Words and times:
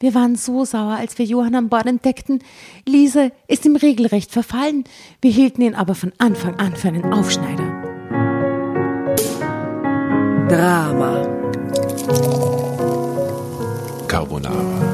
Wir 0.00 0.14
waren 0.14 0.36
so 0.36 0.64
sauer, 0.64 0.96
als 0.96 1.18
wir 1.18 1.24
Johann 1.24 1.54
an 1.54 1.68
Bord 1.68 1.86
entdeckten. 1.86 2.40
Lise 2.86 3.32
ist 3.48 3.64
ihm 3.64 3.76
regelrecht 3.76 4.32
verfallen. 4.32 4.84
Wir 5.20 5.30
hielten 5.30 5.62
ihn 5.62 5.74
aber 5.74 5.94
von 5.94 6.12
Anfang 6.18 6.56
an 6.56 6.76
für 6.76 6.88
einen 6.88 7.12
Aufschneider. 7.12 7.82
Drama. 10.48 11.26
Carbonara. 14.08 14.93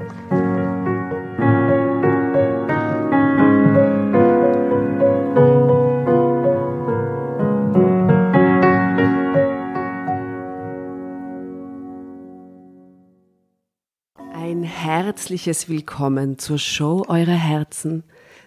Herzliches 15.11 15.67
Willkommen 15.67 16.39
zur 16.39 16.57
Show 16.57 17.03
eurer 17.09 17.33
Herzen, 17.33 18.03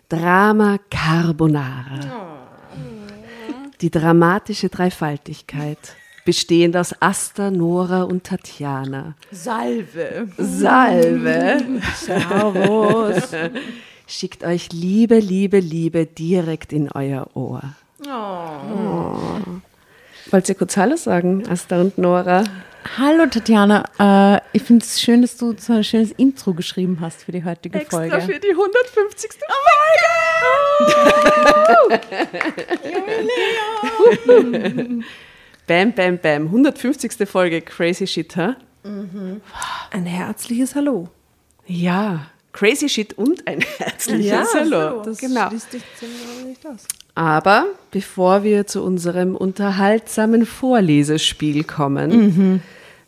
Drama 0.09 0.79
Carbonara. 0.91 2.39
Die 3.83 3.91
dramatische 3.91 4.71
Dreifaltigkeit, 4.71 5.77
bestehend 6.25 6.75
aus 6.79 6.95
Asta, 7.01 7.51
Nora 7.51 8.05
und 8.05 8.25
Tatjana. 8.25 9.15
Salve. 9.31 10.29
Salve. 10.39 11.83
Servus. 11.97 13.29
Schickt 14.07 14.43
euch 14.43 14.73
Liebe, 14.73 15.19
Liebe, 15.19 15.61
Liebe 15.61 16.07
direkt 16.07 16.73
in 16.73 16.91
euer 16.91 17.29
Ohr. 17.35 17.75
Oh. 18.07 19.39
Wollt 20.31 20.49
ihr 20.49 20.55
kurz 20.55 20.79
Hallo 20.79 20.97
sagen, 20.97 21.47
Asta 21.47 21.79
und 21.79 21.99
Nora? 21.99 22.43
Hallo 22.99 23.27
Tatjana, 23.27 23.85
äh, 23.99 24.41
ich 24.53 24.63
finde 24.63 24.85
es 24.85 25.01
schön, 25.01 25.23
dass 25.23 25.37
du 25.37 25.55
so 25.59 25.73
ein 25.73 25.83
schönes 25.85 26.13
Intro 26.13 26.53
geschrieben 26.55 26.99
hast 27.01 27.25
für 27.25 27.33
die 27.33 27.43
heutige 27.45 27.81
Extra 27.81 27.97
Folge. 27.99 28.21
für 28.21 28.39
die 28.39 28.51
150. 28.51 29.31
Folge! 34.29 35.15
bam, 35.67 35.93
bam, 35.93 36.19
bam. 36.19 36.47
150. 36.47 37.29
Folge 37.29 37.63
Crazy 37.63 38.07
Shit, 38.07 38.37
ha? 38.37 38.57
Ein 39.91 40.07
herzliches 40.07 40.75
Hallo. 40.75 41.09
Ja, 41.67 42.27
Crazy 42.53 42.89
Shit 42.89 43.15
und 43.15 43.47
ein 43.49 43.61
herzliches 43.79 44.55
Hallo. 44.55 45.03
Das 45.03 45.19
genau. 45.19 45.49
schließt 45.49 45.73
sich 45.73 45.83
ziemlich 45.99 46.59
aus. 46.67 46.87
Aber 47.17 47.67
bevor 47.91 48.43
wir 48.43 48.67
zu 48.67 48.83
unserem 48.83 49.37
unterhaltsamen 49.37 50.47
Vorlesespiel 50.47 51.65
kommen, 51.65 52.61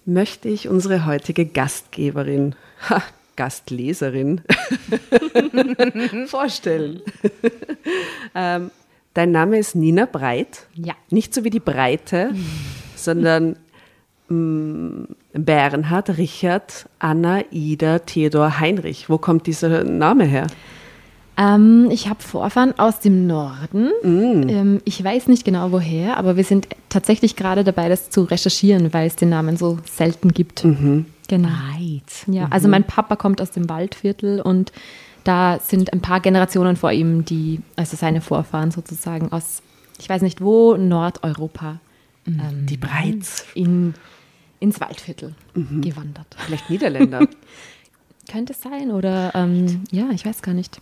möchte 0.06 0.48
ich 0.48 0.68
unsere 0.68 1.04
heutige 1.04 1.44
Gastgeberin, 1.44 2.54
ha, 2.88 3.02
Gastleserin, 3.36 4.40
vorstellen. 6.26 7.02
ähm, 8.34 8.70
dein 9.12 9.30
Name 9.30 9.58
ist 9.58 9.74
Nina 9.74 10.06
Breit. 10.06 10.66
Ja. 10.74 10.94
Nicht 11.10 11.34
so 11.34 11.44
wie 11.44 11.50
die 11.50 11.60
Breite, 11.60 12.34
sondern 12.96 13.56
mm, 14.28 15.04
Bernhard, 15.34 16.16
Richard, 16.16 16.88
Anna, 16.98 17.42
Ida, 17.50 17.98
Theodor, 17.98 18.58
Heinrich. 18.58 19.10
Wo 19.10 19.18
kommt 19.18 19.46
dieser 19.46 19.84
Name 19.84 20.24
her? 20.24 20.46
Ähm, 21.38 21.88
ich 21.90 22.08
habe 22.08 22.22
Vorfahren 22.22 22.78
aus 22.78 23.00
dem 23.00 23.26
Norden. 23.26 23.90
Ähm, 24.48 24.80
ich 24.84 25.02
weiß 25.02 25.28
nicht 25.28 25.44
genau 25.44 25.70
woher, 25.72 26.16
aber 26.16 26.36
wir 26.36 26.44
sind 26.44 26.68
tatsächlich 26.88 27.36
gerade 27.36 27.62
dabei, 27.62 27.88
das 27.88 28.08
zu 28.10 28.22
recherchieren, 28.22 28.92
weil 28.94 29.06
es 29.06 29.16
den 29.16 29.28
Namen 29.28 29.56
so 29.56 29.78
selten 29.84 30.32
gibt. 30.32 30.62
Genau. 31.28 31.48
Ja, 32.28 32.46
also 32.50 32.68
mein 32.68 32.84
Papa 32.84 33.16
kommt 33.16 33.40
aus 33.42 33.50
dem 33.50 33.68
Waldviertel 33.68 34.40
und 34.40 34.72
da 35.24 35.58
sind 35.58 35.92
ein 35.92 36.00
paar 36.00 36.20
Generationen 36.20 36.76
vor 36.76 36.92
ihm, 36.92 37.24
die, 37.24 37.60
also 37.74 37.96
seine 37.96 38.20
Vorfahren 38.20 38.70
sozusagen 38.70 39.32
aus, 39.32 39.60
ich 39.98 40.08
weiß 40.08 40.22
nicht 40.22 40.40
wo, 40.40 40.76
Nordeuropa 40.76 41.80
ähm, 42.26 42.66
Die 42.66 42.76
Breits. 42.76 43.44
in, 43.54 43.94
ins 44.60 44.80
Waldviertel 44.80 45.34
gewandert. 45.54 46.36
Vielleicht 46.38 46.70
Niederländer. 46.70 47.26
Könnte 48.30 48.52
es 48.52 48.60
sein 48.62 48.90
oder 48.90 49.32
ähm, 49.34 49.84
ja, 49.90 50.10
ich 50.12 50.24
weiß 50.24 50.42
gar 50.42 50.54
nicht. 50.54 50.80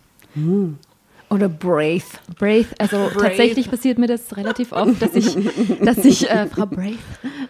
Oder 1.29 1.49
Brave. 1.49 2.03
Brave, 2.37 2.67
also 2.77 3.09
tatsächlich 3.09 3.69
passiert 3.69 3.97
mir 3.97 4.07
das 4.07 4.37
relativ 4.37 4.71
oft, 4.71 5.01
dass 5.01 5.15
ich, 5.15 5.35
dass 5.81 5.97
ich 6.05 6.29
äh, 6.29 6.45
Frau 6.47 6.65
Brave. 6.67 6.97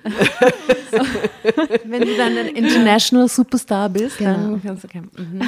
Wenn 1.85 2.01
du 2.01 2.15
dann 2.15 2.37
ein 2.37 2.47
International 2.47 3.27
Superstar 3.27 3.89
bist, 3.89 4.17
Genau. 4.17 4.33
dann 4.33 4.61
kannst 4.63 4.83
du 4.85 4.87
okay. 4.87 5.01
mhm. 5.17 5.41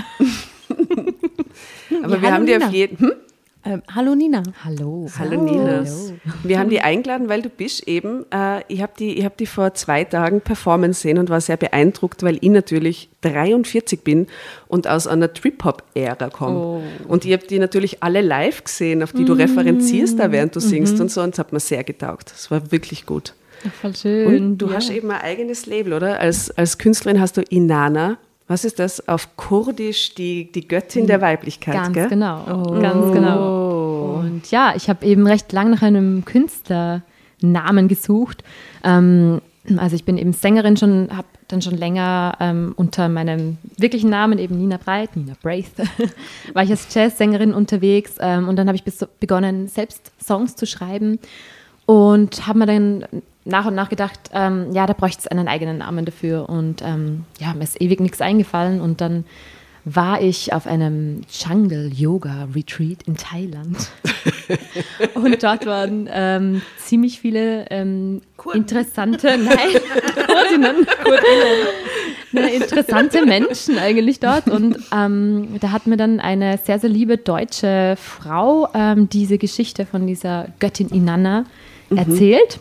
Aber 2.04 2.16
Ja, 2.18 2.22
wir 2.22 2.31
haben 2.34 2.45
dir 2.45 2.57
auf 2.66 2.72
jeden. 2.72 3.00
Hm? 3.00 3.12
Äh, 3.67 3.79
hallo 3.93 4.15
Nina. 4.15 4.43
Hallo. 4.63 5.07
Hallo 5.19 5.43
Nina. 5.43 5.83
Wir 6.43 6.59
haben 6.59 6.69
die 6.69 6.79
eingeladen, 6.79 7.27
weil 7.27 7.41
du 7.41 7.49
bist 7.49 7.85
eben, 7.87 8.25
äh, 8.31 8.61
ich 8.69 8.81
habe 8.81 8.93
die, 8.97 9.17
ich 9.17 9.25
hab 9.25 9.35
die 9.35 9.45
vor 9.45 9.73
zwei 9.73 10.05
Tagen 10.05 10.39
performen 10.39 10.93
sehen 10.93 11.17
und 11.17 11.29
war 11.29 11.41
sehr 11.41 11.57
beeindruckt, 11.57 12.23
weil 12.23 12.37
ich 12.39 12.49
natürlich 12.49 13.09
43 13.21 14.03
bin 14.03 14.27
und 14.69 14.87
aus 14.87 15.05
einer 15.05 15.33
Trip-Hop-Ära 15.33 16.29
komme. 16.29 16.57
Oh. 16.57 16.81
Und 17.09 17.25
ich 17.25 17.33
habe 17.33 17.45
die 17.45 17.59
natürlich 17.59 18.01
alle 18.03 18.21
live 18.21 18.63
gesehen, 18.63 19.03
auf 19.03 19.11
die 19.11 19.25
du 19.25 19.33
referenzierst 19.33 20.17
da, 20.17 20.31
während 20.31 20.55
du 20.55 20.61
singst 20.61 21.01
und 21.01 21.11
so 21.11 21.21
und 21.21 21.33
es 21.33 21.39
hat 21.39 21.51
mir 21.51 21.59
sehr 21.59 21.83
getaugt. 21.83 22.31
Es 22.33 22.49
war 22.49 22.71
wirklich 22.71 23.05
gut. 23.05 23.33
Voll 23.81 23.95
schön. 23.95 24.27
Und 24.27 24.57
du 24.59 24.67
ja. 24.67 24.75
hast 24.75 24.89
eben 24.91 25.11
ein 25.11 25.19
eigenes 25.19 25.65
Label, 25.65 25.93
oder? 25.93 26.19
Als, 26.19 26.51
als 26.51 26.77
Künstlerin 26.77 27.19
hast 27.19 27.35
du 27.35 27.41
Inana. 27.41 28.17
Was 28.47 28.63
ist 28.63 28.79
das? 28.79 29.07
Auf 29.07 29.35
Kurdisch 29.35 30.15
die, 30.15 30.49
die 30.51 30.67
Göttin 30.67 31.05
der 31.05 31.21
Weiblichkeit, 31.21 31.73
Ganz 31.73 31.94
gell? 31.94 32.07
genau. 32.07 32.79
Ganz 32.79 33.11
genau. 33.13 34.19
Und 34.19 34.49
ja, 34.51 34.73
ich 34.75 34.89
habe 34.89 35.05
eben 35.05 35.27
recht 35.27 35.51
lang 35.51 35.69
nach 35.69 35.81
einem 35.81 36.23
Künstlernamen 36.23 37.88
gesucht. 37.88 38.44
Ähm, 38.83 39.41
also 39.75 39.97
ich 39.97 40.05
bin 40.05 40.17
eben 40.17 40.31
Sängerin 40.31 40.77
schon, 40.77 41.09
habe 41.15 41.27
dann 41.49 41.61
schon 41.61 41.75
länger 41.75 42.38
ähm, 42.39 42.73
unter 42.77 43.09
meinem 43.09 43.57
wirklichen 43.77 44.09
Namen, 44.09 44.39
eben 44.39 44.57
Nina 44.57 44.77
Breit, 44.77 45.17
Nina 45.17 45.33
Braith, 45.41 45.71
war 46.53 46.63
ich 46.63 46.69
als 46.69 46.93
Jazzsängerin 46.93 47.53
unterwegs. 47.53 48.15
Ähm, 48.19 48.47
und 48.47 48.55
dann 48.55 48.67
habe 48.67 48.77
ich 48.77 48.83
begonnen, 49.19 49.67
selbst 49.67 50.11
Songs 50.23 50.55
zu 50.55 50.65
schreiben 50.65 51.19
und 51.85 52.47
habe 52.47 52.59
mir 52.59 52.65
dann 52.65 53.05
nach 53.47 53.65
und 53.65 53.75
nach 53.75 53.89
gedacht, 53.89 54.19
ähm, 54.33 54.71
ja, 54.73 54.85
da 54.85 54.94
bräuchte 54.94 55.21
es 55.21 55.27
einen 55.27 55.47
eigenen 55.47 55.79
Namen 55.79 56.05
dafür. 56.05 56.49
Und 56.49 56.81
ähm, 56.81 57.25
ja, 57.39 57.53
mir 57.53 57.63
ist 57.63 57.81
ewig 57.81 57.99
nichts 57.99 58.21
eingefallen. 58.21 58.81
Und 58.81 59.01
dann 59.01 59.25
war 59.85 60.21
ich 60.21 60.51
auf 60.51 60.67
einem 60.67 61.21
Jungle 61.29 61.89
Yoga 61.94 62.49
Retreat 62.53 63.03
in 63.05 63.15
Thailand. 63.15 63.89
und 65.13 65.41
dort 65.41 65.65
waren 65.65 66.09
ähm, 66.11 66.61
ziemlich 66.77 67.21
viele 67.21 67.65
ähm, 67.69 68.21
interessante, 68.53 69.27
nein, 69.38 69.81
Kurdinnen, 70.25 70.85
ne, 72.33 72.53
interessante 72.53 73.25
Menschen 73.25 73.77
eigentlich 73.77 74.19
dort. 74.19 74.50
Und 74.50 74.77
ähm, 74.93 75.55
da 75.61 75.71
hat 75.71 75.88
mir 75.88 75.97
dann 75.97 76.19
eine 76.19 76.57
sehr, 76.57 76.79
sehr 76.79 76.89
liebe 76.89 77.17
deutsche 77.17 77.95
Frau 77.97 78.67
ähm, 78.73 79.07
diese 79.07 79.38
Geschichte 79.38 79.85
von 79.85 80.05
dieser 80.05 80.50
Göttin 80.59 80.89
Inanna 80.89 81.45
erzählt. 81.95 82.59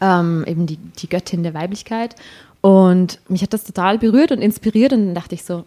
Ähm, 0.00 0.44
eben 0.46 0.66
die, 0.66 0.76
die 0.76 1.08
Göttin 1.08 1.42
der 1.42 1.54
Weiblichkeit. 1.54 2.16
Und 2.60 3.20
mich 3.28 3.42
hat 3.42 3.52
das 3.52 3.64
total 3.64 3.98
berührt 3.98 4.32
und 4.32 4.42
inspiriert. 4.42 4.92
Und 4.92 5.06
dann 5.06 5.14
dachte 5.14 5.34
ich 5.34 5.44
so, 5.44 5.64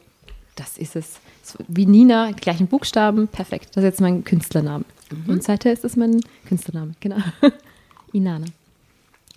das 0.55 0.77
ist 0.77 0.95
es. 0.95 1.19
So 1.43 1.59
Wie 1.67 1.85
Nina, 1.85 2.31
die 2.31 2.41
gleichen 2.41 2.67
Buchstaben, 2.67 3.27
perfekt. 3.27 3.69
Das 3.71 3.77
ist 3.77 3.83
jetzt 3.83 4.01
mein 4.01 4.23
Künstlername. 4.23 4.85
Und 5.27 5.43
seither 5.43 5.73
ist 5.73 5.83
das 5.83 5.95
mein 5.95 6.21
Künstlername, 6.47 6.93
genau. 6.99 7.17
Inanna. 8.13 8.45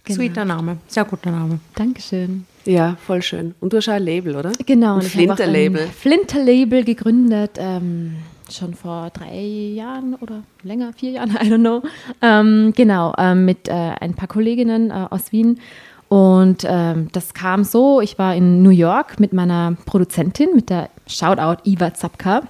Genau. 0.05 0.17
Sweeter 0.17 0.45
Name, 0.45 0.79
sehr 0.87 1.05
guter 1.05 1.33
Name. 1.33 1.59
Dankeschön. 1.75 2.47
Ja, 2.65 2.97
voll 3.05 3.23
schön. 3.23 3.57
Und 3.61 3.73
du 3.73 3.79
hast 3.79 3.89
auch 3.89 3.95
ein 3.95 4.05
Label, 4.05 4.37
oder? 4.37 4.53
Genau. 4.65 4.97
Ein 4.97 5.03
Flinter-Label. 5.03 5.89
Flinter-Label 5.89 6.85
gegründet, 6.85 7.53
ähm, 7.59 8.17
schon 8.53 8.75
vor 8.75 9.11
drei 9.11 9.39
Jahren 9.41 10.15
oder 10.15 10.43
länger, 10.63 10.93
vier 10.93 11.13
Jahren, 11.13 11.31
I 11.43 11.51
don't 11.51 11.61
know. 11.61 11.83
Ähm, 12.23 12.73
genau, 12.77 13.15
ähm, 13.19 13.45
mit 13.45 13.69
äh, 13.69 13.73
ein 13.73 14.15
paar 14.15 14.29
Kolleginnen 14.29 14.91
äh, 14.91 15.07
aus 15.11 15.33
Wien. 15.33 15.61
Und 16.09 16.65
ähm, 16.69 17.09
das 17.13 17.35
kam 17.35 17.65
so, 17.65 18.01
ich 18.01 18.19
war 18.19 18.35
in 18.35 18.63
New 18.63 18.71
York 18.71 19.19
mit 19.19 19.33
meiner 19.33 19.77
Produzentin, 19.87 20.51
mit 20.55 20.71
der 20.71 20.89
Shoutout 21.07 21.69
Iva 21.69 21.95
Zapka. 21.95 22.43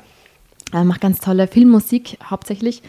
Äh, 0.72 0.84
macht 0.84 1.00
ganz 1.00 1.20
tolle 1.20 1.46
Filmmusik 1.46 2.18
hauptsächlich. 2.22 2.82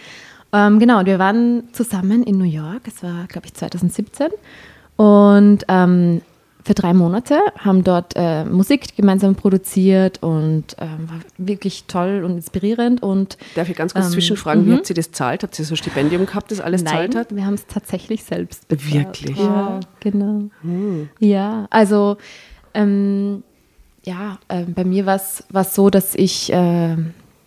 Ähm, 0.51 0.79
genau, 0.79 0.99
und 0.99 1.05
wir 1.05 1.19
waren 1.19 1.63
zusammen 1.73 2.23
in 2.23 2.37
New 2.37 2.45
York, 2.45 2.81
es 2.87 3.03
war, 3.03 3.27
glaube 3.27 3.47
ich, 3.47 3.53
2017. 3.53 4.29
Und 4.97 5.63
ähm, 5.67 6.21
für 6.67 6.73
drei 6.73 6.93
Monate 6.93 7.39
haben 7.57 7.85
dort 7.85 8.13
äh, 8.17 8.43
Musik 8.43 8.97
gemeinsam 8.97 9.35
produziert 9.35 10.21
und 10.21 10.75
ähm, 10.79 11.09
war 11.09 11.19
wirklich 11.37 11.85
toll 11.87 12.23
und 12.25 12.35
inspirierend. 12.35 13.01
Und 13.01 13.37
Darf 13.55 13.69
ich 13.69 13.75
ganz 13.75 13.93
kurz 13.93 14.07
Ähm, 14.07 14.11
zwischenfragen, 14.11 14.65
wie 14.67 14.73
habt 14.73 14.89
ihr 14.89 14.95
das 14.95 15.11
zahlt? 15.11 15.43
Habt 15.43 15.57
ihr 15.57 15.63
so 15.63 15.75
ein 15.75 15.77
Stipendium 15.77 16.25
gehabt, 16.25 16.51
das 16.51 16.59
alles 16.59 16.83
nein, 16.83 16.93
zahlt 16.93 17.15
hat? 17.15 17.35
wir 17.35 17.45
haben 17.45 17.53
es 17.53 17.65
tatsächlich 17.67 18.25
selbst 18.25 18.67
bezahlt. 18.67 18.93
Wirklich? 18.93 19.37
Ja, 19.37 19.79
genau. 20.01 20.49
Ja, 21.19 21.67
also 21.69 22.17
ähm, 22.73 23.43
ja, 24.03 24.37
äh, 24.49 24.63
bei 24.63 24.83
mir 24.83 25.05
war 25.05 25.15
es 25.15 25.73
so, 25.73 25.89
dass 25.89 26.15
ich, 26.15 26.51
äh, 26.51 26.97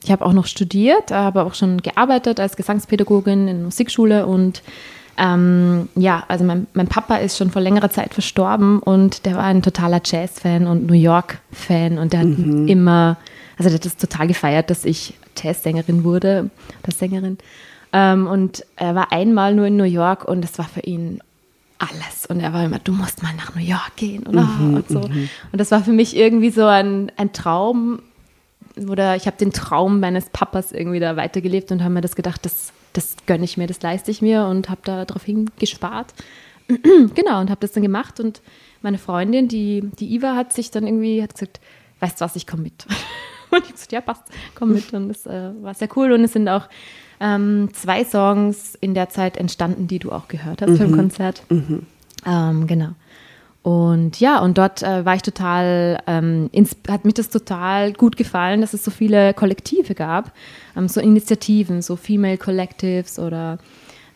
ich 0.02 0.10
habe 0.10 0.24
auch 0.24 0.32
noch 0.32 0.46
studiert, 0.46 1.12
aber 1.12 1.44
auch 1.44 1.54
schon 1.54 1.82
gearbeitet 1.82 2.40
als 2.40 2.56
Gesangspädagogin 2.56 3.48
in 3.48 3.64
Musikschule 3.64 4.24
und 4.24 4.62
ähm, 5.20 5.88
ja, 5.96 6.24
also 6.28 6.44
mein, 6.44 6.66
mein 6.72 6.88
Papa 6.88 7.16
ist 7.16 7.36
schon 7.36 7.50
vor 7.50 7.60
längerer 7.60 7.90
Zeit 7.90 8.14
verstorben 8.14 8.78
und 8.78 9.26
der 9.26 9.34
war 9.34 9.44
ein 9.44 9.60
totaler 9.60 10.00
Jazz-Fan 10.02 10.66
und 10.66 10.86
New 10.86 10.94
York-Fan 10.94 11.98
und 11.98 12.14
der 12.14 12.20
hat 12.20 12.26
immer, 12.26 13.18
also 13.58 13.68
der 13.68 13.74
hat 13.74 13.84
das 13.84 13.98
total 13.98 14.28
gefeiert, 14.28 14.70
dass 14.70 14.86
ich 14.86 15.14
Jazzsängerin 15.36 16.04
wurde, 16.04 16.50
oder 16.82 16.92
Sängerin. 16.92 17.36
Ähm, 17.92 18.26
und 18.26 18.64
er 18.76 18.94
war 18.94 19.12
einmal 19.12 19.54
nur 19.54 19.66
in 19.66 19.76
New 19.76 19.84
York 19.84 20.24
und 20.24 20.42
das 20.42 20.56
war 20.58 20.66
für 20.66 20.80
ihn 20.80 21.20
alles. 21.78 22.24
Und 22.26 22.40
er 22.40 22.54
war 22.54 22.64
immer, 22.64 22.78
du 22.78 22.92
musst 22.92 23.22
mal 23.22 23.34
nach 23.34 23.54
New 23.54 23.62
York 23.62 23.96
gehen 23.96 24.26
oder 24.26 24.48
und 24.58 24.88
so. 24.88 25.00
Und 25.00 25.28
das 25.52 25.70
war 25.70 25.82
für 25.84 25.92
mich 25.92 26.16
irgendwie 26.16 26.50
so 26.50 26.64
ein, 26.64 27.12
ein 27.18 27.32
Traum, 27.32 28.00
oder 28.88 29.16
ich 29.16 29.26
habe 29.26 29.36
den 29.36 29.52
Traum 29.52 30.00
meines 30.00 30.30
Papas 30.30 30.72
irgendwie 30.72 31.00
da 31.00 31.16
weitergelebt 31.16 31.72
und 31.72 31.82
habe 31.82 31.92
mir 31.92 32.00
das 32.00 32.16
gedacht, 32.16 32.44
das, 32.44 32.72
das 32.92 33.16
gönne 33.26 33.44
ich 33.44 33.56
mir, 33.56 33.66
das 33.66 33.82
leiste 33.82 34.10
ich 34.10 34.22
mir 34.22 34.46
und 34.46 34.68
habe 34.68 34.80
da 34.84 35.04
drauf 35.04 35.24
hingespart. 35.24 36.12
genau, 37.14 37.40
und 37.40 37.50
habe 37.50 37.60
das 37.60 37.72
dann 37.72 37.82
gemacht 37.82 38.20
und 38.20 38.42
meine 38.82 38.98
Freundin, 38.98 39.48
die, 39.48 39.82
die 39.98 40.14
Iva, 40.14 40.34
hat 40.34 40.52
sich 40.52 40.70
dann 40.70 40.86
irgendwie 40.86 41.22
hat 41.22 41.34
gesagt, 41.34 41.60
weißt 42.00 42.20
du 42.20 42.24
was, 42.24 42.36
ich 42.36 42.46
komme 42.46 42.64
mit. 42.64 42.86
Und 43.52 43.58
ich 43.58 43.64
habe 43.64 43.72
gesagt, 43.72 43.90
ja, 43.90 44.00
passt, 44.00 44.22
komm 44.54 44.74
mit. 44.74 44.92
Und 44.92 45.08
das 45.08 45.26
äh, 45.26 45.50
war 45.60 45.74
sehr 45.74 45.88
cool. 45.96 46.12
Und 46.12 46.22
es 46.22 46.34
sind 46.34 46.48
auch 46.48 46.68
ähm, 47.18 47.68
zwei 47.72 48.04
Songs 48.04 48.76
in 48.80 48.94
der 48.94 49.08
Zeit 49.08 49.36
entstanden, 49.36 49.88
die 49.88 49.98
du 49.98 50.12
auch 50.12 50.28
gehört 50.28 50.62
hast 50.62 50.78
beim 50.78 50.92
Konzert. 50.94 51.42
Ähm, 52.24 52.68
genau. 52.68 52.90
Und 53.62 54.20
ja, 54.20 54.40
und 54.40 54.56
dort 54.56 54.82
äh, 54.82 55.04
war 55.04 55.14
ich 55.14 55.22
total, 55.22 56.02
ähm, 56.06 56.48
ins, 56.52 56.76
hat 56.88 57.04
mich 57.04 57.14
das 57.14 57.28
total 57.28 57.92
gut 57.92 58.16
gefallen, 58.16 58.62
dass 58.62 58.72
es 58.72 58.84
so 58.84 58.90
viele 58.90 59.34
Kollektive 59.34 59.94
gab, 59.94 60.32
ähm, 60.76 60.88
so 60.88 61.00
Initiativen, 61.00 61.82
so 61.82 61.96
Female 61.96 62.38
Collectives 62.38 63.18
oder 63.18 63.58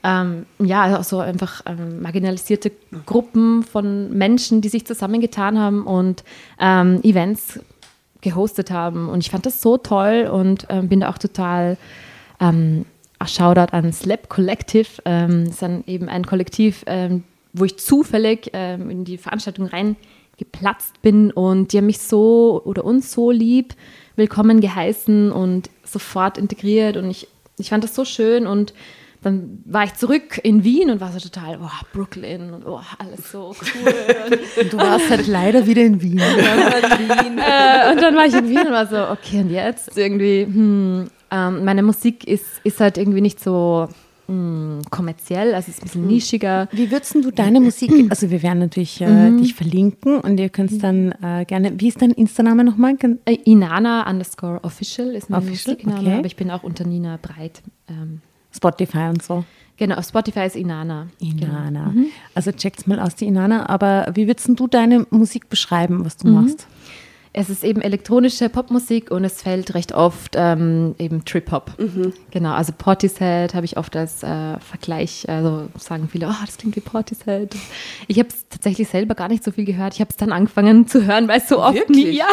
ähm, 0.02 0.46
ja, 0.58 0.82
also 0.82 0.96
auch 0.96 1.04
so 1.04 1.18
einfach 1.18 1.62
ähm, 1.66 2.00
marginalisierte 2.00 2.72
Gruppen 3.04 3.62
von 3.62 4.16
Menschen, 4.16 4.62
die 4.62 4.68
sich 4.68 4.86
zusammengetan 4.86 5.58
haben 5.58 5.86
und 5.86 6.24
ähm, 6.58 7.00
Events 7.02 7.60
gehostet 8.22 8.70
haben. 8.70 9.08
Und 9.10 9.20
ich 9.20 9.30
fand 9.30 9.44
das 9.44 9.60
so 9.60 9.76
toll 9.76 10.28
und 10.30 10.66
ähm, 10.70 10.88
bin 10.88 11.00
da 11.00 11.10
auch 11.10 11.18
total 11.18 11.76
Shoutout 13.26 13.72
an 13.74 13.92
Slap 13.92 14.28
Collective. 14.28 14.88
Ähm, 15.06 15.44
ist 15.44 15.62
dann 15.62 15.84
eben 15.86 16.08
ein 16.08 16.26
Kollektiv, 16.26 16.84
ähm, 16.86 17.24
wo 17.54 17.64
ich 17.64 17.78
zufällig 17.78 18.50
ähm, 18.52 18.90
in 18.90 19.04
die 19.04 19.16
Veranstaltung 19.16 19.66
reingeplatzt 19.66 21.00
bin 21.00 21.30
und 21.30 21.72
die 21.72 21.78
haben 21.78 21.86
mich 21.86 22.00
so 22.00 22.60
oder 22.64 22.84
uns 22.84 23.12
so 23.12 23.30
lieb 23.30 23.74
willkommen 24.16 24.60
geheißen 24.60 25.32
und 25.32 25.70
sofort 25.84 26.36
integriert 26.36 26.96
und 26.96 27.10
ich, 27.10 27.28
ich 27.58 27.70
fand 27.70 27.82
das 27.84 27.94
so 27.94 28.04
schön 28.04 28.46
und 28.46 28.74
dann 29.22 29.62
war 29.64 29.84
ich 29.84 29.94
zurück 29.94 30.38
in 30.42 30.64
Wien 30.64 30.90
und 30.90 31.00
war 31.00 31.10
so 31.10 31.18
total, 31.18 31.58
oh, 31.62 31.70
Brooklyn 31.94 32.52
und 32.52 32.66
oh, 32.66 32.80
alles 32.98 33.32
so 33.32 33.54
cool. 33.58 33.94
Und 34.60 34.72
Du 34.72 34.76
warst 34.76 35.08
halt 35.08 35.26
leider 35.26 35.66
wieder 35.66 35.80
in 35.80 36.02
Wien. 36.02 36.18
äh, 36.18 37.90
und 37.90 38.02
dann 38.02 38.14
war 38.14 38.26
ich 38.26 38.34
in 38.34 38.50
Wien 38.50 38.66
und 38.66 38.72
war 38.72 38.86
so, 38.86 39.08
okay, 39.08 39.40
und 39.40 39.48
jetzt 39.48 39.96
irgendwie, 39.96 40.44
hm, 40.44 41.06
ähm, 41.30 41.64
meine 41.64 41.82
Musik 41.82 42.28
ist, 42.28 42.44
ist 42.64 42.80
halt 42.80 42.98
irgendwie 42.98 43.22
nicht 43.22 43.42
so 43.42 43.88
hm, 44.26 44.82
kommerziell, 44.90 45.54
also 45.54 45.70
es 45.70 45.76
ist 45.76 45.82
ein 45.82 45.84
bisschen 45.84 46.06
nischiger. 46.06 46.68
Wie 46.72 46.90
würdest 46.90 47.14
du 47.14 47.30
deine 47.30 47.60
Musik, 47.60 47.92
also 48.10 48.30
wir 48.30 48.42
werden 48.42 48.60
natürlich 48.60 49.00
äh, 49.00 49.30
dich 49.32 49.54
verlinken 49.54 50.20
und 50.20 50.38
ihr 50.38 50.48
könnt 50.48 50.82
dann 50.82 51.12
äh, 51.22 51.44
gerne, 51.44 51.72
wie 51.78 51.88
ist 51.88 52.00
dein 52.00 52.10
Insta-Name 52.10 52.64
nochmal? 52.64 52.96
Äh, 53.26 53.34
Inana 53.44 54.08
underscore 54.08 54.62
official 54.62 55.08
ist 55.14 55.28
mein 55.28 55.42
Official, 55.42 55.74
Musikname, 55.74 56.08
okay. 56.08 56.18
aber 56.18 56.26
ich 56.26 56.36
bin 56.36 56.50
auch 56.50 56.62
unter 56.62 56.86
Nina 56.86 57.18
Breit. 57.20 57.62
Ähm, 57.88 58.20
Spotify 58.54 59.08
und 59.08 59.22
so. 59.22 59.44
genau, 59.76 59.96
auf 59.96 60.06
Spotify 60.06 60.46
ist 60.46 60.56
Inana. 60.56 61.08
Inana. 61.20 61.92
Also 62.34 62.52
checkt's 62.52 62.86
mal 62.86 63.00
aus, 63.00 63.16
die 63.16 63.26
Inana. 63.26 63.68
Aber 63.68 64.12
wie 64.14 64.26
würdest 64.26 64.48
du 64.48 64.66
deine 64.68 65.06
Musik 65.10 65.48
beschreiben, 65.48 66.04
was 66.04 66.16
du 66.16 66.28
machst? 66.28 66.66
Es 67.36 67.50
ist 67.50 67.64
eben 67.64 67.80
elektronische 67.82 68.48
Popmusik 68.48 69.10
und 69.10 69.24
es 69.24 69.42
fällt 69.42 69.74
recht 69.74 69.92
oft 69.92 70.34
ähm, 70.36 70.94
eben 71.00 71.24
Trip-Hop. 71.24 71.72
Genau, 72.30 72.52
also 72.52 72.72
Portishead 72.78 73.54
habe 73.54 73.64
ich 73.66 73.76
oft 73.76 73.96
als 73.96 74.22
äh, 74.22 74.58
Vergleich, 74.60 75.28
also 75.28 75.68
sagen 75.76 76.08
viele, 76.10 76.28
oh, 76.28 76.44
das 76.46 76.56
klingt 76.58 76.76
wie 76.76 76.80
Portishead. 76.80 77.54
Ich 78.06 78.20
habe 78.20 78.28
es 78.28 78.48
tatsächlich 78.48 78.88
selber 78.88 79.16
gar 79.16 79.26
nicht 79.26 79.42
so 79.42 79.50
viel 79.50 79.64
gehört. 79.64 79.94
Ich 79.94 80.00
habe 80.00 80.10
es 80.10 80.16
dann 80.16 80.30
angefangen 80.30 80.86
zu 80.86 81.04
hören, 81.06 81.26
weil 81.26 81.40
so 81.40 81.60
oft 81.60 81.74
Wirklich? 81.74 82.04
nie, 82.06 82.10
ja, 82.12 82.28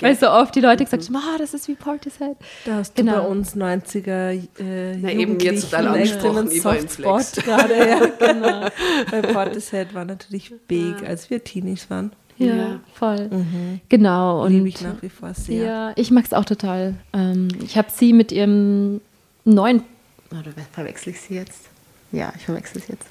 weil 0.00 0.16
so 0.16 0.30
oft 0.30 0.54
die 0.54 0.60
Leute 0.60 0.82
gesagt 0.84 1.04
haben, 1.04 1.16
oh, 1.16 1.38
das 1.38 1.52
ist 1.52 1.68
wie 1.68 1.74
Portishead. 1.74 2.36
Da 2.64 2.76
hast 2.76 2.98
du 2.98 3.02
Genau. 3.04 3.20
bei 3.22 3.28
uns 3.28 3.54
90er 3.54 4.30
äh, 4.58 4.96
Na, 4.96 5.10
eben 5.10 5.38
jetzt 5.40 5.70
total 5.70 5.88
angesprochen, 5.88 6.48
Softspot 6.50 7.22
Flex. 7.22 7.44
gerade, 7.44 7.74
ja, 7.76 8.06
genau. 8.18 8.68
Weil 9.10 9.22
Portishead 9.22 9.92
war 9.92 10.06
natürlich 10.06 10.52
big, 10.68 11.06
als 11.06 11.28
wir 11.28 11.44
Teenies 11.44 11.90
waren. 11.90 12.12
Ja, 12.38 12.54
Ja. 12.54 12.80
voll. 12.94 13.30
Genau. 13.88 14.44
Und 14.44 14.52
Liebe 14.52 14.68
ich 14.68 14.80
nach 14.82 15.00
wie 15.02 15.08
vor 15.08 15.34
sehr. 15.34 15.64
Ja, 15.64 15.92
ich 15.96 16.10
mag 16.10 16.24
es 16.24 16.32
auch 16.32 16.44
total. 16.44 16.94
Ähm, 17.12 17.48
ich 17.62 17.76
habe 17.76 17.88
sie 17.90 18.12
mit 18.12 18.30
ihrem 18.32 19.00
neuen. 19.44 19.82
Oder 20.30 20.52
verwechsel 20.72 21.10
ich 21.12 21.20
sie 21.20 21.34
jetzt? 21.34 21.68
Ja, 22.12 22.32
ich 22.36 22.44
verwechsel 22.44 22.80
sie 22.82 22.92
jetzt. 22.92 23.06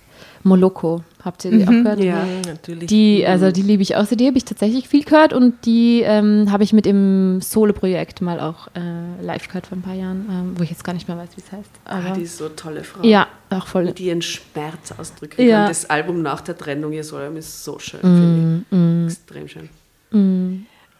Moloko. 0.48 1.02
Habt 1.24 1.44
ihr 1.46 1.52
die 1.52 1.64
auch 1.64 1.70
gehört? 1.70 2.00
Ja. 2.00 2.24
Mhm, 2.24 2.42
natürlich. 2.48 2.88
Die, 2.88 3.26
also 3.26 3.52
die 3.52 3.62
liebe 3.62 3.84
ich 3.84 3.96
auch. 3.96 4.06
Die 4.08 4.26
habe 4.28 4.38
ich 4.38 4.46
tatsächlich 4.46 4.88
viel 4.88 5.04
gehört 5.04 5.34
und 5.34 5.66
die 5.66 6.02
ähm, 6.06 6.48
habe 6.52 6.64
ich 6.64 6.72
mit 6.74 6.88
im 6.88 7.42
Solo-Projekt 7.42 8.22
mal 8.22 8.40
auch 8.40 8.68
äh, 8.76 9.22
live 9.24 9.48
gehört 9.48 9.68
vor 9.68 9.78
ein 9.78 9.82
paar 9.82 9.94
Jahren, 9.94 10.26
ähm, 10.30 10.54
wo 10.58 10.64
ich 10.64 10.70
jetzt 10.70 10.84
gar 10.84 10.94
nicht 10.94 11.08
mehr 11.08 11.18
weiß, 11.18 11.30
wie 11.36 11.42
es 11.46 11.52
heißt. 11.52 11.70
Aber 11.86 12.12
Ah, 12.12 12.14
die 12.14 12.22
ist 12.22 12.38
so 12.38 12.46
eine 12.46 12.56
tolle 12.56 12.84
Frau. 12.84 13.04
ja, 13.06 13.28
auch 13.50 13.68
voll. 13.68 13.92
Die 13.92 14.06
ihren 14.06 14.22
Schmerz 14.22 14.94
ausdrückt. 14.98 15.38
Ja. 15.40 15.64
Und 15.64 15.70
das 15.70 15.90
Album 15.90 16.22
nach 16.22 16.42
der 16.42 16.58
Trennung, 16.58 16.94
ihr 16.94 17.04
Solom, 17.04 17.36
ist 17.38 17.64
so 17.64 17.78
schön, 17.80 18.00
Mm, 18.02 18.64
finde 18.72 19.06
ich. 19.08 19.14
Extrem 19.14 19.48
schön. 19.50 19.70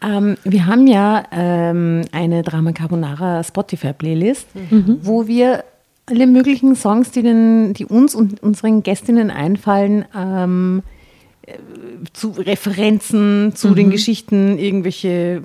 Ähm, 0.00 0.36
wir 0.44 0.66
haben 0.66 0.86
ja 0.86 1.24
ähm, 1.32 2.02
eine 2.12 2.42
Drama 2.42 2.72
Carbonara 2.72 3.42
Spotify-Playlist, 3.42 4.46
wo 5.02 5.26
wir 5.26 5.64
alle 6.08 6.26
möglichen 6.26 6.74
Songs, 6.74 7.10
die, 7.10 7.22
den, 7.22 7.74
die 7.74 7.84
uns 7.84 8.14
und 8.14 8.42
unseren 8.42 8.82
Gästinnen 8.82 9.30
einfallen, 9.30 10.04
ähm, 10.16 10.82
äh, 11.42 11.54
zu 12.12 12.30
Referenzen 12.30 13.54
zu 13.54 13.74
den 13.74 13.90
Geschichten, 13.90 14.58
irgendwelche, 14.58 15.42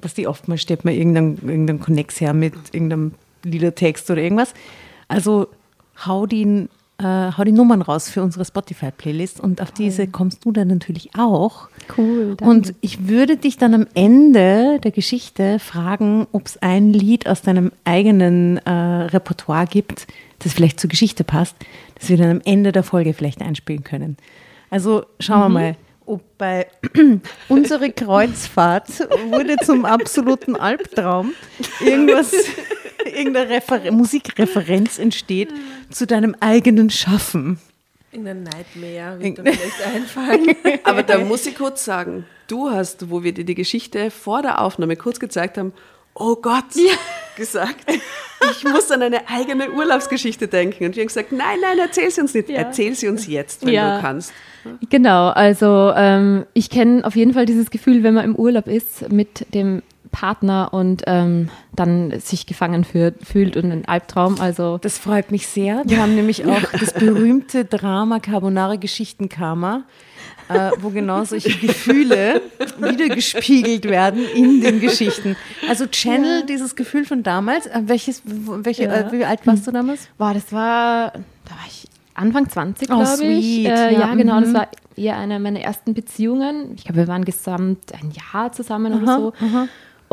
was 0.00 0.14
die 0.14 0.26
oftmals 0.26 0.62
stellt 0.62 0.84
man 0.84 0.94
irgendeinen 0.94 1.38
irgendein 1.48 1.80
Connex 1.80 2.20
her 2.20 2.34
mit 2.34 2.54
irgendeinem 2.72 3.12
Liedertext 3.42 4.10
oder 4.10 4.22
irgendwas. 4.22 4.54
Also 5.08 5.48
hau 6.06 6.26
die, 6.26 6.68
äh, 6.98 7.04
hau 7.04 7.44
die 7.44 7.52
Nummern 7.52 7.82
raus 7.82 8.08
für 8.08 8.22
unsere 8.22 8.44
Spotify-Playlist 8.44 9.40
und 9.40 9.60
auf 9.60 9.70
diese 9.70 10.06
kommst 10.06 10.44
du 10.44 10.52
dann 10.52 10.68
natürlich 10.68 11.10
auch. 11.16 11.68
Cool. 11.96 12.34
danke. 12.36 12.44
Und 12.44 12.74
ich 12.80 13.08
würde 13.08 13.36
dich 13.36 13.56
dann 13.56 13.74
am 13.74 13.86
Ende 13.94 14.78
der 14.80 14.90
Geschichte 14.90 15.58
fragen, 15.58 16.26
ob 16.32 16.46
es 16.46 16.60
ein 16.62 16.92
Lied 16.92 17.28
aus 17.28 17.42
deinem 17.42 17.72
eigenen 17.84 18.58
äh, 18.58 18.70
Repertoire 18.70 19.66
gibt, 19.66 20.06
das 20.40 20.52
vielleicht 20.52 20.80
zur 20.80 20.90
Geschichte 20.90 21.24
passt, 21.24 21.56
das 21.98 22.08
wir 22.08 22.16
dann 22.16 22.30
am 22.30 22.40
Ende 22.44 22.72
der 22.72 22.82
Folge 22.82 23.14
vielleicht 23.14 23.42
einspielen 23.42 23.84
können. 23.84 24.16
Also 24.70 25.04
schauen 25.20 25.40
wir 25.40 25.48
mal, 25.48 25.76
ob 26.06 26.22
bei 26.38 26.66
unsere 27.48 27.90
Kreuzfahrt 27.90 28.88
wurde 29.30 29.56
zum 29.64 29.84
absoluten 29.84 30.56
Albtraum 30.56 31.32
irgendwas, 31.80 32.32
irgendeine 33.04 33.50
Refer 33.50 33.92
Musikreferenz 33.92 34.98
entsteht 34.98 35.50
zu 35.90 36.06
deinem 36.06 36.34
eigenen 36.40 36.90
Schaffen. 36.90 37.58
Irgendein 38.14 38.44
Nightmare 38.44 39.18
wird 39.20 39.42
mir 39.42 39.52
vielleicht 39.52 39.86
einfallen. 39.94 40.56
Aber 40.84 41.02
da 41.02 41.18
muss 41.18 41.46
ich 41.46 41.56
kurz 41.56 41.84
sagen, 41.84 42.24
du 42.46 42.70
hast, 42.70 43.10
wo 43.10 43.22
wir 43.24 43.32
dir 43.34 43.44
die 43.44 43.54
Geschichte 43.56 44.10
vor 44.10 44.40
der 44.42 44.60
Aufnahme 44.60 44.96
kurz 44.96 45.18
gezeigt 45.18 45.58
haben, 45.58 45.72
oh 46.14 46.36
Gott, 46.36 46.64
gesagt, 47.36 47.90
ich 48.52 48.64
muss 48.64 48.88
an 48.92 49.02
eine 49.02 49.28
eigene 49.28 49.72
Urlaubsgeschichte 49.72 50.46
denken. 50.46 50.84
Und 50.84 50.94
wir 50.94 51.02
haben 51.02 51.08
gesagt, 51.08 51.32
nein, 51.32 51.58
nein, 51.60 51.78
erzähl 51.80 52.10
sie 52.10 52.20
uns 52.20 52.34
nicht. 52.34 52.48
Ja. 52.48 52.58
Erzähl 52.58 52.94
sie 52.94 53.08
uns 53.08 53.26
jetzt, 53.26 53.66
wenn 53.66 53.74
Ja. 53.74 53.96
du 53.96 54.02
kannst. 54.02 54.32
Genau, 54.90 55.28
also 55.28 55.92
ähm, 55.96 56.46
ich 56.54 56.70
kenne 56.70 57.04
auf 57.04 57.16
jeden 57.16 57.34
Fall 57.34 57.46
dieses 57.46 57.70
Gefühl, 57.70 58.02
wenn 58.02 58.14
man 58.14 58.24
im 58.24 58.36
Urlaub 58.36 58.66
ist 58.66 59.10
mit 59.10 59.52
dem 59.54 59.82
Partner 60.14 60.68
und 60.72 61.02
ähm, 61.08 61.48
dann 61.74 62.20
sich 62.20 62.46
gefangen 62.46 62.84
fühlt, 62.84 63.16
fühlt 63.26 63.56
und 63.56 63.72
einen 63.72 63.84
Albtraum. 63.84 64.40
Also 64.40 64.78
Das 64.78 64.96
freut 64.96 65.32
mich 65.32 65.48
sehr. 65.48 65.82
Wir 65.86 66.00
haben 66.00 66.14
nämlich 66.14 66.46
auch 66.46 66.62
das 66.78 66.92
berühmte 66.92 67.64
Drama 67.64 68.20
Carbonara 68.20 68.76
Geschichtenkarma, 68.76 69.82
äh, 70.48 70.70
wo 70.78 70.90
genau 70.90 71.24
solche 71.24 71.50
Gefühle 71.66 72.40
wiedergespiegelt 72.78 73.84
werden 73.86 74.24
in 74.34 74.60
den 74.60 74.80
Geschichten. 74.80 75.36
Also 75.68 75.86
channel 75.86 76.44
dieses 76.46 76.76
Gefühl 76.76 77.04
von 77.04 77.22
damals. 77.24 77.66
Äh, 77.66 77.82
welches, 77.86 78.22
welche, 78.24 78.84
Ja. 78.84 78.92
äh, 79.08 79.12
wie 79.12 79.24
alt 79.24 79.44
warst 79.46 79.66
du 79.66 79.72
damals? 79.72 80.08
Boah, 80.16 80.32
das 80.32 80.52
war, 80.52 81.10
da 81.44 81.50
war 81.50 81.66
ich 81.66 81.86
Anfang 82.14 82.48
20, 82.48 82.88
Oh, 82.90 82.98
glaube 82.98 83.24
ich. 83.24 83.64
Äh, 83.66 83.68
Ja, 83.68 83.90
ja, 83.90 84.14
genau, 84.14 84.38
das 84.40 84.50
mhm. 84.50 84.54
war 84.54 84.68
eher 84.96 85.16
eine 85.16 85.40
meiner 85.40 85.58
ersten 85.60 85.92
Beziehungen. 85.92 86.74
Ich 86.76 86.84
glaube, 86.84 86.98
wir 87.00 87.08
waren 87.08 87.24
gesamt 87.24 87.92
ein 88.00 88.12
Jahr 88.12 88.52
zusammen 88.52 89.02
oder 89.02 89.18
so. 89.18 89.32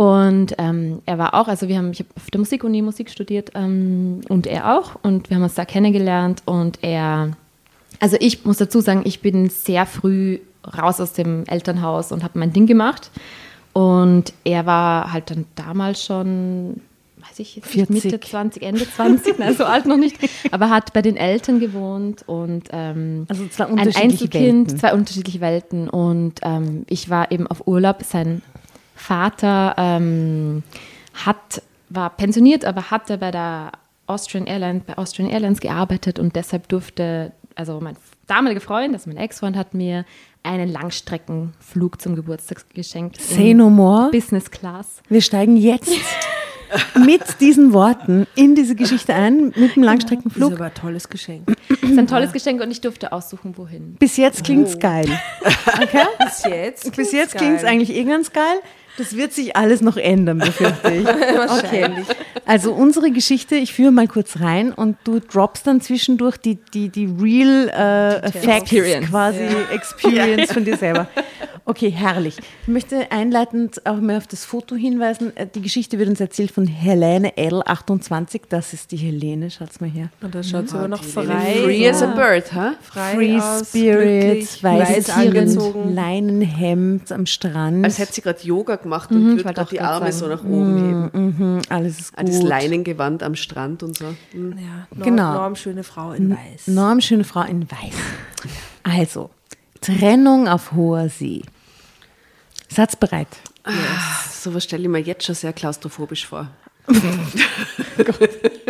Und 0.01 0.55
ähm, 0.57 1.03
er 1.05 1.19
war 1.19 1.35
auch, 1.35 1.47
also 1.47 1.67
wir 1.67 1.77
haben, 1.77 1.91
ich 1.91 1.99
habe 1.99 2.09
auf 2.17 2.31
der 2.31 2.39
Musikuni 2.39 2.81
Musik 2.81 3.11
studiert 3.11 3.51
ähm, 3.53 4.21
und 4.29 4.47
er 4.47 4.75
auch. 4.75 4.95
Und 5.03 5.29
wir 5.29 5.35
haben 5.37 5.43
uns 5.43 5.53
da 5.53 5.63
kennengelernt 5.63 6.41
und 6.45 6.79
er, 6.81 7.37
also 7.99 8.17
ich 8.19 8.43
muss 8.43 8.57
dazu 8.57 8.81
sagen, 8.81 9.01
ich 9.03 9.21
bin 9.21 9.49
sehr 9.49 9.85
früh 9.85 10.39
raus 10.75 10.99
aus 10.99 11.13
dem 11.13 11.43
Elternhaus 11.45 12.11
und 12.11 12.23
habe 12.23 12.39
mein 12.39 12.51
Ding 12.51 12.65
gemacht. 12.65 13.11
Und 13.73 14.33
er 14.43 14.65
war 14.65 15.13
halt 15.13 15.29
dann 15.29 15.45
damals 15.53 16.03
schon, 16.03 16.81
weiß 17.17 17.37
ich 17.37 17.57
jetzt 17.57 17.75
nicht, 17.91 18.01
40. 18.01 18.03
Mitte 18.03 18.19
20, 18.19 18.63
Ende 18.63 18.89
20, 18.89 19.37
nein, 19.37 19.55
so 19.55 19.65
alt 19.65 19.85
noch 19.85 19.97
nicht, 19.97 20.17
aber 20.49 20.71
hat 20.71 20.93
bei 20.93 21.03
den 21.03 21.15
Eltern 21.15 21.59
gewohnt 21.59 22.23
und 22.27 22.69
ähm, 22.71 23.27
Also 23.29 23.45
zwei 23.49 23.65
ein 23.65 23.77
Einzelkind, 23.77 24.33
Welten. 24.33 24.79
zwei 24.79 24.95
unterschiedliche 24.95 25.41
Welten. 25.41 25.87
Und 25.89 26.39
ähm, 26.41 26.87
ich 26.89 27.11
war 27.11 27.31
eben 27.31 27.45
auf 27.45 27.67
Urlaub. 27.67 28.01
Sein 28.01 28.41
Vater 29.01 29.73
ähm, 29.77 30.63
hat, 31.25 31.61
war 31.89 32.09
pensioniert, 32.11 32.65
aber 32.65 32.91
hatte 32.91 33.17
bei 33.17 33.31
der 33.31 33.71
Austrian 34.07 34.45
Airlines, 34.45 34.83
bei 34.85 34.97
Austrian 34.97 35.29
Airlines 35.29 35.59
gearbeitet 35.59 36.19
und 36.19 36.35
deshalb 36.35 36.67
durfte, 36.67 37.31
also 37.55 37.79
mein 37.81 37.95
damaliger 38.27 38.61
Freund, 38.61 38.93
also 38.93 39.09
mein 39.09 39.17
Ex-Freund, 39.17 39.55
hat 39.57 39.73
mir 39.73 40.05
einen 40.43 40.69
Langstreckenflug 40.71 42.01
zum 42.01 42.15
Geburtstag 42.15 42.65
geschenkt. 42.73 43.17
in 43.17 43.23
Say 43.37 43.53
no 43.53 43.69
more. 43.69 44.09
Business 44.11 44.49
Class. 44.49 45.01
Wir 45.09 45.21
steigen 45.21 45.57
jetzt 45.57 45.91
mit 47.05 47.21
diesen 47.41 47.73
Worten 47.73 48.27
in 48.35 48.55
diese 48.55 48.75
Geschichte 48.75 49.13
ein, 49.13 49.45
mit 49.47 49.55
dem 49.55 49.61
Das 49.61 49.69
ist 49.71 49.75
Langstreckenflug. 49.77 50.53
aber 50.53 50.65
ein 50.65 50.73
tolles 50.73 51.09
Geschenk. 51.09 51.47
Das 51.69 51.89
ist 51.89 51.97
ein 51.97 52.07
tolles 52.07 52.31
Geschenk 52.31 52.61
und 52.61 52.71
ich 52.71 52.81
durfte 52.81 53.11
aussuchen, 53.11 53.57
wohin. 53.57 53.95
Bis 53.95 54.17
jetzt 54.17 54.43
klingt's 54.43 54.77
geil. 54.77 55.05
Okay? 55.81 56.05
Bis 56.23 56.43
jetzt. 56.43 56.95
Bis 56.95 57.11
jetzt 57.11 57.33
geil. 57.33 57.43
klingt's 57.43 57.63
eigentlich 57.63 57.95
eh 57.95 58.03
ganz 58.03 58.31
geil. 58.33 58.59
Das 58.97 59.15
wird 59.15 59.33
sich 59.33 59.55
alles 59.55 59.81
noch 59.81 59.97
ändern, 59.97 60.39
befürchte 60.39 60.91
ich. 60.91 61.07
Okay. 61.63 61.89
Also 62.45 62.73
unsere 62.73 63.11
Geschichte, 63.11 63.55
ich 63.55 63.73
führe 63.73 63.91
mal 63.91 64.07
kurz 64.07 64.39
rein 64.39 64.71
und 64.71 64.97
du 65.03 65.19
droppst 65.19 65.67
dann 65.67 65.81
zwischendurch 65.81 66.37
die, 66.37 66.57
die, 66.73 66.89
die 66.89 67.05
real 67.05 67.69
äh, 67.69 68.31
Facts, 68.31 68.71
Experience. 68.71 69.09
quasi 69.09 69.43
Experience 69.71 70.51
von 70.51 70.65
dir 70.65 70.77
selber. 70.77 71.07
Okay, 71.65 71.89
herrlich. 71.89 72.37
Ich 72.63 72.67
möchte 72.67 73.11
einleitend 73.11 73.85
auch 73.85 73.99
mal 74.01 74.17
auf 74.17 74.27
das 74.27 74.45
Foto 74.45 74.75
hinweisen. 74.75 75.35
Äh, 75.37 75.47
Die 75.47 75.61
Geschichte 75.61 75.99
wird 75.99 76.09
uns 76.09 76.19
erzählt 76.19 76.51
von 76.51 76.65
Helene 76.67 77.29
L28. 77.37 78.41
Das 78.49 78.73
ist 78.73 78.91
die 78.91 78.97
Helene, 78.97 79.49
schaut's 79.51 79.79
mal 79.79 79.89
her. 79.89 80.09
Und 80.21 80.33
da 80.33 80.41
schaut 80.43 80.69
sie 80.69 80.77
aber 80.77 80.87
noch 80.87 81.03
Free 81.03 81.25
frei, 81.25 81.89
as 81.89 82.01
a 82.01 82.07
bird, 82.07 82.53
ha? 82.53 82.73
frei 82.81 83.13
Free 83.15 83.37
aus, 83.39 83.69
Spirit, 83.69 84.63
weiß 84.63 85.09
angezogen. 85.11 85.93
Leinenhemd 85.93 87.11
am 87.11 87.25
Strand. 87.25 87.85
Als 87.85 87.99
hätte 87.99 88.13
sie 88.13 88.21
gerade 88.21 88.41
Yoga 88.41 88.75
gemacht 88.77 89.11
und 89.11 89.19
ich 89.21 89.25
würde 89.37 89.43
gerade 89.43 89.61
auch 89.61 89.69
die 89.69 89.81
Arme 89.81 90.11
sagen. 90.11 90.17
so 90.17 90.27
nach 90.27 90.43
oben 90.43 91.09
heben. 91.11 91.35
Mhm, 91.37 91.61
alles 91.69 91.99
ist 91.99 92.15
gut. 92.17 92.27
Das 92.27 92.41
Leinengewand 92.41 93.23
am 93.23 93.35
Strand 93.35 93.83
und 93.83 93.97
so. 93.97 94.05
Hm. 94.31 94.55
Ja, 94.57 94.87
Norm, 94.95 95.03
Genau. 95.03 95.33
Norm, 95.33 95.55
schöne 95.55 95.83
Frau 95.83 96.11
in 96.13 96.31
Weiß. 96.31 96.67
Norm, 96.67 97.01
schöne 97.01 97.23
Frau 97.23 97.43
in 97.43 97.69
Weiß. 97.69 97.93
Also, 98.83 99.29
Trennung 99.81 100.47
auf 100.47 100.71
hoher 100.73 101.09
See. 101.09 101.41
Satzbereit. 102.69 103.27
Ah, 103.63 103.71
Sowas 104.31 104.63
stelle 104.63 104.83
ich 104.83 104.89
mir 104.89 104.99
jetzt 104.99 105.25
schon 105.25 105.35
sehr 105.35 105.53
klaustrophobisch 105.53 106.25
vor. 106.27 106.47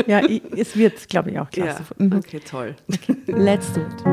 Ja, 0.08 0.20
i- 0.28 0.42
es 0.58 0.76
wird, 0.76 1.08
glaube 1.10 1.30
ich, 1.32 1.40
auch 1.40 1.48
Ja, 1.54 1.64
klasse. 1.66 1.84
Mhm. 1.98 2.14
okay, 2.18 2.40
toll. 2.40 2.76
Let's 3.28 3.72
do 3.74 3.82
it. 3.82 4.04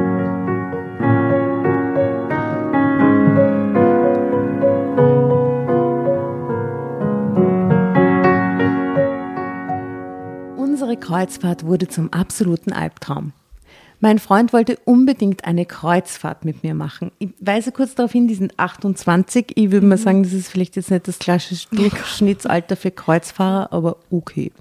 Unsere 10.56 10.96
Kreuzfahrt 10.96 11.64
wurde 11.64 11.88
zum 11.88 12.12
absoluten 12.12 12.72
Albtraum. 12.72 13.32
Mein 14.00 14.20
Freund 14.20 14.52
wollte 14.52 14.78
unbedingt 14.84 15.44
eine 15.44 15.66
Kreuzfahrt 15.66 16.44
mit 16.44 16.62
mir 16.62 16.74
machen. 16.74 17.10
Ich 17.18 17.30
weise 17.40 17.72
kurz 17.72 17.96
darauf 17.96 18.12
hin, 18.12 18.28
die 18.28 18.36
sind 18.36 18.58
28. 18.58 19.52
Ich 19.56 19.70
würde 19.72 19.86
mal 19.86 19.98
sagen, 19.98 20.22
das 20.22 20.32
ist 20.32 20.48
vielleicht 20.48 20.76
jetzt 20.76 20.90
nicht 20.90 21.08
das 21.08 21.18
klassische 21.18 21.68
Durchschnittsalter 21.70 22.76
für 22.76 22.92
Kreuzfahrer, 22.92 23.72
aber 23.72 23.96
okay. 24.10 24.52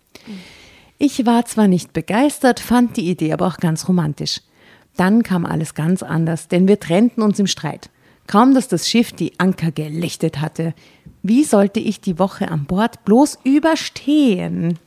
Ich 0.98 1.24
war 1.28 1.46
zwar 1.46 1.68
nicht 1.68 1.94
begeistert, 1.94 2.60
fand 2.60 2.98
die 2.98 3.10
Idee 3.10 3.32
aber 3.32 3.46
auch 3.46 3.58
ganz 3.58 3.88
romantisch. 3.88 4.42
Dann 4.96 5.22
kam 5.22 5.46
alles 5.46 5.76
ganz 5.76 6.02
anders, 6.02 6.48
denn 6.48 6.68
wir 6.68 6.80
trennten 6.80 7.22
uns 7.22 7.38
im 7.38 7.46
Streit. 7.46 7.92
Kaum, 8.26 8.56
dass 8.56 8.68
das 8.68 8.90
Schiff 8.90 9.14
die 9.14 9.40
Anker 9.40 9.72
gelichtet 9.72 10.42
hatte. 10.42 10.74
Wie 11.22 11.44
sollte 11.44 11.80
ich 11.80 12.02
die 12.02 12.18
Woche 12.18 12.50
an 12.50 12.66
Bord 12.66 13.06
bloß 13.06 13.40
überstehen? 13.44 14.80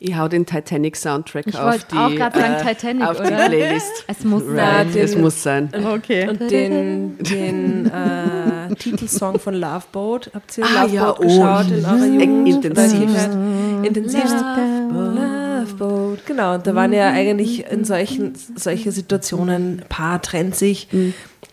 Ich 0.00 0.16
hau 0.16 0.28
den 0.28 0.44
Titanic-Soundtrack 0.44 1.46
Ich 1.46 1.56
auf 1.56 1.64
wollte 1.72 1.86
die, 1.90 1.96
auch 1.96 2.10
gerade 2.10 2.38
sagen 2.38 2.54
äh, 2.54 2.74
Titanic, 2.74 3.04
auf 3.08 3.16
die 3.16 3.22
oder? 3.22 3.48
Playlist. 3.48 4.04
Es 4.06 4.24
muss 4.24 4.42
Right, 4.46 4.92
sein. 4.92 5.02
es 5.02 5.16
muss 5.16 5.42
sein. 5.42 5.70
Okay. 5.94 6.28
Und 6.28 6.40
den, 6.50 7.16
den 7.18 7.86
äh, 7.86 8.74
Titelsong 8.74 9.38
von 9.38 9.54
Love 9.54 9.84
Boat, 9.92 10.30
habt 10.34 10.58
ihr 10.58 10.64
Ah, 10.64 10.82
Love 10.82 10.94
ja, 10.94 11.04
Boat 11.06 11.20
oh, 11.20 11.22
geschaut 11.22 11.70
in 11.70 11.84
eurer 11.84 12.06
Jugend? 12.06 12.64
intensivst. 12.64 13.30
Intensivst. 13.82 14.34
Love 14.90 15.74
Boat. 15.78 16.26
Genau, 16.26 16.54
und 16.54 16.66
da 16.66 16.74
waren 16.74 16.92
ja 16.92 17.08
eigentlich 17.10 17.64
in 17.70 17.84
solchen 17.84 18.34
solche 18.56 18.92
Situationen, 18.92 19.82
Paar 19.88 20.20
trennt 20.20 20.54
sich, 20.56 20.88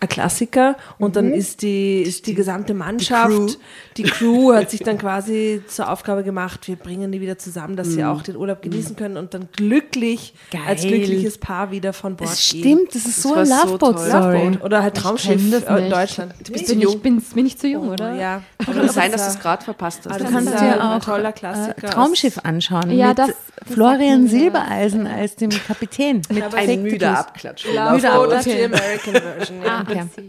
ein 0.02 0.08
Klassiker 0.08 0.76
und 0.98 1.16
dann 1.16 1.32
ist 1.32 1.62
die, 1.62 2.02
ist 2.02 2.26
die 2.26 2.34
gesamte 2.34 2.74
Mannschaft, 2.74 3.58
die 3.96 4.02
Crew. 4.02 4.52
hat 4.52 4.70
sich 4.70 4.80
dann 4.80 4.98
quasi 4.98 5.62
zur 5.68 5.88
Aufgabe 5.90 6.24
gemacht, 6.24 6.66
wir 6.66 6.76
bringen 6.76 7.12
die 7.12 7.20
wieder 7.20 7.38
zusammen, 7.38 7.76
dass 7.76 7.88
sie 7.88 8.04
auch 8.04 8.22
den 8.22 8.36
Urlaub 8.36 8.62
genießen 8.62 8.96
können 8.96 9.16
und 9.16 9.32
dann 9.32 9.48
glücklich 9.52 10.34
als 10.66 10.82
Geil. 10.82 10.90
glückliches 10.98 11.38
Paar 11.38 11.70
wieder 11.70 11.92
von 11.92 12.16
Bord 12.16 12.30
Das 12.30 12.50
gehen. 12.50 12.60
stimmt, 12.60 12.94
das 12.94 13.06
ist 13.06 13.22
so 13.22 13.34
eine 13.34 13.46
so 13.46 13.54
Loveboat. 13.54 13.98
Story. 14.00 14.38
Loveboat 14.44 14.64
oder 14.64 14.82
halt 14.82 14.96
Traumschiff 14.96 15.50
das 15.50 15.62
äh, 15.64 15.84
in. 15.84 15.90
Deutschland. 15.90 16.34
Du 16.44 16.52
bin, 16.52 16.62
ich, 16.80 16.98
bin, 17.02 17.20
bin 17.20 17.46
ich 17.46 17.56
zu 17.58 17.68
jung, 17.68 17.88
oder? 17.88 18.14
Ja. 18.16 18.42
Kann 18.64 18.88
sein, 18.88 19.12
dass 19.12 19.22
du 19.24 19.30
es 19.34 19.38
gerade 19.40 19.64
verpasst 19.64 20.00
hast. 20.08 20.18
Du 20.18 20.24
das 20.24 20.32
kannst 20.32 20.50
ist 20.52 20.60
dir 20.60 20.72
ein 20.74 20.80
auch 20.80 20.98
toller 21.04 21.28
äh, 21.28 21.32
Klassiker. 21.32 21.90
Traumschiff 21.90 22.38
anschauen 22.42 22.90
Ja, 22.90 23.14
das- 23.14 23.28
das 23.28 23.36
Florian 23.70 24.26
Silbereisen 24.28 25.06
als 25.06 25.36
dem 25.36 25.50
Kapitän. 25.50 26.22
Mit 26.30 26.30
ein 26.42 26.50
perfekten 26.50 26.82
müder. 26.82 27.18
Abklatsch. 27.18 27.64
Müde 27.66 28.08
Boat 28.08 28.32
ab- 28.32 28.38
ist 28.38 28.46
die 28.46 28.62
American 28.64 29.12
Version. 29.14 29.62
Ja. 29.62 29.84
Ah, 29.86 29.92
Ja. 29.92 30.02
okay. 30.02 30.28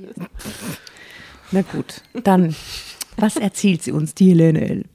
Na 1.52 1.62
gut, 1.62 2.02
dann, 2.24 2.56
was 3.18 3.36
erzählt 3.36 3.84
sie 3.84 3.92
uns, 3.92 4.16
die 4.16 4.30
Helene 4.30 4.62
L.? 4.62 4.86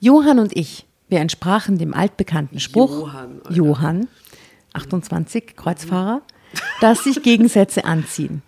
Johann 0.00 0.38
und 0.38 0.56
ich, 0.56 0.86
wir 1.08 1.20
entsprachen 1.20 1.76
dem 1.78 1.92
altbekannten 1.92 2.58
Spruch, 2.60 2.90
Johann. 3.08 3.40
Johann 3.50 4.08
28, 4.72 5.56
Kreuzfahrer, 5.56 6.22
dass 6.80 7.04
sich 7.04 7.22
Gegensätze 7.22 7.84
anziehen. 7.84 8.42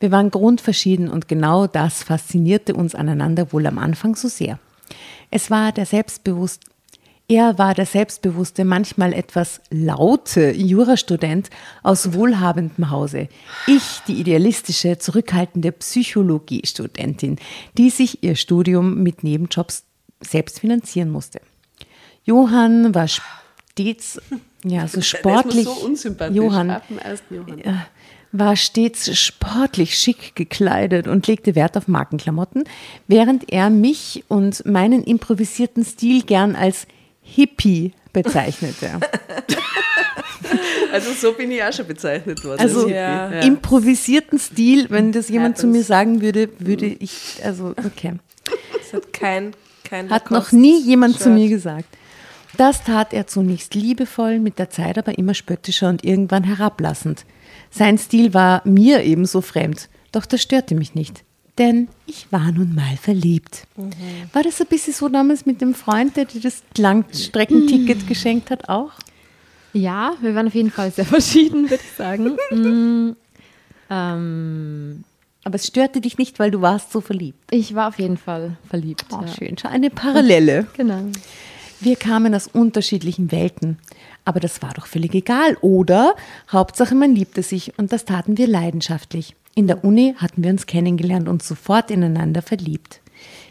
Wir 0.00 0.10
waren 0.12 0.30
grundverschieden 0.30 1.08
und 1.08 1.28
genau 1.28 1.66
das 1.66 2.02
faszinierte 2.02 2.74
uns 2.74 2.94
aneinander 2.94 3.52
wohl 3.52 3.66
am 3.66 3.78
Anfang 3.78 4.14
so 4.14 4.28
sehr. 4.28 4.58
Es 5.30 5.50
war 5.50 5.72
der 5.72 5.86
selbstbewusst, 5.86 6.62
er 7.28 7.58
war 7.58 7.74
der 7.74 7.84
selbstbewusste, 7.84 8.64
manchmal 8.64 9.12
etwas 9.12 9.60
laute 9.70 10.50
Jurastudent 10.50 11.50
aus 11.82 12.14
wohlhabendem 12.14 12.90
Hause. 12.90 13.28
Ich 13.66 14.00
die 14.08 14.14
idealistische, 14.14 14.98
zurückhaltende 14.98 15.70
Psychologiestudentin, 15.72 17.36
die 17.76 17.90
sich 17.90 18.22
ihr 18.22 18.34
Studium 18.34 19.02
mit 19.02 19.24
Nebenjobs 19.24 19.84
selbst 20.22 20.60
finanzieren 20.60 21.10
musste. 21.10 21.42
Johann 22.24 22.94
war 22.94 23.08
stets 23.08 24.20
ja, 24.64 24.88
so 24.88 25.00
sportlich. 25.02 25.66
So. 25.66 26.16
Johann 26.30 26.80
Johann. 27.30 27.58
äh, 27.58 27.74
war 28.32 28.56
stets 28.56 29.18
sportlich 29.18 29.98
schick 29.98 30.34
gekleidet 30.34 31.08
und 31.08 31.26
legte 31.26 31.54
Wert 31.54 31.76
auf 31.76 31.88
Markenklamotten, 31.88 32.64
während 33.06 33.50
er 33.50 33.70
mich 33.70 34.24
und 34.28 34.64
meinen 34.66 35.04
improvisierten 35.04 35.84
Stil 35.84 36.22
gern 36.22 36.56
als 36.56 36.86
Hippie 37.34 37.92
bezeichnete. 38.12 39.00
Also 40.92 41.12
so 41.12 41.32
bin 41.34 41.50
ich 41.50 41.62
auch 41.62 41.72
schon 41.72 41.86
bezeichnet 41.86 42.42
worden. 42.44 42.60
Also 42.60 42.82
als 42.84 42.90
Ja. 42.90 43.28
Hippie. 43.28 43.46
improvisierten 43.48 44.38
Stil, 44.38 44.86
wenn 44.88 45.12
das 45.12 45.28
jemand 45.28 45.58
zu 45.58 45.66
mir 45.66 45.72
Happens. 45.74 45.86
sagen 45.88 46.22
würde, 46.22 46.48
würde 46.58 46.86
ich, 46.86 47.40
also 47.44 47.74
okay. 47.84 48.14
Das 48.72 48.92
hat 48.94 49.12
kein, 49.12 49.52
kein 49.84 50.08
Hat 50.10 50.30
noch 50.30 50.50
nie 50.52 50.80
jemand 50.80 51.16
zu 51.18 51.24
Shirt. 51.24 51.34
mir 51.34 51.48
gesagt. 51.48 51.88
Das 52.56 52.82
tat 52.84 53.12
er 53.12 53.26
zunächst 53.26 53.74
liebevoll, 53.74 54.38
mit 54.38 54.58
der 54.58 54.70
Zeit 54.70 54.96
aber 54.96 55.18
immer 55.18 55.34
spöttischer 55.34 55.88
und 55.90 56.04
irgendwann 56.04 56.44
herablassend. 56.44 57.24
Sein 57.70 57.98
Stil 57.98 58.32
war 58.32 58.62
mir 58.64 59.02
ebenso 59.04 59.42
fremd, 59.42 59.88
doch 60.12 60.24
das 60.24 60.40
störte 60.40 60.74
mich 60.74 60.94
nicht. 60.94 61.24
Denn 61.58 61.88
ich 62.06 62.30
war 62.30 62.52
nun 62.52 62.74
mal 62.74 62.96
verliebt. 62.96 63.66
War 64.32 64.42
das 64.44 64.60
ein 64.60 64.68
bisschen 64.68 64.94
so 64.94 65.08
damals 65.08 65.44
mit 65.44 65.60
dem 65.60 65.74
Freund, 65.74 66.16
der 66.16 66.24
dir 66.24 66.40
das 66.40 66.62
Langstreckenticket 66.76 68.06
geschenkt 68.06 68.50
hat, 68.50 68.68
auch? 68.68 68.92
Ja, 69.72 70.14
wir 70.20 70.34
waren 70.34 70.46
auf 70.46 70.54
jeden 70.54 70.70
Fall 70.70 70.90
sehr 70.92 71.04
verschieden, 71.16 71.68
würde 71.68 71.82
ich 71.84 71.96
sagen. 71.96 72.36
Mm, 72.50 73.16
ähm, 73.90 75.04
Aber 75.44 75.56
es 75.56 75.66
störte 75.66 76.00
dich 76.00 76.16
nicht, 76.16 76.38
weil 76.38 76.50
du 76.50 76.60
warst 76.62 76.92
so 76.92 77.00
verliebt. 77.00 77.38
ich 77.50 77.74
war 77.74 77.88
auf 77.88 77.98
jeden 77.98 78.16
Fall 78.16 78.56
verliebt. 78.68 79.04
Oh, 79.10 79.20
ja. 79.20 79.28
schön, 79.28 79.58
schon 79.58 79.70
eine 79.70 79.90
Parallele. 79.90 80.66
Genau. 80.76 81.02
Wir 81.80 81.94
kamen 81.94 82.34
aus 82.34 82.48
unterschiedlichen 82.48 83.30
Welten. 83.30 83.78
Aber 84.24 84.40
das 84.40 84.62
war 84.62 84.74
doch 84.74 84.86
völlig 84.86 85.14
egal, 85.14 85.56
oder? 85.60 86.16
Hauptsache, 86.50 86.96
man 86.96 87.14
liebte 87.14 87.42
sich 87.44 87.78
und 87.78 87.92
das 87.92 88.04
taten 88.04 88.36
wir 88.36 88.48
leidenschaftlich. 88.48 89.36
In 89.58 89.66
der 89.66 89.84
Uni 89.84 90.14
hatten 90.16 90.44
wir 90.44 90.52
uns 90.52 90.66
kennengelernt 90.66 91.28
und 91.28 91.42
sofort 91.42 91.90
ineinander 91.90 92.42
verliebt. 92.42 93.00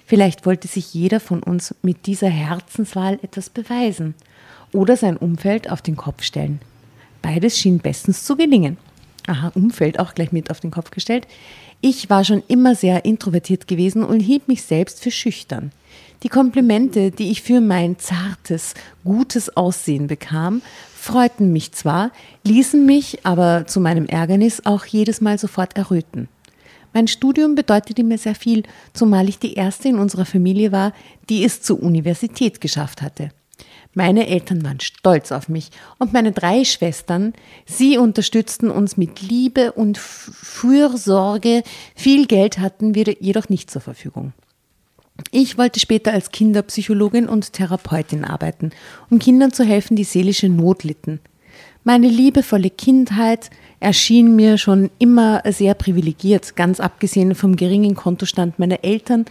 Vielleicht 0.05 0.45
wollte 0.45 0.69
sich 0.69 0.93
jeder 0.93 1.19
von 1.19 1.43
uns 1.43 1.75
mit 1.81 2.05
dieser 2.05 2.29
Herzenswahl 2.29 3.19
etwas 3.23 3.49
beweisen 3.49 4.15
oder 4.71 4.95
sein 4.95 5.17
Umfeld 5.17 5.69
auf 5.69 5.81
den 5.81 5.97
Kopf 5.97 6.23
stellen. 6.23 6.61
Beides 7.21 7.59
schien 7.59 7.79
bestens 7.79 8.23
zu 8.23 8.37
gelingen. 8.37 8.77
Aha, 9.27 9.51
Umfeld 9.53 9.99
auch 9.99 10.15
gleich 10.15 10.31
mit 10.31 10.49
auf 10.49 10.61
den 10.61 10.71
Kopf 10.71 10.91
gestellt. 10.91 11.27
Ich 11.79 12.09
war 12.09 12.23
schon 12.23 12.43
immer 12.47 12.73
sehr 12.75 13.05
introvertiert 13.05 13.67
gewesen 13.67 14.03
und 14.03 14.19
hielt 14.19 14.47
mich 14.47 14.63
selbst 14.63 15.01
für 15.01 15.11
schüchtern. 15.11 15.71
Die 16.23 16.29
Komplimente, 16.29 17.11
die 17.11 17.29
ich 17.29 17.43
für 17.43 17.61
mein 17.61 17.99
zartes, 17.99 18.73
gutes 19.03 19.55
Aussehen 19.55 20.07
bekam, 20.07 20.63
freuten 20.95 21.53
mich 21.53 21.73
zwar, 21.73 22.11
ließen 22.43 22.83
mich 22.83 23.23
aber 23.23 23.67
zu 23.67 23.79
meinem 23.79 24.07
Ärgernis 24.07 24.65
auch 24.65 24.85
jedes 24.85 25.21
Mal 25.21 25.37
sofort 25.37 25.77
erröten. 25.77 26.27
Mein 26.93 27.07
Studium 27.07 27.53
bedeutete 27.53 28.03
mir 28.03 28.17
sehr 28.17 28.33
viel, 28.33 28.63
zumal 28.93 29.29
ich 29.29 29.37
die 29.37 29.53
erste 29.53 29.89
in 29.89 29.99
unserer 29.99 30.25
Familie 30.25 30.71
war, 30.71 30.93
die 31.29 31.43
es 31.43 31.61
zur 31.61 31.83
Universität 31.83 32.59
geschafft 32.59 33.03
hatte. 33.03 33.29
Meine 33.93 34.27
Eltern 34.27 34.63
waren 34.63 34.79
stolz 34.79 35.31
auf 35.31 35.49
mich 35.49 35.69
und 35.97 36.13
meine 36.13 36.31
drei 36.31 36.63
Schwestern, 36.63 37.33
sie 37.65 37.97
unterstützten 37.97 38.69
uns 38.69 38.97
mit 38.97 39.21
Liebe 39.21 39.71
und 39.71 39.97
Fürsorge. 39.97 41.63
Viel 41.95 42.27
Geld 42.27 42.59
hatten 42.59 42.93
wir 42.95 43.15
jedoch 43.19 43.49
nicht 43.49 43.71
zur 43.71 43.81
Verfügung. 43.81 44.33
Ich 45.31 45.57
wollte 45.57 45.79
später 45.79 46.13
als 46.13 46.31
Kinderpsychologin 46.31 47.27
und 47.27 47.53
Therapeutin 47.53 48.23
arbeiten, 48.23 48.71
um 49.09 49.19
Kindern 49.19 49.51
zu 49.51 49.63
helfen, 49.63 49.95
die 49.95 50.03
seelische 50.03 50.47
Not 50.47 50.83
litten. 50.83 51.19
Meine 51.83 52.07
liebevolle 52.07 52.69
Kindheit 52.69 53.49
erschien 53.79 54.35
mir 54.35 54.57
schon 54.57 54.89
immer 54.99 55.41
sehr 55.49 55.73
privilegiert. 55.73 56.55
Ganz 56.55 56.79
abgesehen 56.79 57.33
vom 57.33 57.55
geringen 57.55 57.95
Kontostand 57.95 58.59
meiner 58.59 58.83
Eltern 58.83 59.25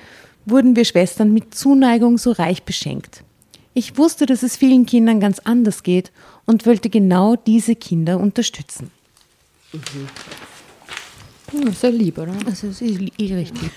wurden 0.46 0.74
wir 0.76 0.84
Schwestern 0.84 1.32
mit 1.32 1.54
Zuneigung 1.54 2.18
so 2.18 2.32
reich 2.32 2.62
beschenkt. 2.62 3.22
Ich 3.78 3.98
wusste, 3.98 4.24
dass 4.24 4.42
es 4.42 4.56
vielen 4.56 4.86
Kindern 4.86 5.20
ganz 5.20 5.38
anders 5.40 5.82
geht 5.82 6.10
und 6.46 6.64
wollte 6.64 6.88
genau 6.88 7.36
diese 7.36 7.76
Kinder 7.76 8.18
unterstützen. 8.18 8.90
Hm, 11.50 11.74
sehr 11.74 11.90
lieb, 11.90 12.16
oder? 12.16 12.32
Also 12.46 12.68
es 12.68 12.80
ist 12.80 13.12
eh 13.18 13.34
recht 13.34 13.54
lieb. 13.60 13.72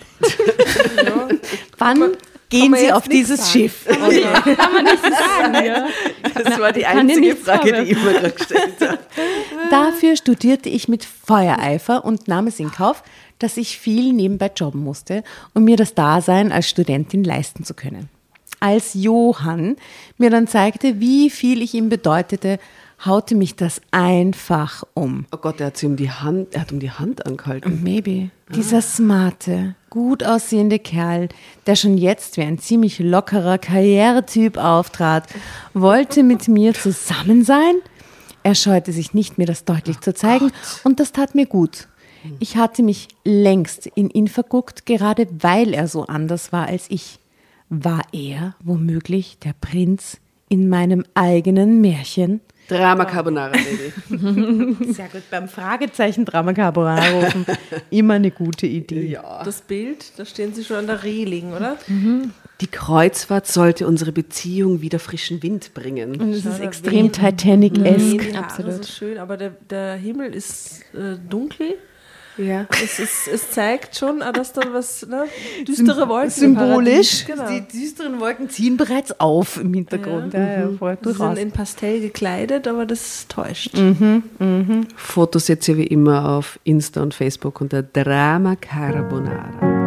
Wann 1.77 2.13
gehen 2.47 2.61
kann 2.61 2.71
man 2.71 2.79
Sie 2.79 2.85
jetzt 2.85 2.95
auf 2.95 3.09
dieses 3.09 3.39
sagen. 3.41 3.51
Schiff? 3.51 3.85
Das 6.33 6.59
war 6.59 6.71
die 6.71 6.83
kann 6.83 7.09
dir 7.09 7.15
einzige 7.15 7.35
Frage, 7.35 7.83
die 7.83 7.91
ich 7.91 8.01
gerade 8.01 8.31
gestellt 8.31 8.75
habe. 8.79 8.99
Dafür 9.69 10.15
studierte 10.15 10.69
ich 10.69 10.87
mit 10.87 11.03
Feuereifer 11.03 12.05
und 12.05 12.29
nahm 12.29 12.47
es 12.47 12.57
in 12.61 12.71
Kauf, 12.71 13.03
dass 13.39 13.57
ich 13.57 13.77
viel 13.77 14.13
nebenbei 14.13 14.49
jobben 14.55 14.81
musste, 14.81 15.25
um 15.53 15.65
mir 15.65 15.75
das 15.75 15.93
Dasein 15.93 16.53
als 16.53 16.69
Studentin 16.69 17.25
leisten 17.25 17.65
zu 17.65 17.73
können. 17.73 18.07
Als 18.59 18.93
Johann 18.93 19.75
mir 20.17 20.29
dann 20.29 20.47
zeigte, 20.47 20.99
wie 20.99 21.29
viel 21.29 21.61
ich 21.61 21.73
ihm 21.73 21.89
bedeutete, 21.89 22.59
haute 23.05 23.35
mich 23.35 23.55
das 23.55 23.81
einfach 23.91 24.83
um. 24.93 25.25
Oh 25.31 25.37
Gott, 25.37 25.61
er 25.61 25.67
hat 25.67 25.77
sie 25.77 25.85
um 25.85 25.95
die 25.95 26.11
Hand, 26.11 26.53
er 26.53 26.61
hat 26.61 26.71
um 26.71 26.79
die 26.79 26.91
Hand 26.91 27.25
angehalten. 27.25 27.81
Maybe. 27.83 28.29
Dieser 28.53 28.81
smarte, 28.81 29.75
gut 29.89 30.23
aussehende 30.23 30.79
Kerl, 30.79 31.29
der 31.67 31.75
schon 31.75 31.97
jetzt 31.97 32.35
wie 32.37 32.41
ein 32.41 32.57
ziemlich 32.57 32.99
lockerer 32.99 33.57
Karrieretyp 33.57 34.57
auftrat, 34.57 35.27
wollte 35.73 36.23
mit 36.23 36.47
mir 36.47 36.73
zusammen 36.73 37.43
sein? 37.43 37.75
Er 38.41 38.55
scheute 38.55 38.91
sich 38.91 39.13
nicht, 39.13 39.37
mir 39.37 39.45
das 39.45 39.65
deutlich 39.65 39.99
zu 39.99 40.13
zeigen, 40.13 40.51
und 40.83 40.99
das 40.99 41.11
tat 41.11 41.35
mir 41.35 41.45
gut. 41.45 41.87
Ich 42.39 42.57
hatte 42.57 42.83
mich 42.83 43.07
längst 43.23 43.85
in 43.87 44.09
ihn 44.09 44.27
verguckt, 44.27 44.85
gerade 44.85 45.27
weil 45.39 45.73
er 45.73 45.87
so 45.87 46.05
anders 46.05 46.51
war 46.51 46.67
als 46.67 46.85
ich. 46.89 47.18
War 47.69 48.01
er 48.11 48.55
womöglich 48.63 49.37
der 49.39 49.53
Prinz 49.59 50.17
in 50.49 50.69
meinem 50.69 51.05
eigenen 51.13 51.81
Märchen? 51.81 52.41
Drama 52.67 53.05
Carbonara, 53.05 53.51
Baby. 53.51 54.75
Sehr 54.93 55.07
gut, 55.07 55.23
beim 55.31 55.47
Fragezeichen 55.47 56.25
Drama 56.25 56.53
Carbonara 56.53 57.09
rufen. 57.09 57.45
Immer 57.89 58.15
eine 58.15 58.29
gute 58.29 58.67
Idee. 58.67 59.07
ja. 59.07 59.43
Das 59.43 59.61
Bild, 59.61 60.11
da 60.17 60.25
stehen 60.25 60.53
sie 60.53 60.63
schon 60.63 60.77
an 60.77 60.87
der 60.87 61.03
Reling, 61.03 61.53
oder? 61.53 61.77
Die 62.61 62.67
Kreuzfahrt 62.67 63.47
sollte 63.47 63.87
unsere 63.87 64.11
Beziehung 64.11 64.81
wieder 64.81 64.99
frischen 64.99 65.41
Wind 65.41 65.73
bringen. 65.73 66.19
Und 66.21 66.31
es 66.31 66.45
ist 66.45 66.59
extrem 66.59 67.11
Titanic-esque. 67.11 68.35
Haare 68.35 68.45
absolut. 68.45 68.85
so 68.85 68.91
schön, 68.91 69.17
aber 69.17 69.37
der, 69.37 69.51
der 69.69 69.95
Himmel 69.95 70.33
ist 70.35 70.81
äh, 70.93 71.17
dunkel. 71.27 71.75
Ja. 72.39 72.65
Es, 72.81 72.99
ist, 72.99 73.27
es 73.27 73.51
zeigt 73.51 73.97
schon, 73.97 74.19
dass 74.19 74.53
da 74.53 74.61
was 74.71 75.05
ne, 75.05 75.25
düstere 75.67 76.07
Wolken 76.07 76.29
Symbolisch. 76.29 77.25
Genau. 77.25 77.49
Die 77.49 77.61
düsteren 77.61 78.19
Wolken 78.19 78.49
ziehen 78.49 78.77
bereits 78.77 79.19
auf 79.19 79.57
im 79.57 79.73
Hintergrund. 79.73 80.33
Ja, 80.33 80.61
ja, 80.61 80.69
voll 80.77 80.97
Sie 81.03 81.13
sind 81.13 81.37
in 81.37 81.51
Pastell 81.51 81.99
gekleidet, 81.99 82.67
aber 82.67 82.85
das 82.85 83.27
täuscht. 83.27 83.77
Fotos 84.95 85.45
seht 85.45 85.67
ihr 85.67 85.77
wie 85.77 85.87
immer 85.87 86.29
auf 86.29 86.59
Insta 86.63 87.01
und 87.01 87.13
Facebook 87.13 87.61
unter 87.61 87.83
Drama 87.83 88.55
Carbonara. 88.55 89.78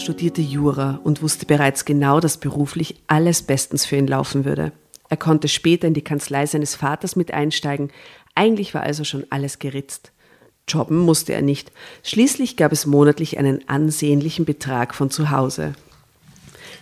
Studierte 0.00 0.40
Jura 0.40 1.00
und 1.04 1.22
wusste 1.22 1.46
bereits 1.46 1.84
genau, 1.84 2.20
dass 2.20 2.38
beruflich 2.38 3.02
alles 3.06 3.42
bestens 3.42 3.84
für 3.84 3.96
ihn 3.96 4.06
laufen 4.06 4.44
würde. 4.44 4.72
Er 5.08 5.16
konnte 5.16 5.48
später 5.48 5.88
in 5.88 5.94
die 5.94 6.02
Kanzlei 6.02 6.46
seines 6.46 6.74
Vaters 6.74 7.16
mit 7.16 7.32
einsteigen. 7.32 7.90
Eigentlich 8.34 8.74
war 8.74 8.82
also 8.82 9.04
schon 9.04 9.26
alles 9.30 9.58
geritzt. 9.58 10.12
Jobben 10.68 10.98
musste 10.98 11.32
er 11.32 11.42
nicht. 11.42 11.72
Schließlich 12.02 12.56
gab 12.56 12.72
es 12.72 12.86
monatlich 12.86 13.38
einen 13.38 13.66
ansehnlichen 13.68 14.44
Betrag 14.44 14.94
von 14.94 15.10
zu 15.10 15.30
Hause. 15.30 15.72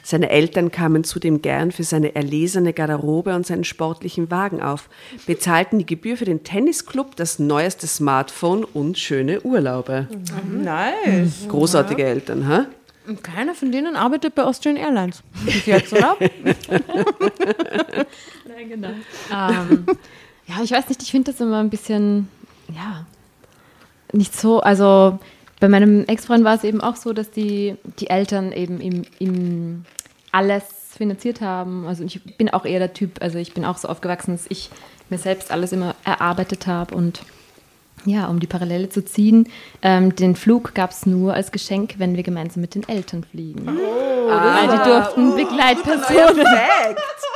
Seine 0.02 0.30
Eltern 0.30 0.70
kamen 0.70 1.02
zudem 1.02 1.42
gern 1.42 1.72
für 1.72 1.82
seine 1.82 2.14
erlesene 2.14 2.72
Garderobe 2.72 3.34
und 3.34 3.44
seinen 3.44 3.64
sportlichen 3.64 4.30
Wagen 4.30 4.62
auf, 4.62 4.88
bezahlten 5.26 5.80
die 5.80 5.86
Gebühr 5.86 6.16
für 6.16 6.24
den 6.24 6.44
Tennisclub, 6.44 7.16
das 7.16 7.40
neueste 7.40 7.88
Smartphone 7.88 8.62
und 8.62 8.98
schöne 8.98 9.40
Urlaube. 9.40 10.06
Nice. 10.48 11.48
Großartige 11.48 12.04
Eltern, 12.04 12.46
ha? 12.46 12.66
Keiner 13.22 13.54
von 13.54 13.70
denen 13.72 13.96
arbeitet 13.96 14.34
bei 14.34 14.42
Austrian 14.44 14.76
Airlines. 14.76 15.22
Bis 15.44 15.66
jetzt, 15.66 15.92
oder? 15.92 16.16
genau. 18.68 18.88
ähm, 19.32 19.86
ja, 20.46 20.62
ich 20.62 20.70
weiß 20.70 20.88
nicht, 20.88 21.02
ich 21.02 21.10
finde 21.10 21.32
das 21.32 21.40
immer 21.40 21.60
ein 21.60 21.70
bisschen, 21.70 22.28
ja, 22.74 23.06
nicht 24.12 24.36
so, 24.36 24.60
also 24.60 25.18
bei 25.60 25.68
meinem 25.68 26.04
Ex-Freund 26.04 26.44
war 26.44 26.54
es 26.54 26.64
eben 26.64 26.80
auch 26.80 26.96
so, 26.96 27.12
dass 27.12 27.30
die, 27.30 27.76
die 27.98 28.10
Eltern 28.10 28.52
eben 28.52 28.80
ihm, 28.80 29.02
ihm 29.18 29.84
alles 30.32 30.64
finanziert 30.96 31.40
haben. 31.40 31.86
Also 31.86 32.04
ich 32.04 32.22
bin 32.36 32.50
auch 32.50 32.64
eher 32.64 32.78
der 32.78 32.92
Typ, 32.92 33.22
also 33.22 33.38
ich 33.38 33.54
bin 33.54 33.64
auch 33.64 33.78
so 33.78 33.88
aufgewachsen, 33.88 34.32
dass 34.32 34.46
ich 34.48 34.70
mir 35.08 35.18
selbst 35.18 35.50
alles 35.50 35.72
immer 35.72 35.94
erarbeitet 36.04 36.66
habe 36.66 36.94
und 36.94 37.22
ja, 38.06 38.26
um 38.28 38.40
die 38.40 38.46
Parallele 38.46 38.88
zu 38.88 39.04
ziehen, 39.04 39.48
ähm, 39.82 40.14
den 40.14 40.36
Flug 40.36 40.74
gab 40.74 40.90
es 40.90 41.06
nur 41.06 41.34
als 41.34 41.52
Geschenk, 41.52 41.96
wenn 41.98 42.16
wir 42.16 42.22
gemeinsam 42.22 42.60
mit 42.60 42.74
den 42.74 42.88
Eltern 42.88 43.24
fliegen. 43.24 43.66
Weil 43.66 44.68
die 44.68 44.88
durften 44.88 45.36
Begleitpersonen. 45.36 46.46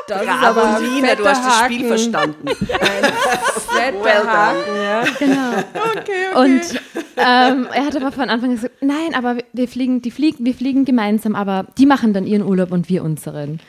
Das 0.09 0.25
Carolina, 0.25 1.15
du 1.15 1.25
hast 1.25 1.45
das 1.45 1.61
Haken. 1.61 1.75
Spiel 1.75 1.87
verstanden. 1.87 2.49
Fetter 2.49 4.03
Well. 4.03 4.27
Haken, 4.27 4.77
ja. 4.83 5.05
Genau. 5.19 6.41
Und 6.41 6.81
ähm, 7.17 7.67
er 7.73 7.87
hat 7.87 7.97
aber 7.97 8.11
von 8.11 8.29
Anfang 8.29 8.51
an 8.51 8.57
gesagt, 8.57 8.75
nein, 8.81 9.15
aber 9.15 9.39
wir 9.53 9.69
fliegen, 9.69 10.03
die 10.03 10.11
fliegen, 10.11 10.45
wir 10.45 10.55
fliegen 10.55 10.85
gemeinsam, 10.85 11.37
aber 11.37 11.67
die 11.79 11.87
machen 11.87 12.13
dann 12.13 12.27
ihren 12.27 12.43
Urlaub 12.43 12.73
und 12.73 12.89
wir 12.89 13.05
unseren. 13.05 13.61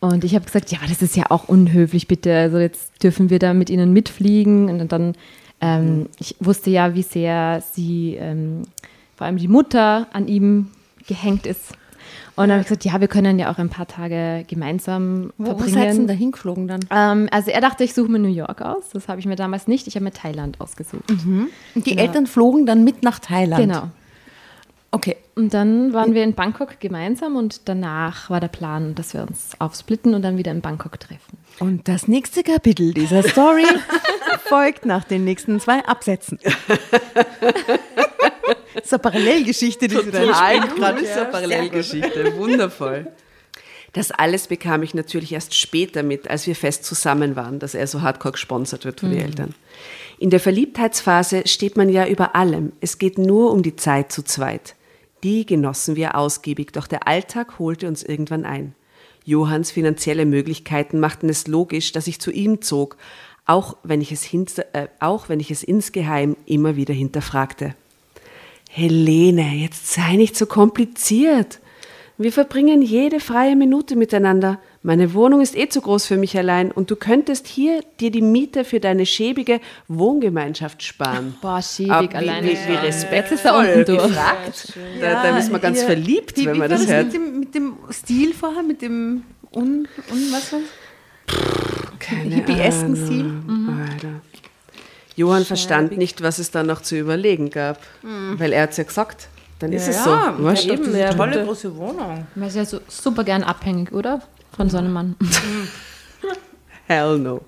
Und 0.00 0.24
ich 0.24 0.34
habe 0.34 0.46
gesagt, 0.46 0.72
ja, 0.72 0.78
aber 0.78 0.88
das 0.88 1.02
ist 1.02 1.14
ja 1.14 1.24
auch 1.28 1.48
unhöflich, 1.48 2.08
bitte. 2.08 2.34
Also 2.34 2.58
jetzt 2.58 3.02
dürfen 3.02 3.28
wir 3.28 3.38
da 3.38 3.52
mit 3.52 3.68
ihnen 3.68 3.92
mitfliegen. 3.92 4.68
Und 4.68 4.90
dann, 4.92 5.14
ähm, 5.60 6.06
ich 6.18 6.36
wusste 6.40 6.70
ja, 6.70 6.94
wie 6.94 7.02
sehr 7.02 7.62
sie, 7.72 8.16
ähm, 8.18 8.62
vor 9.16 9.26
allem 9.26 9.36
die 9.36 9.48
Mutter, 9.48 10.06
an 10.12 10.28
ihm 10.28 10.68
gehängt 11.06 11.46
ist. 11.46 11.72
Und 12.36 12.48
dann 12.48 12.52
habe 12.52 12.60
ich 12.62 12.68
gesagt, 12.68 12.84
ja, 12.84 13.00
wir 13.00 13.08
können 13.08 13.38
ja 13.38 13.52
auch 13.52 13.58
ein 13.58 13.68
paar 13.68 13.86
Tage 13.86 14.44
gemeinsam 14.48 15.32
Wo, 15.36 15.44
wo 15.44 15.46
verbringen. 15.48 15.74
seid 15.74 15.88
ihr 15.88 15.94
denn 15.94 16.06
da 16.06 16.14
hingeflogen 16.14 16.68
dann? 16.68 16.80
Ähm, 16.90 17.28
also 17.30 17.50
er 17.50 17.60
dachte, 17.60 17.84
ich 17.84 17.92
suche 17.92 18.10
mir 18.10 18.18
New 18.18 18.28
York 18.28 18.62
aus. 18.62 18.88
Das 18.92 19.08
habe 19.08 19.20
ich 19.20 19.26
mir 19.26 19.36
damals 19.36 19.66
nicht. 19.68 19.86
Ich 19.86 19.94
habe 19.96 20.04
mir 20.04 20.12
Thailand 20.12 20.60
ausgesucht. 20.60 21.04
Und 21.10 21.86
die 21.86 21.98
Eltern 21.98 22.26
flogen 22.26 22.64
dann 22.64 22.84
mit 22.84 23.02
nach 23.02 23.18
Thailand. 23.18 23.60
Genau. 23.60 23.90
Okay. 24.92 25.16
Und 25.36 25.54
dann 25.54 25.92
waren 25.92 26.14
wir 26.14 26.24
in 26.24 26.34
Bangkok 26.34 26.80
gemeinsam 26.80 27.36
und 27.36 27.68
danach 27.68 28.28
war 28.28 28.40
der 28.40 28.48
Plan, 28.48 28.94
dass 28.94 29.14
wir 29.14 29.22
uns 29.22 29.50
aufsplitten 29.58 30.14
und 30.14 30.22
dann 30.22 30.36
wieder 30.36 30.50
in 30.50 30.60
Bangkok 30.60 30.98
treffen. 30.98 31.38
Und 31.60 31.88
das 31.88 32.08
nächste 32.08 32.42
Kapitel 32.42 32.92
dieser 32.92 33.22
Story 33.22 33.64
folgt 34.50 34.84
nach 34.84 35.04
den 35.04 35.24
nächsten 35.24 35.60
zwei 35.60 35.84
Absätzen. 35.86 36.38
das 38.74 38.84
ist 38.84 38.92
eine 38.92 38.98
Parallelgeschichte, 38.98 39.88
die 39.88 39.96
sie 39.96 40.10
da 40.10 40.24
Total 40.24 40.60
cool, 40.60 40.68
gerade. 40.76 41.00
ist 41.00 41.16
eine 41.16 41.30
Parallelgeschichte. 41.30 42.36
Wundervoll. 42.36 43.06
Das 43.92 44.10
alles 44.10 44.46
bekam 44.48 44.82
ich 44.82 44.94
natürlich 44.94 45.32
erst 45.32 45.54
später 45.54 46.02
mit, 46.02 46.28
als 46.28 46.46
wir 46.46 46.54
fest 46.54 46.84
zusammen 46.84 47.34
waren, 47.34 47.58
dass 47.58 47.74
er 47.74 47.86
so 47.86 48.02
hardcore 48.02 48.32
gesponsert 48.32 48.84
wird 48.84 49.00
von 49.00 49.10
den 49.10 49.20
Eltern. 49.20 49.54
In 50.18 50.30
der 50.30 50.40
Verliebtheitsphase 50.40 51.44
steht 51.46 51.76
man 51.76 51.88
ja 51.88 52.06
über 52.06 52.36
allem. 52.36 52.72
Es 52.80 52.98
geht 52.98 53.18
nur 53.18 53.52
um 53.52 53.62
die 53.62 53.76
Zeit 53.76 54.12
zu 54.12 54.22
zweit. 54.22 54.74
Die 55.22 55.46
genossen 55.46 55.96
wir 55.96 56.14
ausgiebig, 56.16 56.72
doch 56.72 56.86
der 56.86 57.08
Alltag 57.08 57.58
holte 57.58 57.88
uns 57.88 58.02
irgendwann 58.02 58.44
ein. 58.44 58.74
Johanns 59.24 59.70
finanzielle 59.70 60.24
Möglichkeiten 60.24 60.98
machten 60.98 61.28
es 61.28 61.46
logisch, 61.46 61.92
dass 61.92 62.06
ich 62.06 62.20
zu 62.20 62.30
ihm 62.30 62.62
zog, 62.62 62.96
auch 63.46 63.76
wenn 63.82 64.00
ich 64.00 64.12
es, 64.12 64.22
hinter, 64.22 64.64
äh, 64.74 64.88
auch 65.00 65.28
wenn 65.28 65.40
ich 65.40 65.50
es 65.50 65.62
insgeheim 65.62 66.36
immer 66.46 66.76
wieder 66.76 66.94
hinterfragte. 66.94 67.74
Helene, 68.68 69.54
jetzt 69.54 69.92
sei 69.92 70.16
nicht 70.16 70.36
so 70.36 70.46
kompliziert. 70.46 71.58
Wir 72.18 72.32
verbringen 72.32 72.82
jede 72.82 73.18
freie 73.18 73.56
Minute 73.56 73.96
miteinander. 73.96 74.60
Meine 74.82 75.14
Wohnung 75.14 75.40
ist 75.40 75.56
eh 75.56 75.68
zu 75.68 75.80
groß 75.80 76.06
für 76.06 76.18
mich 76.18 76.36
allein 76.36 76.70
und 76.70 76.90
du 76.90 76.96
könntest 76.96 77.46
hier 77.48 77.80
dir 77.98 78.10
die 78.10 78.20
Miete 78.20 78.64
für 78.64 78.78
deine 78.78 79.06
schäbige 79.06 79.60
Wohngemeinschaft 79.88 80.82
sparen. 80.82 81.34
Boah, 81.40 81.62
schäbig 81.62 81.90
Aber 81.92 82.10
wie, 82.10 82.14
alleine. 82.14 82.46
Wie, 82.46 82.52
wie 82.68 82.74
respektvoll 82.74 83.84
durch. 83.84 84.02
gefragt. 84.02 84.72
Da, 85.00 85.22
da 85.22 85.38
ist 85.38 85.50
man 85.50 85.60
ganz 85.62 85.78
hier- 85.78 85.86
verliebt, 85.86 86.36
Wie, 86.36 86.46
wenn 86.46 86.58
man 86.58 86.68
das 86.70 86.82
das 86.82 86.90
hört. 86.90 87.04
mit 87.06 87.14
dem, 87.14 87.40
mit 87.40 87.54
dem 87.54 87.72
Stil 87.90 88.34
vorher, 88.34 88.62
mit 88.62 88.82
dem 88.82 89.22
un, 89.54 89.88
un 90.12 90.32
was 90.32 90.52
war's? 90.52 91.79
Keine 92.00 92.34
Hippiesken 92.34 92.94
Ahnung. 92.94 93.06
Stil? 93.06 93.42
Alter. 93.92 94.20
Johann 95.16 95.44
verstand 95.44 95.96
nicht, 95.96 96.22
was 96.22 96.38
es 96.38 96.50
da 96.50 96.62
noch 96.62 96.82
zu 96.82 96.96
überlegen 96.96 97.50
gab, 97.50 97.78
weil 98.02 98.52
er 98.52 98.62
hat 98.62 98.70
es 98.70 98.78
ja 98.78 98.84
gesagt. 98.84 99.28
Dann 99.60 99.72
ist 99.72 99.88
es 99.88 100.02
so. 100.02 100.10
Weißt 100.10 100.64
du? 100.64 100.72
eben, 100.72 100.96
ja, 100.96 101.12
bitte. 101.12 101.44
große 101.44 101.76
Wohnung. 101.76 102.26
Man 102.34 102.48
ist 102.48 102.56
ja 102.56 102.64
so 102.64 102.80
super 102.88 103.24
gern 103.24 103.44
abhängig, 103.44 103.92
oder? 103.92 104.22
Von 104.56 104.70
so 104.70 104.78
einem 104.78 104.92
Mann. 104.92 105.16
Hell 106.86 107.18
no. 107.18 107.42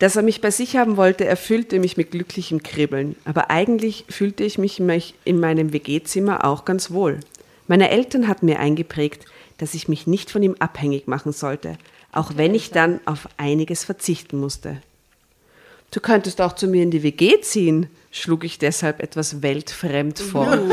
Dass 0.00 0.16
er 0.16 0.22
mich 0.22 0.40
bei 0.40 0.50
sich 0.50 0.76
haben 0.76 0.96
wollte, 0.96 1.24
erfüllte 1.24 1.78
mich 1.78 1.96
mit 1.96 2.10
glücklichem 2.10 2.62
Kribbeln. 2.64 3.14
Aber 3.24 3.50
eigentlich 3.50 4.04
fühlte 4.08 4.42
ich 4.42 4.58
mich 4.58 4.80
mich 4.80 5.14
in 5.24 5.38
meinem 5.38 5.72
WG-Zimmer 5.72 6.44
auch 6.44 6.64
ganz 6.64 6.90
wohl. 6.90 7.20
Meine 7.68 7.90
Eltern 7.90 8.26
hatten 8.26 8.46
mir 8.46 8.58
eingeprägt, 8.58 9.24
dass 9.58 9.74
ich 9.74 9.88
mich 9.88 10.08
nicht 10.08 10.32
von 10.32 10.42
ihm 10.42 10.56
abhängig 10.58 11.06
machen 11.06 11.32
sollte, 11.32 11.78
auch 12.14 12.32
wenn 12.36 12.54
ich 12.54 12.70
dann 12.70 13.00
auf 13.04 13.28
einiges 13.36 13.84
verzichten 13.84 14.38
musste. 14.38 14.80
Du 15.90 16.00
könntest 16.00 16.40
auch 16.40 16.54
zu 16.54 16.66
mir 16.66 16.82
in 16.82 16.90
die 16.90 17.02
WG 17.02 17.40
ziehen, 17.40 17.88
schlug 18.10 18.44
ich 18.44 18.58
deshalb 18.58 19.00
etwas 19.00 19.42
weltfremd 19.42 20.18
vor. 20.18 20.58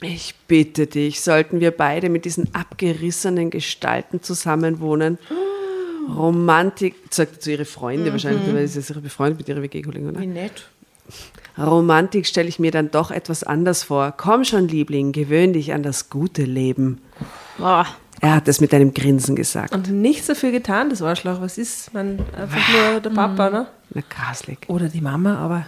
Ich 0.00 0.36
bitte 0.46 0.86
dich, 0.86 1.20
sollten 1.22 1.58
wir 1.58 1.72
beide 1.72 2.08
mit 2.08 2.24
diesen 2.24 2.54
abgerissenen 2.54 3.50
Gestalten 3.50 4.22
zusammenwohnen? 4.22 5.18
Romantik, 6.08 6.94
sagt 7.10 7.42
zu 7.42 7.50
ihre 7.50 7.64
Freunde 7.64 8.12
wahrscheinlich, 8.12 8.54
weil 8.54 8.68
sie 8.68 8.78
ist 8.78 8.90
ja 8.90 9.00
befreundet 9.00 9.38
mit 9.38 9.48
ihrer 9.48 9.60
WG-Kollegin, 9.60 10.10
oder? 10.10 10.20
Wie 10.20 10.26
nett. 10.26 10.68
Romantik 11.58 12.26
stelle 12.28 12.48
ich 12.48 12.60
mir 12.60 12.70
dann 12.70 12.92
doch 12.92 13.10
etwas 13.10 13.42
anders 13.42 13.82
vor. 13.82 14.14
Komm 14.16 14.44
schon, 14.44 14.68
Liebling, 14.68 15.10
gewöhn 15.10 15.52
dich 15.52 15.72
an 15.72 15.82
das 15.82 16.10
gute 16.10 16.44
Leben. 16.44 17.00
Boah. 17.58 17.86
Er 18.20 18.34
hat 18.34 18.48
es 18.48 18.60
mit 18.60 18.74
einem 18.74 18.92
Grinsen 18.94 19.36
gesagt. 19.36 19.72
Und 19.74 19.90
nichts 19.90 20.26
dafür 20.26 20.50
getan, 20.50 20.90
das 20.90 21.02
Arschloch. 21.02 21.40
Was 21.40 21.56
ist? 21.58 21.94
Man, 21.94 22.18
einfach 22.36 22.68
nur 22.92 23.00
der 23.00 23.10
Papa, 23.10 23.50
ne? 23.50 23.66
Na, 23.94 24.02
graslig. 24.08 24.58
Oder 24.68 24.88
die 24.88 25.00
Mama, 25.00 25.36
aber 25.38 25.66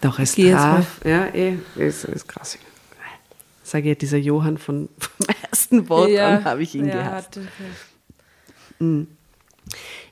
Doch, 0.00 0.18
jetzt 0.18 0.36
traf. 0.36 1.00
Ja, 1.04 1.26
eh, 1.26 1.56
ist, 1.76 2.04
ist 2.04 2.26
krass. 2.26 2.58
Sage 3.62 3.90
ja, 3.90 3.94
dieser 3.94 4.18
Johann 4.18 4.58
von, 4.58 4.88
vom 4.98 5.26
ersten 5.48 5.88
Wort 5.88 6.10
an 6.18 6.44
habe 6.44 6.62
ich 6.62 6.74
ihn 6.74 6.86
ja, 6.88 6.94
gehasst. 6.94 7.36
hat- 7.36 8.96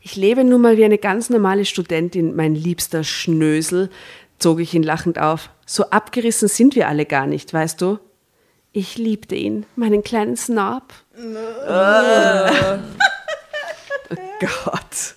Ich 0.00 0.14
lebe 0.16 0.44
nun 0.44 0.60
mal 0.60 0.76
wie 0.76 0.84
eine 0.84 0.98
ganz 0.98 1.30
normale 1.30 1.64
Studentin, 1.64 2.36
mein 2.36 2.54
liebster 2.54 3.02
Schnösel, 3.02 3.90
zog 4.38 4.60
ich 4.60 4.74
ihn 4.74 4.82
lachend 4.84 5.18
auf. 5.18 5.50
So 5.66 5.90
abgerissen 5.90 6.48
sind 6.48 6.76
wir 6.76 6.86
alle 6.88 7.04
gar 7.06 7.26
nicht, 7.26 7.52
weißt 7.52 7.80
du? 7.80 7.98
Ich 8.78 8.96
liebte 8.96 9.34
ihn, 9.34 9.66
meinen 9.74 10.04
kleinen 10.04 10.36
Snob. 10.36 10.84
oh 14.10 14.16
Gott. 14.38 15.16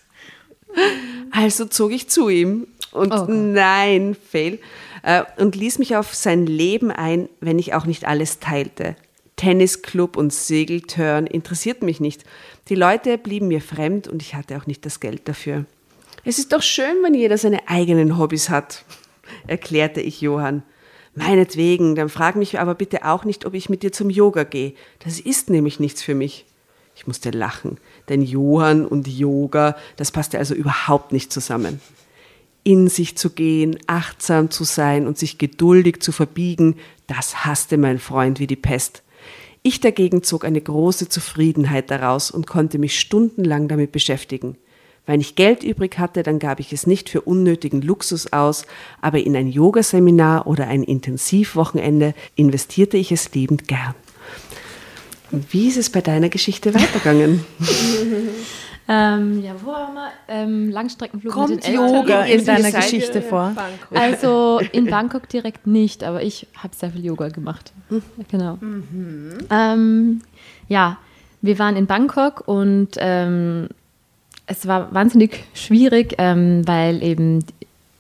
Also 1.29 1.65
zog 1.65 1.91
ich 1.91 2.09
zu 2.09 2.27
ihm 2.27 2.65
und 2.91 3.13
Oh 3.13 3.27
nein, 3.29 4.15
fail, 4.15 4.57
äh, 5.03 5.21
und 5.37 5.55
ließ 5.55 5.77
mich 5.77 5.95
auf 5.95 6.15
sein 6.15 6.47
Leben 6.47 6.89
ein, 6.89 7.29
wenn 7.39 7.59
ich 7.59 7.75
auch 7.75 7.85
nicht 7.85 8.07
alles 8.07 8.39
teilte. 8.39 8.95
Tennisclub 9.35 10.17
und 10.17 10.33
Segeltörn 10.33 11.27
interessierten 11.27 11.85
mich 11.85 11.99
nicht. 11.99 12.23
Die 12.67 12.73
Leute 12.73 13.19
blieben 13.19 13.47
mir 13.47 13.61
fremd 13.61 14.07
und 14.07 14.23
ich 14.23 14.33
hatte 14.33 14.57
auch 14.57 14.65
nicht 14.65 14.87
das 14.87 14.99
Geld 14.99 15.27
dafür. 15.27 15.65
Es 16.25 16.39
ist 16.39 16.51
doch 16.51 16.63
schön, 16.63 16.95
wenn 17.03 17.13
jeder 17.13 17.37
seine 17.37 17.69
eigenen 17.69 18.17
Hobbys 18.17 18.49
hat, 18.49 18.85
erklärte 19.45 20.01
ich 20.01 20.19
Johann. 20.19 20.63
Meinetwegen, 21.13 21.95
dann 21.95 22.09
frag 22.09 22.35
mich 22.35 22.59
aber 22.59 22.73
bitte 22.73 23.05
auch 23.05 23.25
nicht, 23.25 23.45
ob 23.45 23.53
ich 23.53 23.69
mit 23.69 23.83
dir 23.83 23.91
zum 23.91 24.09
Yoga 24.09 24.43
gehe. 24.43 24.73
Das 24.99 25.19
ist 25.19 25.49
nämlich 25.49 25.79
nichts 25.79 26.01
für 26.01 26.15
mich. 26.15 26.45
Ich 26.95 27.07
musste 27.07 27.31
lachen, 27.31 27.77
denn 28.09 28.21
Johann 28.21 28.85
und 28.85 29.07
Yoga, 29.07 29.75
das 29.95 30.11
passte 30.11 30.37
also 30.37 30.53
überhaupt 30.53 31.11
nicht 31.11 31.31
zusammen. 31.31 31.81
In 32.63 32.87
sich 32.89 33.17
zu 33.17 33.31
gehen, 33.31 33.77
achtsam 33.87 34.51
zu 34.51 34.63
sein 34.63 35.07
und 35.07 35.17
sich 35.17 35.37
geduldig 35.37 36.01
zu 36.01 36.11
verbiegen, 36.11 36.75
das 37.07 37.43
hasste 37.43 37.77
mein 37.77 37.97
Freund 37.97 38.39
wie 38.39 38.47
die 38.47 38.55
Pest. 38.55 39.03
Ich 39.63 39.79
dagegen 39.79 40.23
zog 40.23 40.45
eine 40.45 40.61
große 40.61 41.09
Zufriedenheit 41.09 41.91
daraus 41.91 42.31
und 42.31 42.47
konnte 42.47 42.77
mich 42.77 42.99
stundenlang 42.99 43.67
damit 43.67 43.91
beschäftigen. 43.91 44.57
Wenn 45.05 45.19
ich 45.19 45.35
Geld 45.35 45.63
übrig 45.63 45.97
hatte, 45.97 46.23
dann 46.23 46.39
gab 46.39 46.59
ich 46.59 46.71
es 46.71 46.85
nicht 46.85 47.09
für 47.09 47.21
unnötigen 47.21 47.81
Luxus 47.81 48.31
aus, 48.31 48.65
aber 49.01 49.19
in 49.19 49.35
ein 49.35 49.47
Yogaseminar 49.47 50.45
oder 50.47 50.67
ein 50.67 50.83
Intensivwochenende 50.83 52.13
investierte 52.35 52.97
ich 52.97 53.11
es 53.11 53.33
liebend 53.33 53.67
gern. 53.67 53.95
Wie 55.31 55.67
ist 55.67 55.77
es 55.77 55.89
bei 55.89 56.01
deiner 56.01 56.29
Geschichte 56.29 56.73
weitergegangen? 56.73 57.43
Ähm, 58.87 59.41
ja, 59.41 59.53
wo 59.63 59.71
waren 59.71 59.93
wir? 59.93 60.11
Ähm, 60.27 60.69
Langstreckenflug 60.69 61.33
mit 61.33 61.33
Kommt 61.33 61.63
den 61.63 61.75
Eltern. 61.75 61.93
Yoga 61.93 62.23
in 62.23 62.31
Irgendwie 62.31 62.45
deiner 62.45 62.71
Geschichte 62.71 63.21
vor? 63.21 63.53
Bangkok. 63.55 63.97
Also 63.97 64.59
in 64.73 64.87
Bangkok 64.87 65.29
direkt 65.29 65.65
nicht, 65.65 66.03
aber 66.03 66.23
ich 66.23 66.47
habe 66.57 66.75
sehr 66.75 66.91
viel 66.91 67.05
Yoga 67.05 67.29
gemacht. 67.29 67.71
Genau. 68.29 68.57
Ähm, 69.49 70.21
ja, 70.67 70.97
wir 71.41 71.59
waren 71.59 71.77
in 71.77 71.85
Bangkok 71.85 72.45
und 72.47 72.89
ähm, 72.97 73.69
es 74.51 74.67
war 74.67 74.93
wahnsinnig 74.93 75.43
schwierig, 75.53 76.15
ähm, 76.17 76.67
weil 76.67 77.01
eben 77.03 77.45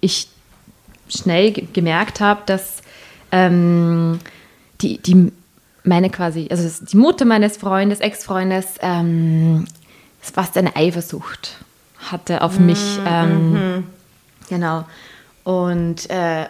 ich 0.01 0.27
schnell 1.07 1.51
ge- 1.51 1.67
gemerkt 1.71 2.19
habe, 2.19 2.41
dass 2.45 2.81
ähm, 3.31 4.19
die, 4.81 4.97
die 4.97 5.31
meine 5.83 6.09
quasi, 6.09 6.47
also 6.51 6.85
die 6.85 6.97
Mutter 6.97 7.25
meines 7.25 7.57
Freundes, 7.57 7.99
Ex-Freundes, 8.01 8.75
ähm, 8.81 9.65
fast 10.19 10.57
eine 10.57 10.75
Eifersucht 10.75 11.55
hatte 12.11 12.41
auf 12.41 12.59
mich. 12.59 12.99
Ähm, 13.07 13.83
Genau. 14.49 14.83
Und 15.45 16.09
äh, 16.09 16.45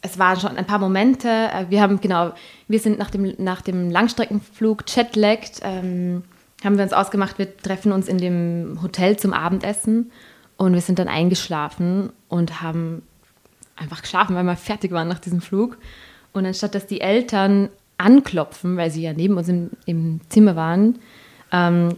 es 0.00 0.18
waren 0.18 0.40
schon 0.40 0.56
ein 0.56 0.64
paar 0.64 0.78
Momente. 0.78 1.28
Äh, 1.28 1.66
wir 1.68 1.82
haben, 1.82 2.00
genau, 2.00 2.32
wir 2.66 2.80
sind 2.80 2.98
nach 2.98 3.10
dem, 3.10 3.34
nach 3.36 3.60
dem 3.60 3.90
Langstreckenflug 3.90 4.84
jetlagged, 4.88 5.60
ähm, 5.62 6.22
haben 6.64 6.76
wir 6.76 6.84
uns 6.84 6.92
ausgemacht, 6.92 7.38
wir 7.38 7.56
treffen 7.56 7.92
uns 7.92 8.08
in 8.08 8.18
dem 8.18 8.78
Hotel 8.82 9.16
zum 9.16 9.32
Abendessen 9.32 10.10
und 10.56 10.74
wir 10.74 10.80
sind 10.80 10.98
dann 10.98 11.08
eingeschlafen 11.08 12.10
und 12.28 12.62
haben 12.62 13.02
einfach 13.76 14.02
geschlafen, 14.02 14.36
weil 14.36 14.44
wir 14.44 14.56
fertig 14.56 14.92
waren 14.92 15.08
nach 15.08 15.18
diesem 15.18 15.40
Flug. 15.40 15.78
Und 16.32 16.46
anstatt 16.46 16.74
dass 16.74 16.86
die 16.86 17.00
Eltern 17.00 17.68
anklopfen, 17.98 18.76
weil 18.76 18.90
sie 18.90 19.02
ja 19.02 19.12
neben 19.12 19.36
uns 19.36 19.48
im, 19.48 19.70
im 19.86 20.20
Zimmer 20.28 20.56
waren, 20.56 20.98
ähm, 21.52 21.96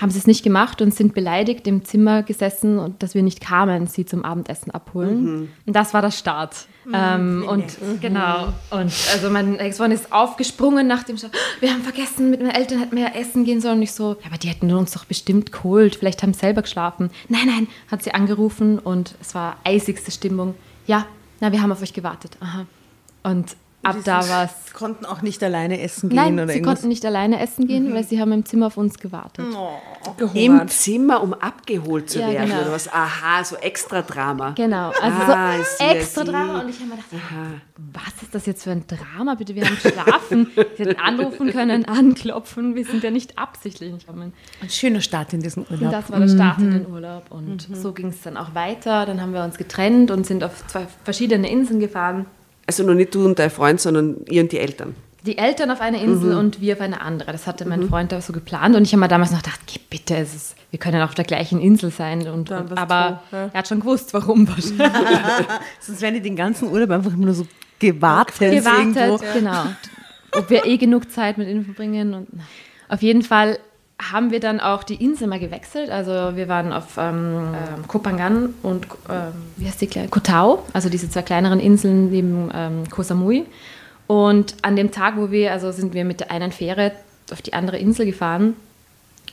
haben 0.00 0.10
sie 0.10 0.18
es 0.18 0.26
nicht 0.26 0.42
gemacht 0.42 0.80
und 0.80 0.94
sind 0.94 1.14
beleidigt 1.14 1.66
im 1.66 1.84
Zimmer 1.84 2.22
gesessen 2.22 2.78
und 2.78 3.02
dass 3.02 3.14
wir 3.14 3.22
nicht 3.22 3.40
kamen, 3.40 3.86
sie 3.86 4.06
zum 4.06 4.24
Abendessen 4.24 4.70
abholen. 4.70 5.50
Und 5.66 5.76
das 5.76 5.94
war 5.94 6.02
der 6.02 6.10
Start. 6.10 6.66
Ähm, 6.92 7.44
und 7.46 7.78
genau. 8.00 8.52
Und 8.70 8.92
also 9.12 9.30
mein 9.30 9.58
Ex-Freund 9.58 9.92
ist 9.92 10.12
aufgesprungen 10.12 10.86
nach 10.86 11.02
dem 11.04 11.16
Start. 11.16 11.32
Wir 11.60 11.70
haben 11.70 11.82
vergessen, 11.82 12.30
mit 12.30 12.40
meinen 12.40 12.54
Eltern 12.54 12.78
hätten 12.80 12.96
wir 12.96 13.04
ja 13.04 13.14
essen 13.14 13.44
gehen 13.44 13.60
sollen. 13.60 13.76
Und 13.76 13.82
ich 13.82 13.92
so, 13.92 14.16
ja, 14.20 14.26
aber 14.26 14.38
die 14.38 14.48
hätten 14.48 14.72
uns 14.72 14.92
doch 14.92 15.04
bestimmt 15.04 15.52
geholt. 15.52 15.96
Vielleicht 15.96 16.22
haben 16.22 16.32
sie 16.32 16.40
selber 16.40 16.62
geschlafen. 16.62 17.10
Nein, 17.28 17.46
nein, 17.46 17.68
hat 17.90 18.02
sie 18.02 18.14
angerufen 18.14 18.78
und 18.78 19.14
es 19.20 19.34
war 19.34 19.56
eisigste 19.64 20.10
Stimmung. 20.10 20.54
Ja, 20.86 21.06
na, 21.40 21.52
wir 21.52 21.62
haben 21.62 21.72
auf 21.72 21.82
euch 21.82 21.92
gewartet. 21.92 22.36
Aha. 22.40 22.66
Und 23.22 23.56
ab 23.82 23.96
da 24.04 24.28
war 24.28 24.44
es. 24.44 24.50
Konnten 24.72 25.04
auch 25.04 25.20
nicht 25.20 25.42
alleine 25.44 25.80
essen 25.82 26.08
gehen 26.08 26.16
Nein, 26.16 26.34
oder 26.34 26.46
sie 26.48 26.54
irgendwas. 26.54 26.76
konnten 26.76 26.88
nicht 26.88 27.04
alleine 27.04 27.38
essen 27.40 27.66
gehen, 27.66 27.92
weil 27.94 28.04
sie 28.04 28.18
haben 28.20 28.32
im 28.32 28.44
Zimmer 28.46 28.68
auf 28.68 28.78
uns 28.78 28.98
gewartet. 28.98 29.44
Im 30.34 30.66
Zimmer, 30.68 31.22
um 31.22 31.34
abgeholt 31.34 32.08
zu 32.08 32.20
Ja, 32.20 32.30
werden 32.30 32.48
genau. 32.48 32.62
oder 32.62 32.72
was? 32.72 32.88
Aha, 32.90 33.44
so 33.44 33.56
extra 33.56 34.00
Drama. 34.00 34.52
Genau, 34.52 34.88
also 35.00 35.32
Ah, 35.32 35.56
so 35.78 35.84
extra. 35.84 36.24
Drama. 36.24 36.60
Und 36.62 36.70
ich 36.70 36.76
habe 36.76 36.86
mir 36.88 36.96
gedacht, 36.96 37.62
was 37.92 38.22
ist 38.22 38.34
das 38.34 38.46
jetzt 38.46 38.64
für 38.64 38.70
ein 38.70 38.84
Drama? 38.86 39.34
Bitte, 39.34 39.54
wir 39.54 39.66
haben 39.66 39.76
geschlafen. 39.80 40.50
Sie 40.54 40.84
hätten 40.84 40.98
anrufen 40.98 41.50
können, 41.52 41.84
anklopfen. 41.84 42.74
Wir 42.74 42.86
sind 42.86 43.02
ja 43.04 43.10
nicht 43.10 43.38
absichtlich 43.38 43.92
nicht 43.92 44.06
gekommen. 44.06 44.32
Ein 44.62 44.70
schöner 44.70 45.02
Start 45.02 45.34
in 45.34 45.40
diesen 45.42 45.64
Und 45.64 45.70
Urlaub. 45.82 45.92
das 45.92 46.10
war 46.10 46.18
der 46.18 46.28
Start 46.28 46.58
in 46.60 46.70
den 46.70 46.86
Urlaub. 46.86 47.24
Und 47.30 47.68
so 47.76 47.92
ging 47.92 48.08
es 48.08 48.22
dann 48.22 48.38
auch 48.38 48.54
weiter. 48.54 49.04
Dann 49.04 49.20
haben 49.20 49.34
wir 49.34 49.44
uns 49.44 49.58
getrennt 49.58 50.10
und 50.10 50.26
sind 50.26 50.42
auf 50.44 50.66
zwei 50.66 50.86
verschiedene 51.04 51.50
Inseln 51.50 51.78
gefahren. 51.78 52.24
Also 52.66 52.82
nur 52.84 52.94
nicht 52.94 53.14
du 53.14 53.24
und 53.24 53.38
dein 53.38 53.50
Freund, 53.50 53.80
sondern 53.80 54.16
ihr 54.28 54.42
und 54.42 54.52
die 54.52 54.58
Eltern. 54.58 54.94
Die 55.24 55.38
Eltern 55.38 55.70
auf 55.70 55.80
eine 55.80 56.02
Insel 56.02 56.36
und 56.36 56.60
wir 56.60 56.74
auf 56.74 56.80
eine 56.80 57.00
andere. 57.00 57.30
Das 57.30 57.46
hatte 57.46 57.64
mein 57.64 57.88
Freund 57.88 58.10
da 58.10 58.20
so 58.20 58.32
geplant. 58.32 58.74
Und 58.74 58.82
ich 58.82 58.92
habe 58.92 59.00
mir 59.00 59.08
damals 59.08 59.30
noch 59.30 59.42
gedacht, 59.42 59.60
geh 59.66 59.78
bitte, 59.88 60.16
es 60.16 60.34
ist, 60.34 60.56
wir 60.70 60.80
können 60.80 61.00
auf 61.02 61.14
der 61.14 61.24
gleichen 61.24 61.60
Insel 61.60 61.92
sein. 61.92 62.26
Und, 62.28 62.50
was 62.50 62.76
aber 62.76 63.20
doof, 63.30 63.32
ja. 63.32 63.50
er 63.52 63.58
hat 63.58 63.68
schon 63.68 63.80
gewusst, 63.80 64.12
warum 64.14 64.48
wahrscheinlich. 64.48 64.80
Sonst 65.80 66.02
wären 66.02 66.14
die 66.14 66.22
den 66.22 66.34
ganzen 66.34 66.72
Urlaub 66.72 66.90
einfach 66.90 67.12
immer 67.12 67.26
nur 67.26 67.34
so 67.34 67.46
gewartet. 67.78 68.50
gewartet, 68.50 68.96
irgendwo. 68.96 69.24
genau. 69.32 69.64
Ob 70.32 70.50
wir 70.50 70.66
eh 70.66 70.76
genug 70.76 71.12
Zeit 71.12 71.38
mit 71.38 71.48
ihnen 71.48 71.64
verbringen. 71.64 72.14
Und 72.14 72.28
auf 72.88 73.02
jeden 73.02 73.22
Fall 73.22 73.58
haben 74.00 74.30
wir 74.30 74.40
dann 74.40 74.60
auch 74.60 74.82
die 74.82 75.02
Insel 75.02 75.28
mal 75.28 75.38
gewechselt. 75.38 75.90
Also 75.90 76.36
wir 76.36 76.48
waren 76.48 76.72
auf 76.72 76.96
ähm, 76.98 77.54
ähm, 77.54 77.88
Kopangan 77.88 78.54
und 78.62 78.86
ähm, 79.08 79.32
wie 79.56 79.66
heißt 79.66 79.80
die 79.80 79.86
kleine? 79.86 80.08
Koh 80.08 80.20
Tao, 80.20 80.64
also 80.72 80.88
diese 80.88 81.08
zwei 81.08 81.22
kleineren 81.22 81.60
Inseln 81.60 82.10
neben 82.10 82.50
ähm, 82.54 82.84
Koh 82.90 83.02
Samui. 83.02 83.46
Und 84.06 84.56
an 84.62 84.76
dem 84.76 84.90
Tag, 84.90 85.16
wo 85.16 85.30
wir, 85.30 85.52
also 85.52 85.72
sind 85.72 85.94
wir 85.94 86.04
mit 86.04 86.20
der 86.20 86.30
einen 86.30 86.52
Fähre 86.52 86.92
auf 87.30 87.42
die 87.42 87.54
andere 87.54 87.78
Insel 87.78 88.06
gefahren. 88.06 88.54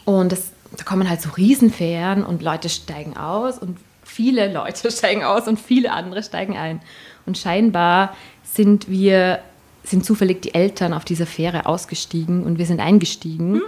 Und 0.06 0.32
das, 0.32 0.52
da 0.78 0.84
kommen 0.84 1.10
halt 1.10 1.22
so 1.22 1.30
Riesenfähren 1.30 2.24
und 2.24 2.42
Leute 2.42 2.70
steigen 2.70 3.18
aus 3.18 3.58
und 3.58 3.78
viele 4.04 4.52
Leute 4.52 4.92
steigen 4.92 5.24
aus 5.24 5.48
und 5.48 5.60
viele 5.60 5.92
andere 5.92 6.24
steigen 6.24 6.58
ein. 6.58 6.82
Und 7.26 7.38
scheinbar 7.38 8.16
sind 8.44 8.90
wir, 8.90 9.40
sind 9.84 10.06
zufällig 10.06 10.42
die 10.42 10.54
Eltern 10.54 10.94
auf 10.94 11.06
dieser 11.06 11.26
Fähre 11.26 11.66
ausgestiegen 11.66 12.44
und 12.44 12.58
wir 12.58 12.66
sind 12.66 12.80
eingestiegen. 12.80 13.62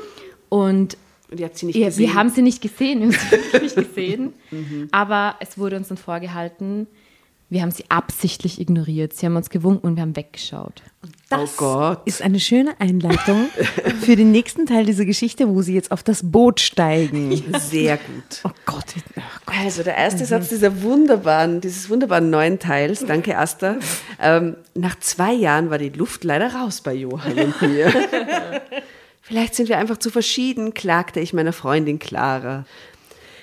Und 0.52 0.98
Und 1.32 1.40
ihr 1.40 1.46
habt 1.46 1.58
sie 1.58 1.66
nicht 1.66 1.78
ja, 1.78 1.88
gesehen. 1.88 2.08
wir 2.10 2.14
haben 2.14 2.30
sie 2.30 2.42
nicht 2.42 2.62
gesehen, 2.62 3.00
wir 3.00 3.18
haben 3.18 3.42
sie 3.52 3.60
nicht 3.62 3.76
gesehen. 3.96 4.34
Aber 4.92 5.36
es 5.40 5.58
wurde 5.58 5.78
uns 5.78 5.88
dann 5.88 5.98
vorgehalten, 5.98 6.88
wir 7.50 7.62
haben 7.64 7.72
sie 7.72 7.84
absichtlich 7.90 8.62
ignoriert. 8.62 9.12
Sie 9.14 9.26
haben 9.26 9.36
uns 9.36 9.50
gewunken 9.50 9.86
und 9.88 9.96
wir 9.98 10.04
haben 10.04 10.16
weggeschaut. 10.16 10.84
Das 11.30 11.42
Oh 11.42 11.48
Gott. 11.58 12.02
ist 12.06 12.22
eine 12.22 12.40
schöne 12.50 12.80
Einleitung 12.80 13.48
für 14.02 14.16
den 14.16 14.32
nächsten 14.32 14.66
Teil 14.66 14.86
dieser 14.86 15.04
Geschichte, 15.06 15.50
wo 15.50 15.62
sie 15.62 15.74
jetzt 15.74 15.92
auf 15.92 16.02
das 16.04 16.32
Boot 16.32 16.60
steigen. 16.62 17.44
Sehr 17.60 17.98
gut. 17.98 18.42
Oh 18.46 18.52
Gott. 18.66 18.86
Oh 19.18 19.22
Gott. 19.46 19.56
Also 19.66 19.84
der 19.84 19.96
erste 19.98 20.24
Satz 20.26 20.48
dieser 20.50 20.82
wunderbaren, 20.82 21.60
dieses 21.62 21.90
wunderbaren 21.90 22.30
neuen 22.30 22.58
Teils, 22.60 23.06
danke 23.06 23.38
Asta. 23.38 23.78
Ähm, 24.24 24.56
nach 24.76 25.00
zwei 25.00 25.34
Jahren 25.34 25.72
war 25.72 25.80
die 25.80 25.90
Luft 25.90 26.24
leider 26.24 26.54
raus 26.54 26.82
bei 26.82 26.94
Johann 26.94 27.38
und 27.40 27.62
mir. 27.64 27.92
Vielleicht 29.22 29.56
sind 29.56 29.70
wir 29.70 29.78
einfach 29.78 29.98
zu 29.98 30.10
verschieden, 30.10 30.74
klagte 30.74 31.20
ich 31.20 31.34
meiner 31.34 31.54
Freundin 31.54 32.00
Clara. 32.00 32.66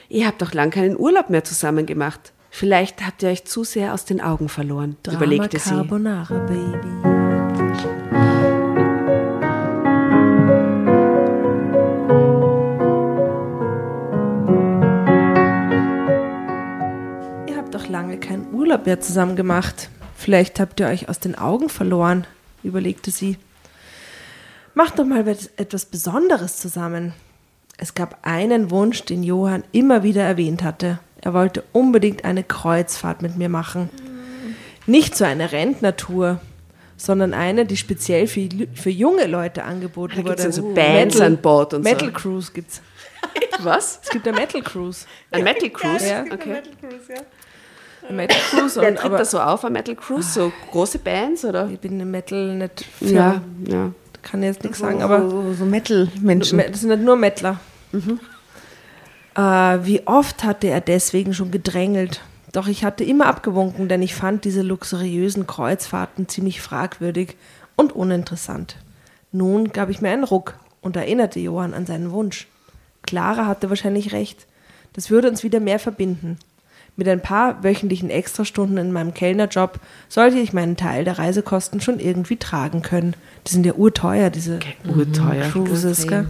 Ihr 0.09 0.27
habt 0.27 0.43
doch 0.43 0.53
lang 0.53 0.71
keinen 0.71 0.97
Urlaub 0.97 1.31
mehr 1.31 1.45
zusammen 1.45 1.87
gemacht. 1.87 2.33
Vielleicht 2.51 3.07
habt 3.07 3.23
ihr 3.23 3.29
euch 3.29 3.45
zu 3.45 3.62
sehr 3.64 3.95
aus 3.95 4.05
den 4.05 4.21
Augen 4.21 4.49
verloren, 4.49 4.97
überlegte 5.07 5.59
sie. 5.59 5.71
Carbonara, 5.71 6.38
Baby. 6.47 6.88
Ihr 17.51 17.57
habt 17.57 17.75
doch 17.75 17.88
lange 17.88 18.19
keinen 18.19 18.53
Urlaub 18.53 18.87
mehr 18.87 19.01
zusammen 19.01 19.37
gemacht, 19.37 19.91
Vielleicht 20.19 20.59
habt 20.59 20.81
ihr 20.81 20.88
euch 20.88 21.09
aus 21.09 21.21
den 21.21 21.38
Augen 21.38 21.69
verloren, 21.69 22.27
überlegte 22.64 23.12
sie. 23.12 23.38
Macht 24.74 24.98
doch 24.98 25.04
mal 25.04 25.26
etwas 25.57 25.87
Besonderes 25.87 26.59
zusammen. 26.59 27.12
Es 27.76 27.94
gab 27.94 28.18
einen 28.22 28.70
Wunsch, 28.70 29.02
den 29.04 29.22
Johann 29.22 29.64
immer 29.72 30.02
wieder 30.02 30.22
erwähnt 30.22 30.62
hatte. 30.62 30.98
Er 31.20 31.35
wollte 31.35 31.64
unbedingt 31.72 32.24
eine 32.24 32.44
Kreuzfahrt 32.44 33.22
mit 33.22 33.37
mir 33.37 33.48
machen. 33.48 33.88
Nicht 34.87 35.16
so 35.16 35.24
eine 35.24 35.52
Rentnertour, 35.52 36.40
sondern 36.96 37.35
eine, 37.35 37.66
die 37.66 37.76
speziell 37.76 38.26
für, 38.26 38.48
für 38.74 38.90
junge 38.90 39.26
Leute 39.26 39.64
angeboten 39.64 40.14
Da 40.16 40.18
wurde. 40.18 40.28
gibt's 40.31 40.44
also 40.44 40.74
Bands 40.74 41.14
Metal, 41.14 41.26
an 41.26 41.37
Bord 41.38 41.74
und 41.74 41.85
so. 41.85 41.90
Metal 41.90 42.12
Cruise 42.12 42.50
gibt's. 42.52 42.81
Was? 43.61 44.00
Es 44.02 44.11
gibt 44.11 44.26
eine 44.26 44.37
Metal 44.37 44.62
Cruise. 44.62 45.07
Ein 45.31 45.44
Metal 45.44 45.70
Cruise? 45.70 46.09
Ja. 46.09 46.22
Okay. 46.22 46.62
Eine 48.07 48.16
Metal 48.16 48.40
Cruise 48.50 48.81
Wer 48.81 48.88
und 48.88 48.96
tritt 48.96 49.04
aber 49.04 49.18
da 49.18 49.24
so 49.24 49.40
auf, 49.40 49.64
ein 49.64 49.72
Metal 49.72 49.94
Cruise? 49.94 50.33
So 50.33 50.52
große 50.70 50.98
Bands, 50.98 51.44
oder? 51.44 51.68
ich 51.70 51.78
bin 51.78 51.98
im 52.00 52.11
Metal 52.11 52.54
nicht 52.57 52.85
für, 52.98 53.04
Ja, 53.07 53.42
ja. 53.66 53.92
Kann 54.22 54.42
jetzt 54.42 54.62
nichts 54.62 54.78
sagen, 54.78 55.02
aber 55.02 55.28
so, 55.28 55.52
so 55.54 55.64
Metal-Menschen. 55.64 56.59
das 56.59 56.81
sind 56.81 56.90
nicht 56.90 57.02
nur 57.02 57.16
Mettler. 57.16 57.61
Äh, 59.35 59.40
wie 59.40 60.07
oft 60.07 60.44
hatte 60.44 60.68
er 60.68 60.81
deswegen 60.81 61.33
schon 61.33 61.50
gedrängelt? 61.50 62.22
Doch 62.52 62.66
ich 62.66 62.85
hatte 62.85 63.04
immer 63.04 63.26
abgewunken, 63.26 63.88
denn 63.88 64.02
ich 64.02 64.14
fand 64.14 64.44
diese 64.44 64.62
luxuriösen 64.62 65.46
Kreuzfahrten 65.46 66.28
ziemlich 66.28 66.61
fragwürdig 66.61 67.37
und 67.76 67.92
uninteressant. 67.92 68.76
Nun 69.31 69.72
gab 69.72 69.90
ich 69.90 70.00
mir 70.00 70.11
einen 70.11 70.24
Ruck 70.24 70.54
und 70.81 70.96
erinnerte 70.96 71.40
Johann 71.40 71.74
an 71.74 71.87
seinen 71.87 72.11
Wunsch. 72.11 72.48
Clara 73.02 73.46
hatte 73.46 73.68
wahrscheinlich 73.68 74.12
recht. 74.12 74.46
Das 74.94 75.11
würde 75.11 75.28
uns 75.28 75.42
wieder 75.42 75.61
mehr 75.61 75.78
verbinden. 75.78 76.38
Mit 76.98 77.06
ein 77.08 77.22
paar 77.22 77.62
wöchentlichen 77.62 78.11
Extrastunden 78.11 78.76
in 78.76 78.90
meinem 78.90 79.14
Kellnerjob 79.14 79.78
sollte 80.08 80.37
ich 80.38 80.52
meinen 80.52 80.76
Teil 80.76 81.04
der 81.04 81.16
Reisekosten 81.16 81.80
schon 81.80 82.00
irgendwie 82.00 82.37
tragen 82.37 82.82
können. 82.82 83.14
Die 83.46 83.52
sind 83.52 83.64
ja 83.64 83.74
urteuer, 83.74 84.30
diese 84.30 84.58
Urteuer. 84.84 85.48
Cruises, 85.48 86.08
gell? 86.08 86.26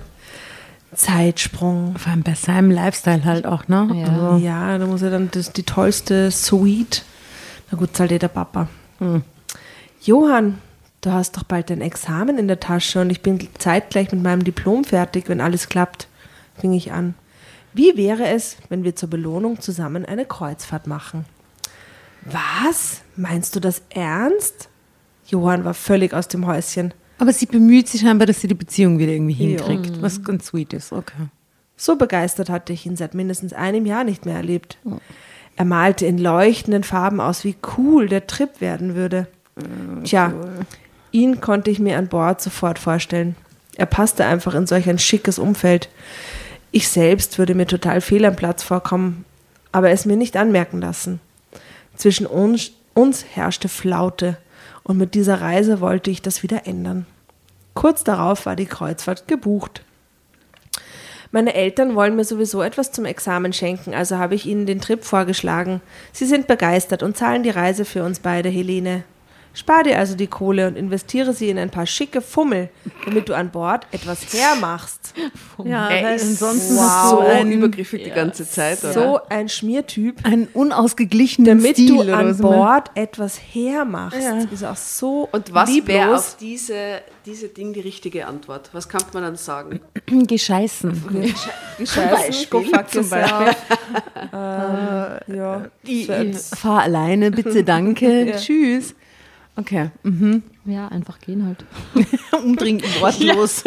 Zeitsprung. 0.95 1.97
Vor 1.97 2.13
allem 2.13 2.23
bei 2.23 2.35
seinem 2.35 2.71
Lifestyle 2.71 3.25
halt 3.25 3.47
auch, 3.47 3.67
ne? 3.69 3.89
Ja. 3.95 4.09
Also, 4.09 4.45
Ja, 4.45 4.77
da 4.77 4.87
muss 4.87 5.01
er 5.01 5.09
dann 5.09 5.31
das, 5.31 5.53
die 5.55 5.63
tollste 5.63 6.31
Suite. 6.31 7.03
Na 7.71 7.79
gut, 7.79 7.97
zahlt 7.97 8.13
eh 8.13 8.19
der 8.19 8.29
Papa. 8.29 8.69
Johann, 10.03 10.59
du 11.01 11.13
hast 11.13 11.39
doch 11.39 11.45
bald 11.45 11.71
dein 11.71 11.81
Examen 11.81 12.37
in 12.37 12.47
der 12.47 12.61
Tasche 12.61 13.01
und 13.01 13.09
ich 13.09 13.23
bin 13.23 13.39
zeitgleich 13.57 14.13
mit 14.13 14.23
meinem 14.23 14.45
Diplom 14.45 14.85
fertig, 14.85 15.31
wenn 15.31 15.41
alles 15.41 15.71
klappt, 15.71 16.09
fing 16.61 16.75
ich 16.75 16.93
an. 16.93 17.15
Wie 17.75 17.97
wäre 17.97 18.27
es, 18.29 18.57
wenn 18.69 18.85
wir 18.85 18.97
zur 18.97 19.11
Belohnung 19.11 19.61
zusammen 19.61 20.05
eine 20.05 20.25
Kreuzfahrt 20.25 20.87
machen? 20.87 21.25
Was? 22.25 23.03
Meinst 23.17 23.55
du 23.57 23.61
das 23.61 23.83
ernst? 23.91 24.69
Johann 25.27 25.65
war 25.65 25.75
völlig 25.75 26.15
aus 26.15 26.29
dem 26.29 26.47
Häuschen. 26.47 26.95
aber 27.21 27.33
sie 27.33 27.47
bemüht 27.47 27.89
sich 27.89 28.03
scheinbar, 28.03 28.27
dass 28.27 28.41
sie 28.41 28.47
die 28.49 28.55
Beziehung 28.55 28.99
wieder 29.01 29.11
irgendwie 29.13 29.35
Ja. 29.55 29.67
hinkriegt, 29.67 30.01
was 30.01 30.23
ganz 30.23 30.47
sweet 30.47 30.73
ist. 30.73 30.93
Okay. 30.93 31.27
So 31.77 31.97
begeistert 31.97 32.49
hatte 32.49 32.73
ich 32.73 32.87
ihn 32.87 32.97
seit 32.97 33.13
mindestens 33.15 33.53
einem 33.53 33.87
Jahr 33.87 34.05
nicht 34.05 34.25
mehr 34.25 34.37
erlebt. 34.37 34.79
Er 35.57 35.65
malte 35.65 36.07
in 36.07 36.17
leuchtenden 36.19 36.85
Farben 36.85 37.21
aus, 37.21 37.43
wie 37.45 37.57
cool 37.77 38.09
der 38.09 38.29
Trip 38.29 38.61
werden 38.61 38.95
würde. 38.95 39.27
Tja, 40.05 40.33
ihn 41.11 41.41
konnte 41.41 41.71
ich 41.73 41.81
mir 41.81 41.99
an 41.99 42.07
Bord 42.09 42.41
sofort 42.41 42.79
vorstellen. 42.79 43.35
Er 43.77 43.87
passte 43.87 44.25
einfach 44.25 44.55
in 44.55 44.67
solch 44.69 44.89
ein 44.89 44.99
schickes 45.01 45.39
Umfeld. 45.41 45.89
Ich 46.71 46.89
selbst 46.89 47.39
würde 47.39 47.55
mir 47.55 47.67
total 47.67 48.01
fehl 48.01 48.25
am 48.25 48.37
Platz 48.37 48.63
vorkommen, 48.63 49.25
aber 49.73 49.91
es 49.91 50.05
mir 50.05 50.17
nicht 50.17 50.37
anmerken 50.37 50.81
lassen. 50.81 51.21
Zwischen 51.97 52.27
uns, 52.27 52.73
uns 52.95 53.25
herrschte 53.35 53.69
Flaute 53.69 54.37
und 54.83 54.99
mit 54.99 55.15
dieser 55.15 55.41
Reise 55.41 55.81
wollte 55.81 56.11
ich 56.11 56.23
das 56.23 56.43
wieder 56.43 56.67
ändern. 56.67 57.07
Kurz 57.75 58.05
darauf 58.05 58.47
war 58.47 58.57
die 58.57 58.67
Kreuzfahrt 58.67 59.29
gebucht. 59.29 59.83
Meine 61.31 61.55
Eltern 61.55 61.95
wollen 61.95 62.17
mir 62.17 62.25
sowieso 62.25 62.63
etwas 62.63 62.91
zum 62.93 63.05
Examen 63.05 63.53
schenken, 63.53 63.95
also 63.95 64.17
habe 64.17 64.35
ich 64.35 64.47
ihnen 64.47 64.67
den 64.67 64.81
Trip 64.81 65.05
vorgeschlagen. 65.05 65.83
Sie 66.13 66.25
sind 66.25 66.47
begeistert 66.47 67.03
und 67.03 67.17
zahlen 67.17 67.43
die 67.43 67.51
Reise 67.51 67.85
für 67.85 68.03
uns 68.03 68.21
beide, 68.21 68.49
Helene. 68.49 69.05
Spar 69.59 69.83
dir 69.83 69.99
also 69.99 70.15
die 70.15 70.29
Kohle 70.29 70.69
und 70.69 70.77
investiere 70.77 71.33
sie 71.33 71.51
in 71.51 71.59
ein 71.59 71.69
paar 71.71 71.85
schicke 71.85 72.21
Fummel, 72.21 72.69
damit 73.05 73.29
du 73.29 73.35
an 73.35 73.51
Bord 73.51 73.89
etwas 73.91 74.33
hermachst. 74.33 75.15
Ja, 75.65 75.89
Er 75.91 76.05
weil 76.05 76.15
ist 76.15 76.23
ansonsten 76.43 76.77
so 76.77 76.81
hast 76.81 77.13
du 77.13 77.19
einen, 77.19 77.51
übergriffig 77.53 78.05
die 78.05 78.11
ganze 78.11 78.49
Zeit, 78.49 78.85
oder? 78.85 78.93
So 78.93 79.21
ein 79.29 79.49
Schmiertyp, 79.49 80.25
einen 80.25 80.47
unausgeglichenen 80.55 81.59
damit 81.59 81.73
Stil 81.73 81.89
du 81.89 82.01
oder 82.03 82.19
an 82.19 82.29
was 82.31 82.39
immer. 82.39 82.51
Bord 82.53 82.91
etwas 82.95 83.41
hermachst. 83.53 84.23
Ja. 84.23 84.39
Ist 84.51 84.65
auch 84.65 84.77
so 84.77 85.29
Und 85.33 85.53
was 85.53 85.69
wäre 85.87 86.15
auf 86.17 86.37
diese, 86.41 87.01
diese 87.27 87.49
Ding 87.49 87.73
die 87.73 87.81
richtige 87.81 88.29
Antwort? 88.29 88.71
Was 88.73 88.89
kann 88.89 89.03
man 89.13 89.25
dann 89.25 89.35
sagen? 89.37 89.81
Gescheißen. 90.07 91.35
Gescheißen, 91.79 92.47
go 92.49 92.63
fuck 92.63 92.89
Zum 92.91 93.03
yourself. 93.03 93.31
ähm, 94.33 95.37
ja. 95.37 95.65
Ich, 95.83 96.07
So 96.07 96.13
ich 96.13 96.19
ein- 96.19 96.35
fahr 96.35 96.83
alleine, 96.83 97.33
bitte, 97.33 97.65
danke, 97.65 98.35
tschüss. 98.39 98.95
Okay, 99.59 99.91
mhm. 100.05 100.45
Ja, 100.67 100.87
einfach 100.87 101.19
gehen 101.19 101.45
halt. 101.45 101.65
umdrehen, 102.45 102.81
wortlos. 103.01 103.65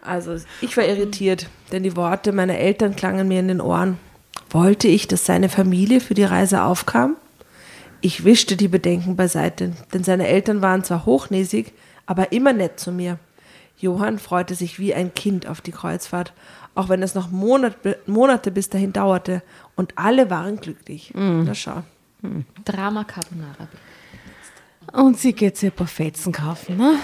Also 0.00 0.36
ich 0.62 0.74
war 0.74 0.86
irritiert, 0.86 1.50
denn 1.70 1.82
die 1.82 1.96
Worte 1.96 2.32
meiner 2.32 2.56
Eltern 2.56 2.96
klangen 2.96 3.28
mir 3.28 3.40
in 3.40 3.48
den 3.48 3.60
Ohren. 3.60 3.98
Wollte 4.48 4.88
ich, 4.88 5.06
dass 5.06 5.26
seine 5.26 5.50
Familie 5.50 6.00
für 6.00 6.14
die 6.14 6.24
Reise 6.24 6.62
aufkam? 6.62 7.16
Ich 8.00 8.24
wischte 8.24 8.56
die 8.56 8.68
Bedenken 8.68 9.16
beiseite, 9.16 9.72
denn 9.92 10.02
seine 10.02 10.26
Eltern 10.26 10.62
waren 10.62 10.82
zwar 10.82 11.04
hochnäsig, 11.04 11.74
aber 12.06 12.32
immer 12.32 12.54
nett 12.54 12.80
zu 12.80 12.90
mir. 12.90 13.18
Johann 13.76 14.18
freute 14.18 14.54
sich 14.54 14.78
wie 14.78 14.94
ein 14.94 15.12
Kind 15.12 15.46
auf 15.46 15.60
die 15.60 15.72
Kreuzfahrt, 15.72 16.32
auch 16.74 16.88
wenn 16.88 17.02
es 17.02 17.14
noch 17.14 17.30
Monat, 17.30 17.76
Monate 18.06 18.50
bis 18.50 18.70
dahin 18.70 18.94
dauerte, 18.94 19.42
und 19.76 19.92
alle 19.96 20.30
waren 20.30 20.56
glücklich. 20.56 21.12
Na 21.14 21.54
schau. 21.54 21.82
Drama 22.64 23.04
Carbonara. 23.04 23.68
Und 24.92 25.18
sie 25.18 25.32
geht 25.32 25.56
sich 25.56 25.70
ein 25.70 25.76
paar 25.76 25.86
Fetzen 25.86 26.32
kaufen, 26.32 26.76
ne? 26.76 26.94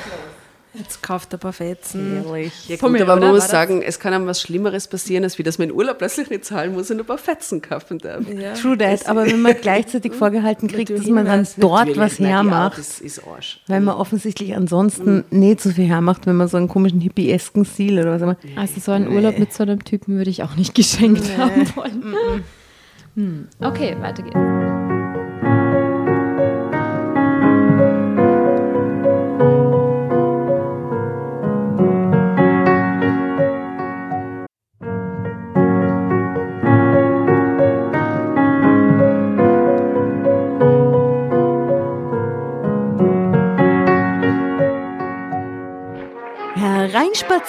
Jetzt 0.77 1.05
kauft 1.05 1.33
er 1.33 1.37
ein 1.39 1.41
paar 1.41 1.53
Fetzen. 1.53 2.25
Ja, 2.67 2.77
Von 2.79 2.91
gut, 2.91 2.99
mir, 2.99 3.03
aber 3.09 3.15
man 3.21 3.31
muss 3.31 3.43
das- 3.43 3.51
sagen, 3.53 3.81
es 3.81 4.01
kann 4.01 4.13
einem 4.13 4.27
was 4.27 4.41
Schlimmeres 4.41 4.89
passieren, 4.89 5.23
als 5.23 5.39
wie 5.39 5.45
dass 5.45 5.57
man 5.57 5.69
in 5.69 5.75
Urlaub 5.77 5.99
plötzlich 5.99 6.31
nicht 6.31 6.45
zahlen 6.45 6.75
muss 6.75 6.91
und 6.91 6.99
ein 6.99 7.07
paar 7.07 7.17
Fetzen 7.17 7.63
kaufen 7.63 7.99
darf. 7.99 8.25
Ja. 8.29 8.55
True 8.55 8.77
that, 8.77 9.09
aber 9.09 9.25
wenn 9.25 9.41
man 9.41 9.55
gleichzeitig 9.61 10.13
vorgehalten 10.19 10.67
kriegt, 10.67 10.91
dass 10.91 11.07
man 11.07 11.27
dann 11.27 11.47
dort 11.59 11.97
was 11.97 12.19
ja, 12.19 12.27
hermacht, 12.27 12.79
Das 12.79 13.01
ist 13.01 13.23
Arsch. 13.25 13.61
weil 13.69 13.83
man 13.83 13.95
offensichtlich 13.95 14.57
ansonsten 14.57 15.23
nicht 15.31 15.61
so 15.61 15.71
viel 15.71 15.87
hermacht, 15.87 16.27
wenn 16.27 16.35
man 16.35 16.49
so 16.49 16.57
einen 16.57 16.67
komischen 16.67 17.01
hippiesken 17.01 17.65
Stil 17.65 18.01
oder 18.01 18.11
was 18.15 18.23
immer. 18.23 18.37
Also 18.57 18.81
so 18.81 18.91
einen 18.91 19.07
Urlaub 19.07 19.39
mit 19.39 19.53
so 19.53 19.63
einem 19.63 19.85
Typen 19.85 20.17
würde 20.17 20.31
ich 20.31 20.43
auch 20.43 20.57
nicht 20.57 20.75
geschenkt 20.75 21.39
haben 21.39 21.71
wollen. 21.77 22.43
Hm. 23.15 23.47
Okay, 23.61 23.95
weiter 24.01 24.25
geht's. 24.25 24.35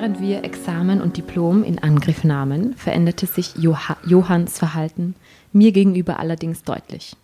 Während 0.00 0.20
wir 0.20 0.44
Examen 0.44 1.00
und 1.00 1.16
Diplom 1.16 1.64
in 1.64 1.80
Angriff 1.80 2.22
nahmen, 2.22 2.74
veränderte 2.76 3.26
sich 3.26 3.56
Joha 3.56 3.96
Johanns 4.06 4.56
Verhalten 4.56 5.16
mir 5.52 5.72
gegenüber 5.72 6.20
allerdings 6.20 6.62
deutlich. 6.62 7.16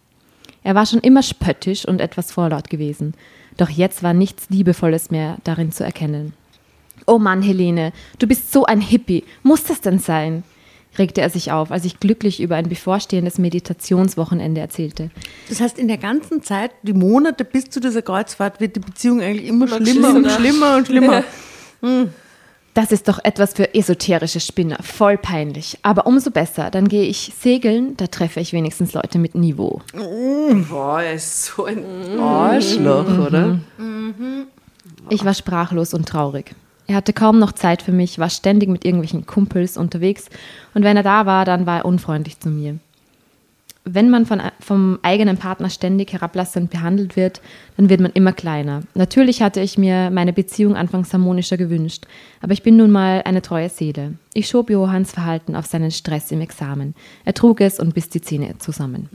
Er 0.65 0.75
war 0.75 0.85
schon 0.85 0.99
immer 0.99 1.23
spöttisch 1.23 1.87
und 1.87 2.01
etwas 2.01 2.33
vorlaut 2.33 2.71
gewesen, 2.71 3.15
doch 3.59 3.69
jetzt 3.69 4.03
war 4.03 4.13
nichts 4.13 4.51
Liebevolles 4.51 5.13
mehr 5.13 5.37
darin 5.45 5.71
zu 5.71 5.85
erkennen. 5.85 6.33
Oh 7.07 7.21
Mann, 7.21 7.43
Helene, 7.43 7.93
du 8.19 8.27
bist 8.27 8.51
so 8.51 8.65
ein 8.65 8.81
Hippie. 8.81 9.23
Muss 9.45 9.63
das 9.63 9.81
denn 9.81 10.01
sein? 10.01 10.43
regte 10.99 11.21
er 11.21 11.31
sich 11.31 11.53
auf, 11.53 11.71
als 11.71 11.85
ich 11.85 12.01
glücklich 12.01 12.43
über 12.43 12.57
ein 12.57 12.69
bevorstehendes 12.69 13.39
Meditationswochenende 13.39 14.61
erzählte. 14.61 15.13
Das 15.49 15.61
heißt, 15.61 15.79
in 15.79 15.87
der 15.87 15.99
ganzen 15.99 16.43
Zeit, 16.43 16.73
die 16.83 16.93
Monate 16.93 17.45
bis 17.45 17.71
zu 17.71 17.79
dieser 17.79 18.03
Kreuzfahrt, 18.03 18.61
wird 18.61 18.75
die 18.75 18.81
Beziehung 18.81 19.21
eigentlich 19.21 19.47
immer, 19.47 19.67
Immer 19.67 19.77
schlimmer 19.87 20.09
und 20.09 20.29
schlimmer. 20.29 20.31
schlimmer 20.41 20.77
und 20.77 20.87
schlimmer. 20.89 21.25
Das 22.75 22.91
ist 22.91 23.07
doch 23.07 23.21
etwas 23.23 23.55
für 23.55 23.73
esoterische 23.73 24.41
Spinner, 24.41 24.79
voll 24.83 25.17
peinlich. 25.17 25.79
Aber 25.83 26.09
umso 26.09 26.33
besser, 26.33 26.71
dann 26.71 26.89
gehe 26.89 27.05
ich 27.05 27.33
segeln, 27.39 27.97
da 27.97 28.09
treffe 28.09 28.41
ich 28.41 28.53
wenigstens 28.53 28.93
Leute 28.95 29.19
mit 29.19 29.37
Niveau. 29.37 29.81
Boah, 30.69 31.01
er 31.01 31.15
ist 31.15 31.45
so 31.45 31.67
ein 31.67 32.19
Arschloch, 32.19 33.27
oder? 33.27 33.61
Ich 35.09 35.25
war 35.25 35.35
sprachlos 35.35 35.95
und 35.95 36.09
traurig. 36.09 36.57
Er 36.89 36.97
hatte 36.97 37.13
kaum 37.13 37.39
noch 37.39 37.53
Zeit 37.53 37.81
für 37.81 37.93
mich, 37.93 38.19
war 38.19 38.29
ständig 38.29 38.69
mit 38.69 38.85
irgendwelchen 38.85 39.25
Kumpels 39.25 39.77
unterwegs 39.77 40.29
und 40.75 40.83
wenn 40.83 40.97
er 40.97 41.03
da 41.05 41.27
war, 41.27 41.45
dann 41.45 41.67
war 41.67 41.79
er 41.79 41.85
unfreundlich 41.85 42.41
zu 42.41 42.49
mir. 42.49 42.79
Wenn 43.87 44.09
man 44.09 44.25
von, 44.25 44.41
vom 44.61 44.99
eigenen 45.03 45.37
Partner 45.37 45.69
ständig 45.69 46.13
herablassend 46.15 46.71
behandelt 46.71 47.17
wird, 47.17 47.43
dann 47.77 47.91
wird 47.91 48.01
man 48.01 48.13
immer 48.13 48.33
kleiner. 48.33 48.81
Natürlich 48.95 49.43
hatte 49.43 49.61
ich 49.61 49.77
mir 49.77 50.11
meine 50.11 50.33
Beziehung 50.33 50.75
anfangs 50.75 51.13
harmonischer 51.13 51.59
gewünscht, 51.59 52.07
aber 52.41 52.55
ich 52.55 52.63
bin 52.63 52.79
nun 52.79 52.91
mal 52.91 53.23
eine 53.27 53.43
treue 53.43 53.69
Seele. 53.69 54.15
Ich 54.33 54.49
schob 54.49 54.71
Johanns 54.71 55.13
Verhalten 55.13 55.55
auf 55.55 55.67
seinen 55.67 55.91
Stress 55.91 56.31
im 56.31 56.41
Examen. 56.41 56.95
Er 57.27 57.35
trug 57.35 57.61
es 57.61 57.79
und 57.79 57.95
biss 57.95 58.09
die 58.09 58.23
Zähne 58.23 58.57
zusammen. 58.59 59.11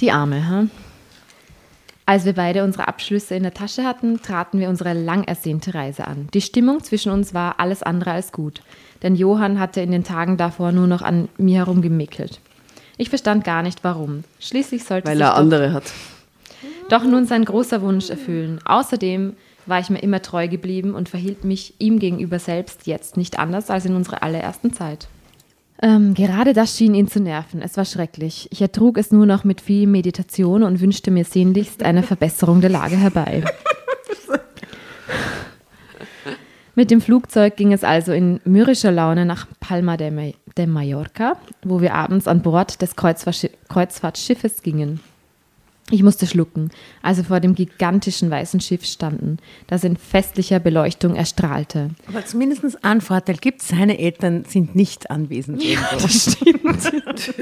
Die 0.00 0.10
Arme, 0.10 0.48
hm? 0.48 0.70
Als 2.06 2.24
wir 2.24 2.32
beide 2.32 2.64
unsere 2.64 2.88
Abschlüsse 2.88 3.34
in 3.34 3.42
der 3.42 3.52
Tasche 3.52 3.84
hatten, 3.84 4.22
traten 4.22 4.58
wir 4.60 4.70
unsere 4.70 4.94
lang 4.94 5.24
ersehnte 5.24 5.74
Reise 5.74 6.06
an. 6.06 6.28
Die 6.32 6.40
Stimmung 6.40 6.82
zwischen 6.82 7.12
uns 7.12 7.34
war 7.34 7.60
alles 7.60 7.82
andere 7.82 8.12
als 8.12 8.32
gut, 8.32 8.62
denn 9.02 9.14
Johann 9.14 9.60
hatte 9.60 9.82
in 9.82 9.90
den 9.90 10.04
Tagen 10.04 10.38
davor 10.38 10.72
nur 10.72 10.86
noch 10.86 11.02
an 11.02 11.28
mir 11.36 11.58
herumgemäkelt. 11.58 12.40
Ich 12.98 13.08
verstand 13.08 13.44
gar 13.44 13.62
nicht 13.62 13.84
warum. 13.84 14.24
Schließlich 14.40 14.84
sollte 14.84 15.06
Weil 15.06 15.16
sich 15.16 15.24
er 15.24 15.30
doch, 15.30 15.38
andere 15.38 15.72
hat. 15.72 15.84
doch 16.90 17.04
nun 17.04 17.26
sein 17.26 17.44
großer 17.44 17.80
Wunsch 17.80 18.10
erfüllen. 18.10 18.60
Außerdem 18.64 19.34
war 19.66 19.78
ich 19.78 19.88
mir 19.88 20.00
immer 20.00 20.20
treu 20.20 20.48
geblieben 20.48 20.94
und 20.94 21.08
verhielt 21.08 21.44
mich 21.44 21.74
ihm 21.78 22.00
gegenüber 22.00 22.38
selbst 22.38 22.86
jetzt 22.86 23.16
nicht 23.16 23.38
anders 23.38 23.70
als 23.70 23.84
in 23.84 23.94
unserer 23.94 24.22
allerersten 24.22 24.72
Zeit. 24.72 25.06
Ähm, 25.80 26.14
gerade 26.14 26.54
das 26.54 26.76
schien 26.76 26.94
ihn 26.94 27.06
zu 27.06 27.20
nerven. 27.20 27.62
Es 27.62 27.76
war 27.76 27.84
schrecklich. 27.84 28.48
Ich 28.50 28.60
ertrug 28.60 28.98
es 28.98 29.12
nur 29.12 29.26
noch 29.26 29.44
mit 29.44 29.60
viel 29.60 29.86
Meditation 29.86 30.64
und 30.64 30.80
wünschte 30.80 31.12
mir 31.12 31.24
sehnlichst 31.24 31.84
eine 31.84 32.02
Verbesserung 32.02 32.60
der 32.60 32.70
Lage 32.70 32.96
herbei. 32.96 33.44
Mit 36.74 36.90
dem 36.92 37.00
Flugzeug 37.00 37.56
ging 37.56 37.72
es 37.72 37.82
also 37.82 38.12
in 38.12 38.40
mürrischer 38.44 38.92
Laune 38.92 39.24
nach 39.24 39.48
Palma 39.58 39.96
de, 39.96 40.34
de 40.58 40.66
Mallorca, 40.66 41.36
wo 41.62 41.80
wir 41.80 41.94
abends 41.94 42.28
an 42.28 42.42
Bord 42.42 42.82
des 42.82 42.96
Kreuzfahrtschi 42.96 43.50
Kreuzfahrtschiffes 43.68 44.62
gingen. 44.62 45.00
Ich 45.90 46.02
musste 46.02 46.26
schlucken, 46.26 46.70
als 47.00 47.16
wir 47.16 47.24
vor 47.24 47.40
dem 47.40 47.54
gigantischen 47.54 48.30
weißen 48.30 48.60
Schiff 48.60 48.84
standen, 48.84 49.38
das 49.68 49.84
in 49.84 49.96
festlicher 49.96 50.60
Beleuchtung 50.60 51.14
erstrahlte. 51.14 51.90
Aber 52.08 52.24
zumindest 52.26 52.84
einen 52.84 53.00
Vorteil 53.00 53.36
gibt 53.36 53.62
seine 53.62 53.98
Eltern 53.98 54.44
sind 54.44 54.74
nicht 54.74 55.10
anwesend. 55.10 55.64
irgendwo. 55.64 55.96
Das 56.02 56.32
stimmt. 56.32 57.32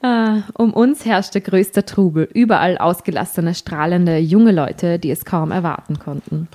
Ah, 0.00 0.44
um 0.54 0.72
uns 0.72 1.04
herrschte 1.04 1.42
größter 1.42 1.84
Trubel, 1.84 2.28
überall 2.32 2.78
ausgelassene, 2.78 3.54
strahlende 3.54 4.16
junge 4.16 4.52
Leute, 4.52 4.98
die 4.98 5.10
es 5.10 5.26
kaum 5.26 5.50
erwarten 5.50 5.98
konnten. 5.98 6.48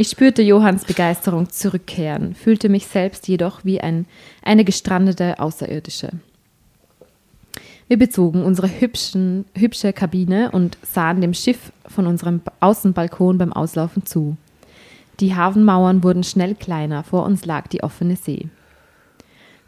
Ich 0.00 0.08
spürte 0.08 0.40
Johanns 0.40 0.86
Begeisterung 0.86 1.50
zurückkehren, 1.50 2.34
fühlte 2.34 2.70
mich 2.70 2.86
selbst 2.86 3.28
jedoch 3.28 3.66
wie 3.66 3.82
ein, 3.82 4.06
eine 4.42 4.64
gestrandete 4.64 5.38
Außerirdische. 5.38 6.08
Wir 7.86 7.98
bezogen 7.98 8.42
unsere 8.42 8.80
hübschen, 8.80 9.44
hübsche 9.54 9.92
Kabine 9.92 10.52
und 10.52 10.78
sahen 10.82 11.20
dem 11.20 11.34
Schiff 11.34 11.70
von 11.86 12.06
unserem 12.06 12.40
Außenbalkon 12.60 13.36
beim 13.36 13.52
Auslaufen 13.52 14.06
zu. 14.06 14.38
Die 15.20 15.36
Hafenmauern 15.36 16.02
wurden 16.02 16.24
schnell 16.24 16.54
kleiner, 16.54 17.04
vor 17.04 17.26
uns 17.26 17.44
lag 17.44 17.66
die 17.66 17.82
offene 17.82 18.16
See. 18.16 18.48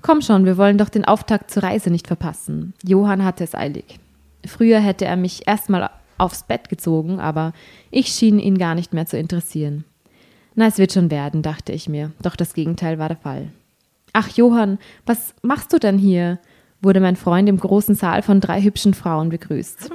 Komm 0.01 0.23
schon, 0.23 0.47
wir 0.47 0.57
wollen 0.57 0.79
doch 0.79 0.89
den 0.89 1.05
Auftakt 1.05 1.51
zur 1.51 1.63
Reise 1.63 1.91
nicht 1.91 2.07
verpassen. 2.07 2.73
Johann 2.83 3.23
hatte 3.23 3.45
es 3.45 3.55
eilig. 3.55 4.01
Früher 4.47 4.81
hätte 4.81 5.05
er 5.05 5.17
mich 5.17 5.47
erstmal 5.47 5.91
aufs 6.17 6.45
Bett 6.45 6.71
gezogen, 6.71 7.21
aber 7.21 7.53
ich 7.91 8.07
schien 8.09 8.39
ihn 8.39 8.57
gar 8.57 8.75
nicht 8.75 8.95
mehr 8.95 9.05
zu 9.05 9.19
interessieren. 9.19 9.85
Na, 10.55 10.67
es 10.67 10.79
wird 10.79 10.93
schon 10.93 11.11
werden, 11.11 11.43
dachte 11.43 11.73
ich 11.73 11.89
mir, 11.89 12.13
doch 12.23 12.37
das 12.37 12.53
Gegenteil 12.55 12.99
war 12.99 13.09
der 13.09 13.17
Fall. 13.17 13.49
Ach, 14.13 14.29
Johann, 14.29 14.79
was 15.07 15.35
machst 15.43 15.73
du 15.73 15.79
denn 15.79 15.99
hier? 15.99 16.39
wurde 16.85 16.99
mein 16.99 17.15
Freund 17.15 17.49
im 17.49 17.59
großen 17.59 17.95
Saal 17.95 18.23
von 18.23 18.41
drei 18.41 18.61
hübschen 18.61 18.93
Frauen 18.93 19.29
begrüßt. 19.29 19.89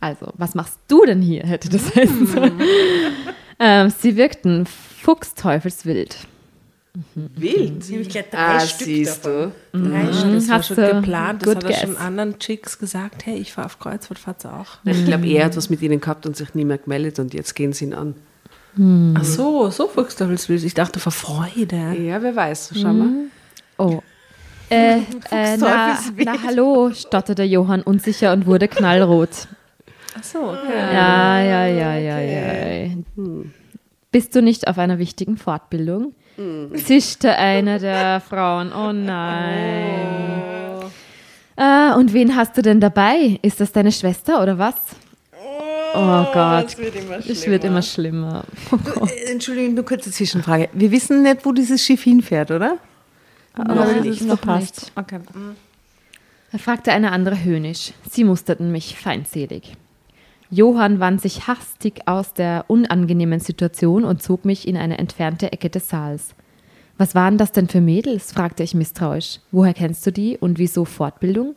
Also, 0.00 0.32
was 0.38 0.54
machst 0.54 0.78
du 0.88 1.04
denn 1.04 1.20
hier? 1.20 1.42
hätte 1.44 1.68
das 1.68 1.94
heißen 1.94 2.26
sollen. 2.26 2.60
ähm, 3.58 3.90
sie 3.90 4.16
wirkten 4.16 4.64
fuchsteufelswild. 4.66 6.16
Wild. 7.14 7.88
Nämlich 7.90 8.08
gleich 8.08 8.30
drei 8.30 8.38
Ah, 8.38 8.60
Stück 8.60 8.86
siehst 8.86 9.24
davon. 9.26 9.52
du. 9.72 9.90
Drei 9.90 10.06
Das 10.06 10.18
Stück. 10.20 10.48
war 10.48 10.58
Hast 10.58 10.66
schon 10.68 10.76
du 10.76 10.94
geplant, 10.94 11.46
das 11.46 11.54
hat 11.54 11.64
er 11.64 11.72
schon 11.74 11.96
anderen 11.98 12.38
Chicks 12.38 12.78
gesagt, 12.78 13.26
hey, 13.26 13.36
ich 13.36 13.52
fahre 13.52 13.66
auf 13.66 13.78
Kreuzfahrt, 13.78 14.18
fahrt 14.18 14.46
auch. 14.46 14.78
Ich 14.84 15.04
glaube, 15.04 15.26
er 15.28 15.44
hat 15.44 15.56
was 15.56 15.68
mit 15.70 15.82
ihnen 15.82 16.00
gehabt 16.00 16.26
und 16.26 16.34
sich 16.36 16.54
nie 16.54 16.64
mehr 16.64 16.78
gemeldet 16.78 17.18
und 17.18 17.32
jetzt 17.34 17.54
gehen 17.54 17.72
sie 17.74 17.84
ihn 17.84 17.94
an. 17.94 18.14
Ach 19.14 19.24
so, 19.24 19.70
so 19.70 19.88
Fuchsteufelswild. 19.88 20.64
Ich 20.64 20.74
dachte 20.74 21.00
vor 21.00 21.12
Freude. 21.12 21.94
Ja, 21.98 22.22
wer 22.22 22.36
weiß. 22.36 22.72
Schau 22.80 22.92
mal. 22.92 23.08
Oh. 23.78 24.00
Äh, 24.72 24.98
äh, 25.32 25.56
na, 25.56 25.98
na 26.16 26.42
hallo, 26.44 26.92
stotterte 26.94 27.42
Johann 27.42 27.82
unsicher 27.82 28.32
und 28.32 28.46
wurde 28.46 28.68
knallrot. 28.68 29.48
Ach 30.16 30.22
so, 30.22 30.38
okay. 30.38 30.94
Ja, 30.94 31.40
ja, 31.42 31.66
ja, 31.66 31.96
ja, 31.96 32.20
ja. 32.20 32.90
Bist 34.12 34.36
du 34.36 34.42
nicht 34.42 34.68
auf 34.68 34.78
einer 34.78 35.00
wichtigen 35.00 35.38
Fortbildung? 35.38 36.14
Zischte 36.74 37.34
eine 37.34 37.80
der 37.80 38.20
Frauen. 38.28 38.72
Oh 38.72 38.92
nein. 38.92 40.42
Ah, 41.56 41.94
und 41.96 42.12
wen 42.14 42.36
hast 42.36 42.56
du 42.56 42.62
denn 42.62 42.80
dabei? 42.80 43.38
Ist 43.42 43.60
das 43.60 43.72
deine 43.72 43.92
Schwester 43.92 44.40
oder 44.42 44.56
was? 44.58 44.76
Oh 45.94 46.24
Gott. 46.32 46.66
Es 46.66 46.78
wird 46.78 46.96
immer 46.96 47.18
Es 47.18 47.46
wird 47.46 47.64
immer 47.64 47.82
schlimmer. 47.82 48.44
Äh, 49.06 49.32
Entschuldigung, 49.32 49.74
nur 49.74 49.84
kurze 49.84 50.10
Zwischenfrage. 50.10 50.68
Wir 50.72 50.90
wissen 50.90 51.22
nicht, 51.22 51.44
wo 51.44 51.52
dieses 51.52 51.84
Schiff 51.84 52.02
hinfährt, 52.02 52.50
oder? 52.50 52.78
Nein, 53.56 53.98
das 53.98 54.06
ist 54.06 54.22
noch 54.22 54.38
verpasst. 54.38 54.82
nicht. 54.82 54.92
Okay. 54.96 55.20
Da 56.52 56.58
fragte 56.58 56.92
eine 56.92 57.12
andere 57.12 57.42
höhnisch. 57.42 57.92
Sie 58.08 58.24
musterten 58.24 58.72
mich 58.72 58.96
feindselig. 58.96 59.76
Johann 60.50 60.98
wand 60.98 61.20
sich 61.20 61.46
hastig 61.46 62.02
aus 62.06 62.34
der 62.34 62.64
unangenehmen 62.66 63.38
Situation 63.38 64.04
und 64.04 64.20
zog 64.20 64.44
mich 64.44 64.66
in 64.66 64.76
eine 64.76 64.98
entfernte 64.98 65.52
Ecke 65.52 65.70
des 65.70 65.88
Saals. 65.88 66.34
Was 66.98 67.14
waren 67.14 67.38
das 67.38 67.52
denn 67.52 67.68
für 67.68 67.80
Mädels? 67.80 68.32
fragte 68.32 68.62
ich 68.62 68.74
misstrauisch. 68.74 69.38
Woher 69.52 69.74
kennst 69.74 70.04
du 70.06 70.12
die 70.12 70.36
und 70.36 70.58
wieso 70.58 70.84
Fortbildung? 70.84 71.54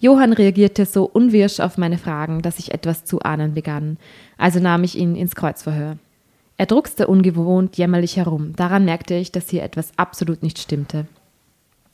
Johann 0.00 0.32
reagierte 0.32 0.86
so 0.86 1.04
unwirsch 1.04 1.60
auf 1.60 1.76
meine 1.76 1.98
Fragen, 1.98 2.40
dass 2.40 2.58
ich 2.58 2.72
etwas 2.72 3.04
zu 3.04 3.20
ahnen 3.20 3.52
begann. 3.52 3.98
Also 4.38 4.58
nahm 4.58 4.82
ich 4.82 4.96
ihn 4.96 5.14
ins 5.14 5.34
Kreuzverhör. 5.34 5.98
Er 6.56 6.66
druckste 6.66 7.06
ungewohnt 7.06 7.76
jämmerlich 7.76 8.16
herum. 8.16 8.54
Daran 8.56 8.86
merkte 8.86 9.14
ich, 9.14 9.30
dass 9.30 9.50
hier 9.50 9.62
etwas 9.62 9.92
absolut 9.96 10.42
nicht 10.42 10.58
stimmte. 10.58 11.06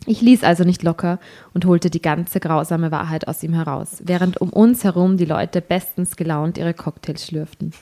Ich 0.07 0.21
ließ 0.21 0.45
also 0.45 0.63
nicht 0.63 0.85
locker 0.85 1.19
und 1.53 1.65
holte 1.65 1.91
die 1.91 2.03
ganze 2.03 2.39
grausame 2.39 2.93
Wahrheit 2.93 3.27
aus 3.27 3.43
ihm 3.43 3.55
heraus, 3.55 4.03
während 4.05 4.41
um 4.41 4.51
uns 4.51 4.85
herum 4.85 5.17
die 5.17 5.25
Leute 5.25 5.61
bestens 5.61 6.15
gelaunt 6.17 6.59
ihre 6.59 6.75
Cocktails 6.75 7.27
schlürften. 7.27 7.73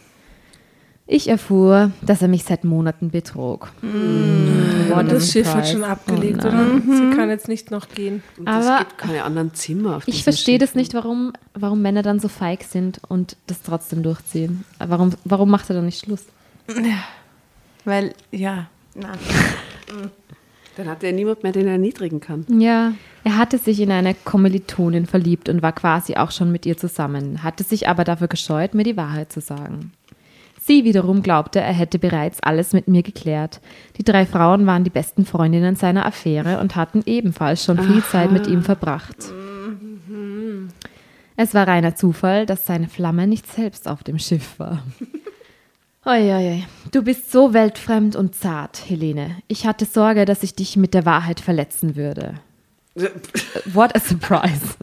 Ich 1.06 1.28
erfuhr, 1.28 1.90
dass 2.00 2.22
er 2.22 2.28
mich 2.28 2.44
seit 2.44 2.64
Monaten 2.64 3.10
betrog. 3.10 3.70
What 3.82 4.96
a 4.98 5.02
Das 5.02 5.30
Schiff 5.32 5.46
hat 5.46 5.66
surprise. 5.66 5.72
schon 5.72 5.84
abgelegt, 5.84 6.40
Oh 6.44 6.48
oder? 6.48 6.66
Sie 6.80 7.10
kann 7.14 7.28
jetzt 7.28 7.46
nicht 7.46 7.70
noch 7.70 7.88
gehen. 7.88 8.22
Und 8.38 8.48
Aber- 8.48 8.74
es 8.74 8.78
gibt 8.80 8.98
keine 8.98 9.22
anderen 9.22 9.52
Zimmer 9.52 9.96
auf 9.96 10.08
Ich 10.08 10.24
verstehe 10.24 10.58
das 10.58 10.74
nicht, 10.74 10.94
warum, 10.94 11.32
warum 11.52 11.82
Männer 11.82 12.02
dann 12.02 12.20
so 12.20 12.28
feig 12.28 12.62
sind 12.64 13.00
und 13.08 13.36
das 13.46 13.60
trotzdem 13.62 14.02
durchziehen. 14.02 14.64
Warum, 14.78 15.10
warum 15.24 15.50
macht 15.50 15.68
er 15.68 15.76
dann 15.76 15.84
nicht 15.84 16.04
Schluss? 16.04 16.24
Weil, 17.84 18.14
ja. 18.30 18.68
Na. 18.94 19.12
Dann 20.76 20.88
hat 20.88 21.04
er 21.04 21.12
niemand 21.12 21.42
mehr, 21.42 21.52
den 21.52 21.66
er 21.66 21.72
erniedrigen 21.72 22.20
kann. 22.20 22.46
Ja, 22.48 22.94
er 23.24 23.36
hatte 23.36 23.58
sich 23.58 23.78
in 23.78 23.90
eine 23.92 24.14
Kommilitonin 24.14 25.04
verliebt 25.06 25.48
und 25.50 25.62
war 25.62 25.72
quasi 25.72 26.16
auch 26.16 26.30
schon 26.30 26.50
mit 26.50 26.64
ihr 26.66 26.76
zusammen, 26.76 27.42
hatte 27.44 27.62
sich 27.62 27.88
aber 27.88 28.02
dafür 28.04 28.26
gescheut, 28.28 28.74
mir 28.74 28.82
die 28.84 28.96
Wahrheit 28.96 29.30
zu 29.32 29.40
sagen. 29.40 29.92
Sie 30.66 30.84
wiederum 30.84 31.22
glaubte, 31.22 31.60
er 31.60 31.74
hätte 31.74 31.98
bereits 31.98 32.40
alles 32.42 32.72
mit 32.72 32.88
mir 32.88 33.02
geklärt. 33.02 33.60
Die 33.98 34.02
drei 34.02 34.24
Frauen 34.24 34.64
waren 34.64 34.82
die 34.82 34.88
besten 34.88 35.26
Freundinnen 35.26 35.76
seiner 35.76 36.06
Affäre 36.06 36.58
und 36.58 36.74
hatten 36.74 37.02
ebenfalls 37.04 37.62
schon 37.62 37.78
viel 37.78 38.02
Zeit 38.02 38.32
mit 38.32 38.46
ihm 38.46 38.62
verbracht. 38.62 39.14
Es 41.36 41.52
war 41.52 41.68
reiner 41.68 41.96
Zufall, 41.96 42.46
dass 42.46 42.64
seine 42.64 42.88
Flamme 42.88 43.26
nicht 43.26 43.46
selbst 43.46 43.86
auf 43.86 44.04
dem 44.04 44.18
Schiff 44.18 44.58
war. 44.58 44.82
Uiuiui. 46.06 46.64
Du 46.92 47.02
bist 47.02 47.30
so 47.30 47.52
weltfremd 47.52 48.16
und 48.16 48.34
zart, 48.34 48.88
Helene. 48.88 49.36
Ich 49.48 49.66
hatte 49.66 49.84
Sorge, 49.84 50.24
dass 50.24 50.42
ich 50.42 50.54
dich 50.54 50.78
mit 50.78 50.94
der 50.94 51.04
Wahrheit 51.04 51.40
verletzen 51.40 51.94
würde. 51.94 52.36
What 53.66 53.94
a 53.94 54.00
surprise. 54.00 54.76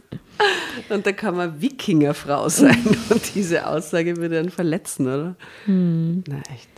Und 0.88 1.06
da 1.06 1.12
kann 1.12 1.36
man 1.36 1.60
Wikingerfrau 1.60 2.48
sein 2.48 2.84
und 3.10 3.34
diese 3.34 3.66
Aussage 3.66 4.16
würde 4.16 4.36
dann 4.42 4.50
verletzen, 4.50 5.06
oder? 5.06 5.36
Hm. 5.66 6.24
Na 6.26 6.38
echt. 6.52 6.68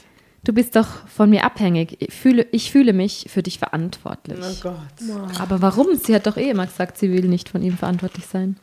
Du 0.45 0.53
bist 0.53 0.77
doch 0.77 1.07
von 1.09 1.31
mir 1.31 1.45
abhängig. 1.45 1.97
Ich 2.01 2.12
fühle, 2.12 2.47
ich 2.53 2.71
fühle 2.71 2.93
mich 2.93 3.27
für 3.29 3.43
dich 3.43 3.59
verantwortlich. 3.59 4.39
Oh 4.41 4.55
Gott. 4.62 5.39
Aber 5.41 5.62
warum? 5.62 5.97
Sie 5.97 6.15
hat 6.15 6.27
doch 6.27 6.37
eh 6.37 6.51
immer 6.51 6.67
gesagt, 6.67 6.99
sie 6.99 7.11
will 7.11 7.29
nicht 7.29 7.49
von 7.49 7.62
ihm 7.62 7.79
verantwortlich 7.79 8.27
sein. 8.27 8.57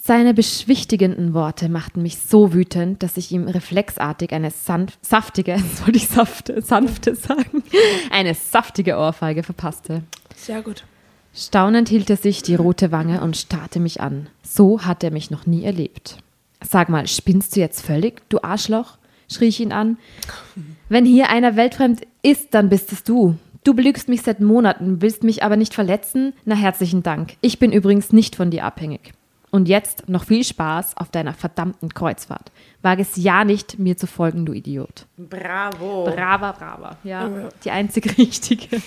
Seine 0.00 0.34
beschwichtigenden 0.34 1.32
Worte 1.32 1.68
machten 1.68 2.02
mich 2.02 2.18
so 2.18 2.52
wütend, 2.52 3.02
dass 3.02 3.16
ich 3.16 3.32
ihm 3.32 3.48
reflexartig 3.48 4.32
eine 4.32 4.50
sanf 4.50 4.98
saftige, 5.00 5.54
wollte 5.84 5.96
ich 5.96 6.08
safte, 6.08 6.60
sanfte 6.62 7.16
sagen, 7.16 7.64
eine 8.10 8.34
saftige 8.34 8.96
Ohrfeige 8.96 9.42
verpasste. 9.42 10.02
Sehr 10.36 10.62
gut. 10.62 10.84
Staunend 11.36 11.88
hielt 11.88 12.08
er 12.10 12.16
sich 12.16 12.42
die 12.42 12.54
rote 12.54 12.92
Wange 12.92 13.20
und 13.20 13.36
starrte 13.36 13.80
mich 13.80 14.00
an. 14.00 14.28
So 14.44 14.82
hat 14.82 15.02
er 15.02 15.10
mich 15.10 15.32
noch 15.32 15.46
nie 15.46 15.64
erlebt. 15.64 16.18
Sag 16.62 16.88
mal, 16.88 17.08
spinnst 17.08 17.56
du 17.56 17.60
jetzt 17.60 17.84
völlig, 17.84 18.22
du 18.28 18.38
Arschloch? 18.42 18.98
schrie 19.28 19.48
ich 19.48 19.58
ihn 19.58 19.72
an. 19.72 19.96
Wenn 20.88 21.04
hier 21.04 21.30
einer 21.30 21.56
weltfremd 21.56 22.02
ist, 22.22 22.54
dann 22.54 22.68
bist 22.68 22.92
es 22.92 23.02
du. 23.02 23.36
Du 23.64 23.74
belügst 23.74 24.08
mich 24.08 24.22
seit 24.22 24.40
Monaten, 24.40 25.02
willst 25.02 25.24
mich 25.24 25.42
aber 25.42 25.56
nicht 25.56 25.74
verletzen? 25.74 26.34
Na 26.44 26.54
herzlichen 26.54 27.02
Dank. 27.02 27.34
Ich 27.40 27.58
bin 27.58 27.72
übrigens 27.72 28.12
nicht 28.12 28.36
von 28.36 28.50
dir 28.50 28.64
abhängig. 28.64 29.12
Und 29.54 29.68
jetzt 29.68 30.08
noch 30.08 30.24
viel 30.24 30.42
Spaß 30.42 30.96
auf 30.96 31.10
deiner 31.10 31.32
verdammten 31.32 31.94
Kreuzfahrt. 31.94 32.50
Wage 32.82 33.02
es 33.02 33.14
ja 33.14 33.44
nicht, 33.44 33.78
mir 33.78 33.96
zu 33.96 34.08
folgen, 34.08 34.44
du 34.44 34.52
Idiot. 34.52 35.06
Bravo. 35.16 36.06
Brava, 36.06 36.50
brava. 36.50 36.96
Ja, 37.04 37.30
die 37.62 37.70
einzig 37.70 38.18
richtige 38.18 38.82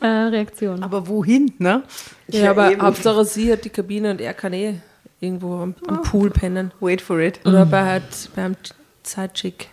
äh, 0.00 0.06
Reaktion. 0.06 0.82
Aber 0.82 1.08
wohin, 1.08 1.54
ne? 1.56 1.84
Ja, 2.28 2.50
aber 2.50 2.76
Hauptsache 2.76 3.24
sie 3.24 3.50
hat 3.50 3.64
die 3.64 3.70
Kabine 3.70 4.10
und 4.10 4.20
er 4.20 4.34
kann 4.34 4.52
eh 4.52 4.74
irgendwo 5.18 5.54
am, 5.60 5.74
am 5.88 6.02
Pool 6.02 6.28
pennen. 6.28 6.72
Wait 6.80 7.00
for 7.00 7.18
it. 7.18 7.40
Oder 7.46 7.64
bei 7.64 7.82
halt 7.82 8.28
beim 8.36 8.54
Zeitchick. 9.04 9.68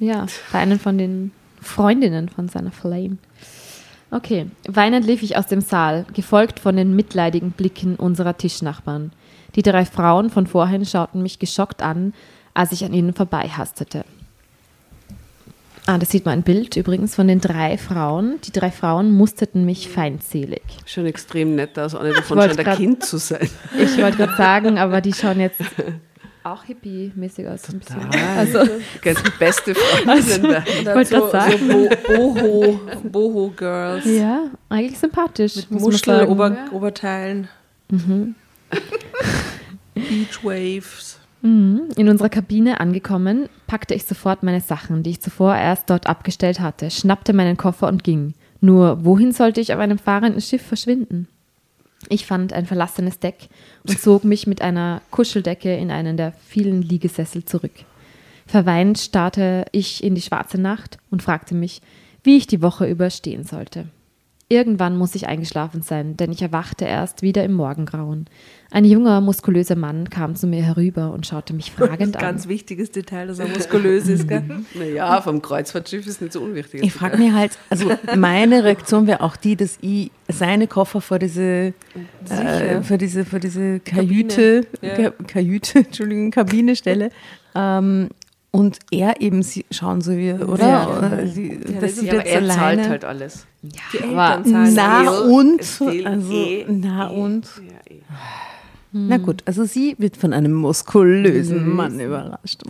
Ja, 0.00 0.26
bei 0.50 0.58
einer 0.58 0.80
von 0.80 0.98
den 0.98 1.30
Freundinnen 1.62 2.28
von 2.28 2.48
seiner 2.48 2.72
Flame. 2.72 3.18
Okay, 4.10 4.46
weinend 4.66 5.06
lief 5.06 5.22
ich 5.22 5.36
aus 5.36 5.46
dem 5.46 5.60
Saal, 5.60 6.04
gefolgt 6.14 6.58
von 6.58 6.74
den 6.74 6.96
mitleidigen 6.96 7.52
Blicken 7.52 7.94
unserer 7.94 8.36
Tischnachbarn. 8.36 9.12
Die 9.56 9.62
drei 9.62 9.84
Frauen 9.84 10.30
von 10.30 10.46
vorhin 10.46 10.84
schauten 10.84 11.22
mich 11.22 11.38
geschockt 11.38 11.82
an, 11.82 12.12
als 12.54 12.72
ich 12.72 12.84
an 12.84 12.92
ihnen 12.92 13.14
vorbeihastete. 13.14 14.04
Ah, 15.86 15.98
da 15.98 16.06
sieht 16.06 16.24
man 16.24 16.38
ein 16.38 16.42
Bild 16.42 16.76
übrigens 16.76 17.14
von 17.14 17.28
den 17.28 17.40
drei 17.42 17.76
Frauen. 17.76 18.36
Die 18.44 18.52
drei 18.52 18.70
Frauen 18.70 19.10
musterten 19.12 19.66
mich 19.66 19.90
feindselig. 19.90 20.62
Schon 20.86 21.04
extrem 21.04 21.54
nett 21.56 21.78
aus, 21.78 21.94
ohne 21.94 22.14
davon 22.14 22.38
der 22.38 22.54
grad- 22.54 22.78
Kind 22.78 23.04
zu 23.04 23.18
sein. 23.18 23.50
Ich 23.78 23.98
wollte 24.00 24.16
gerade 24.16 24.34
sagen, 24.36 24.78
aber 24.78 25.02
die 25.02 25.12
schauen 25.12 25.40
jetzt 25.40 25.60
auch 26.42 26.64
hippie-mäßig 26.64 27.46
aus. 27.46 27.68
Ein 27.68 27.80
bisschen. 27.80 28.00
Also, 28.38 28.60
Ganz 29.02 29.20
beste 29.38 29.74
Freundin 29.74 30.42
da. 30.44 30.64
ich 30.66 30.86
wollte 30.86 31.04
so, 31.16 31.26
gerade 31.26 31.30
sagen. 31.58 31.68
so 31.68 31.88
Bo 32.16 32.32
Boho, 32.34 32.80
Boho 33.04 33.52
Girls. 33.54 34.06
Ja, 34.06 34.44
eigentlich 34.70 34.98
sympathisch. 34.98 35.56
Mit 35.68 35.82
Muschel. 35.82 36.26
Ober, 36.26 36.56
Oberteilen. 36.72 37.48
Beach 39.94 40.42
Waves. 40.42 41.18
Mhm. 41.42 41.90
In 41.96 42.08
unserer 42.08 42.30
Kabine 42.30 42.80
angekommen, 42.80 43.48
packte 43.66 43.94
ich 43.94 44.04
sofort 44.04 44.42
meine 44.42 44.60
Sachen, 44.60 45.02
die 45.02 45.10
ich 45.10 45.20
zuvor 45.20 45.54
erst 45.54 45.90
dort 45.90 46.06
abgestellt 46.06 46.60
hatte, 46.60 46.90
schnappte 46.90 47.32
meinen 47.32 47.56
Koffer 47.56 47.88
und 47.88 48.02
ging. 48.02 48.34
Nur, 48.60 49.04
wohin 49.04 49.32
sollte 49.32 49.60
ich 49.60 49.72
auf 49.74 49.78
einem 49.78 49.98
fahrenden 49.98 50.40
Schiff 50.40 50.62
verschwinden? 50.62 51.28
Ich 52.08 52.26
fand 52.26 52.52
ein 52.52 52.66
verlassenes 52.66 53.18
Deck 53.18 53.48
und 53.86 53.98
zog 53.98 54.24
mich 54.24 54.46
mit 54.46 54.62
einer 54.62 55.02
Kuscheldecke 55.10 55.74
in 55.76 55.90
einen 55.90 56.16
der 56.16 56.32
vielen 56.32 56.82
Liegesessel 56.82 57.44
zurück. 57.44 57.72
Verweint 58.46 58.98
starrte 58.98 59.64
ich 59.72 60.02
in 60.02 60.14
die 60.14 60.22
schwarze 60.22 60.58
Nacht 60.58 60.98
und 61.10 61.22
fragte 61.22 61.54
mich, 61.54 61.80
wie 62.22 62.36
ich 62.36 62.46
die 62.46 62.62
Woche 62.62 62.86
überstehen 62.86 63.44
sollte. 63.44 63.86
Irgendwann 64.48 64.96
muss 64.98 65.14
ich 65.14 65.26
eingeschlafen 65.26 65.80
sein, 65.80 66.16
denn 66.18 66.30
ich 66.30 66.42
erwachte 66.42 66.84
erst 66.84 67.22
wieder 67.22 67.44
im 67.44 67.54
Morgengrauen. 67.54 68.26
Ein 68.70 68.84
junger, 68.84 69.20
muskulöser 69.22 69.76
Mann 69.76 70.10
kam 70.10 70.36
zu 70.36 70.46
mir 70.46 70.62
herüber 70.62 71.12
und 71.12 71.26
schaute 71.26 71.54
mich 71.54 71.72
fragend 71.72 72.16
an. 72.16 72.22
Ganz 72.22 72.46
wichtiges 72.46 72.90
Detail, 72.90 73.28
dass 73.28 73.38
er 73.38 73.48
muskulös 73.48 74.06
ist. 74.08 74.28
Gell? 74.28 74.42
Naja, 74.74 75.20
vom 75.22 75.40
Kreuzfahrtschiff 75.40 76.06
ist 76.06 76.20
nicht 76.20 76.32
so 76.32 76.40
unwichtig. 76.40 76.82
Ich 76.82 76.92
frage 76.92 77.16
mich 77.16 77.32
halt, 77.32 77.56
also 77.70 77.90
meine 78.16 78.64
Reaktion 78.64 79.06
wäre 79.06 79.22
auch 79.22 79.36
die, 79.36 79.56
dass 79.56 79.78
ich 79.80 80.10
seine 80.28 80.66
Koffer 80.66 81.00
vor 81.00 81.18
diese, 81.18 81.72
äh, 82.28 82.82
vor 82.82 82.98
diese, 82.98 83.24
vor 83.24 83.38
diese 83.38 83.80
Kajüte, 83.80 84.66
Kabine, 84.80 85.02
ja. 85.02 85.10
Ka 85.10 85.24
Kajüte, 85.26 85.78
Entschuldigung, 85.86 86.30
Kabine 86.30 86.76
stelle. 86.76 87.10
Ähm, 87.54 88.08
und 88.54 88.78
er 88.92 89.20
eben 89.20 89.42
sie 89.42 89.64
schauen 89.72 90.00
so 90.00 90.12
wie, 90.12 90.32
oder? 90.32 90.64
Ja. 90.64 91.26
Sie, 91.26 91.58
das 91.58 91.72
dass 91.80 91.90
ist 91.90 91.98
sie 91.98 92.06
ja, 92.06 92.12
aber 92.12 92.24
jetzt 92.24 92.34
er 92.34 92.46
zahlt 92.46 92.60
alleine. 92.60 92.88
halt 92.88 93.04
alles. 93.04 93.46
Die 93.62 94.00
aber 94.00 94.36
Eltern 94.36 94.72
zahlen 94.72 94.74
na 94.76 95.10
und, 95.10 95.64
fehlt 95.64 96.06
also, 96.06 96.32
eh, 96.32 96.64
na 96.68 97.10
eh. 97.10 97.20
und. 97.20 97.46
Ja, 97.56 97.92
eh. 97.92 98.00
Na 98.92 99.16
gut, 99.16 99.42
also 99.44 99.64
sie 99.64 99.96
wird 99.98 100.16
von 100.16 100.32
einem 100.32 100.52
muskulösen 100.52 101.74
Mann 101.74 101.98
überrascht. 101.98 102.62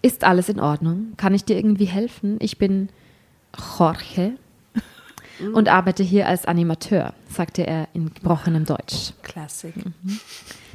Ist 0.00 0.24
alles 0.24 0.48
in 0.48 0.58
Ordnung? 0.58 1.12
Kann 1.18 1.34
ich 1.34 1.44
dir 1.44 1.56
irgendwie 1.56 1.84
helfen? 1.84 2.38
Ich 2.40 2.56
bin 2.56 2.88
Jorge 3.78 4.32
und 5.52 5.68
arbeite 5.68 6.02
hier 6.02 6.26
als 6.26 6.46
Animateur, 6.46 7.12
sagte 7.28 7.66
er 7.66 7.86
in 7.92 8.14
gebrochenem 8.14 8.64
Deutsch. 8.64 9.12
Klassik. 9.22 9.74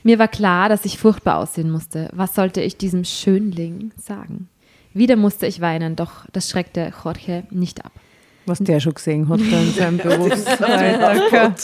Mir 0.04 0.20
war 0.20 0.28
klar, 0.28 0.70
dass 0.70 0.86
ich 0.86 0.98
furchtbar 0.98 1.38
aussehen 1.38 1.72
musste. 1.72 2.10
Was 2.14 2.36
sollte 2.36 2.62
ich 2.62 2.78
diesem 2.78 3.04
Schönling 3.04 3.92
sagen? 3.98 4.48
Wieder 4.94 5.16
musste 5.16 5.46
ich 5.46 5.62
weinen, 5.62 5.96
doch 5.96 6.26
das 6.32 6.50
schreckte 6.50 6.92
Jorge 7.04 7.44
nicht 7.52 7.86
ab. 7.86 7.92
Was 8.46 8.60
der 8.60 8.80
schon 8.80 8.96
gesehen 8.96 9.30
hat 9.30 9.40
in 9.40 9.74
seinem 9.78 9.98
Berufsalltag. 9.98 11.56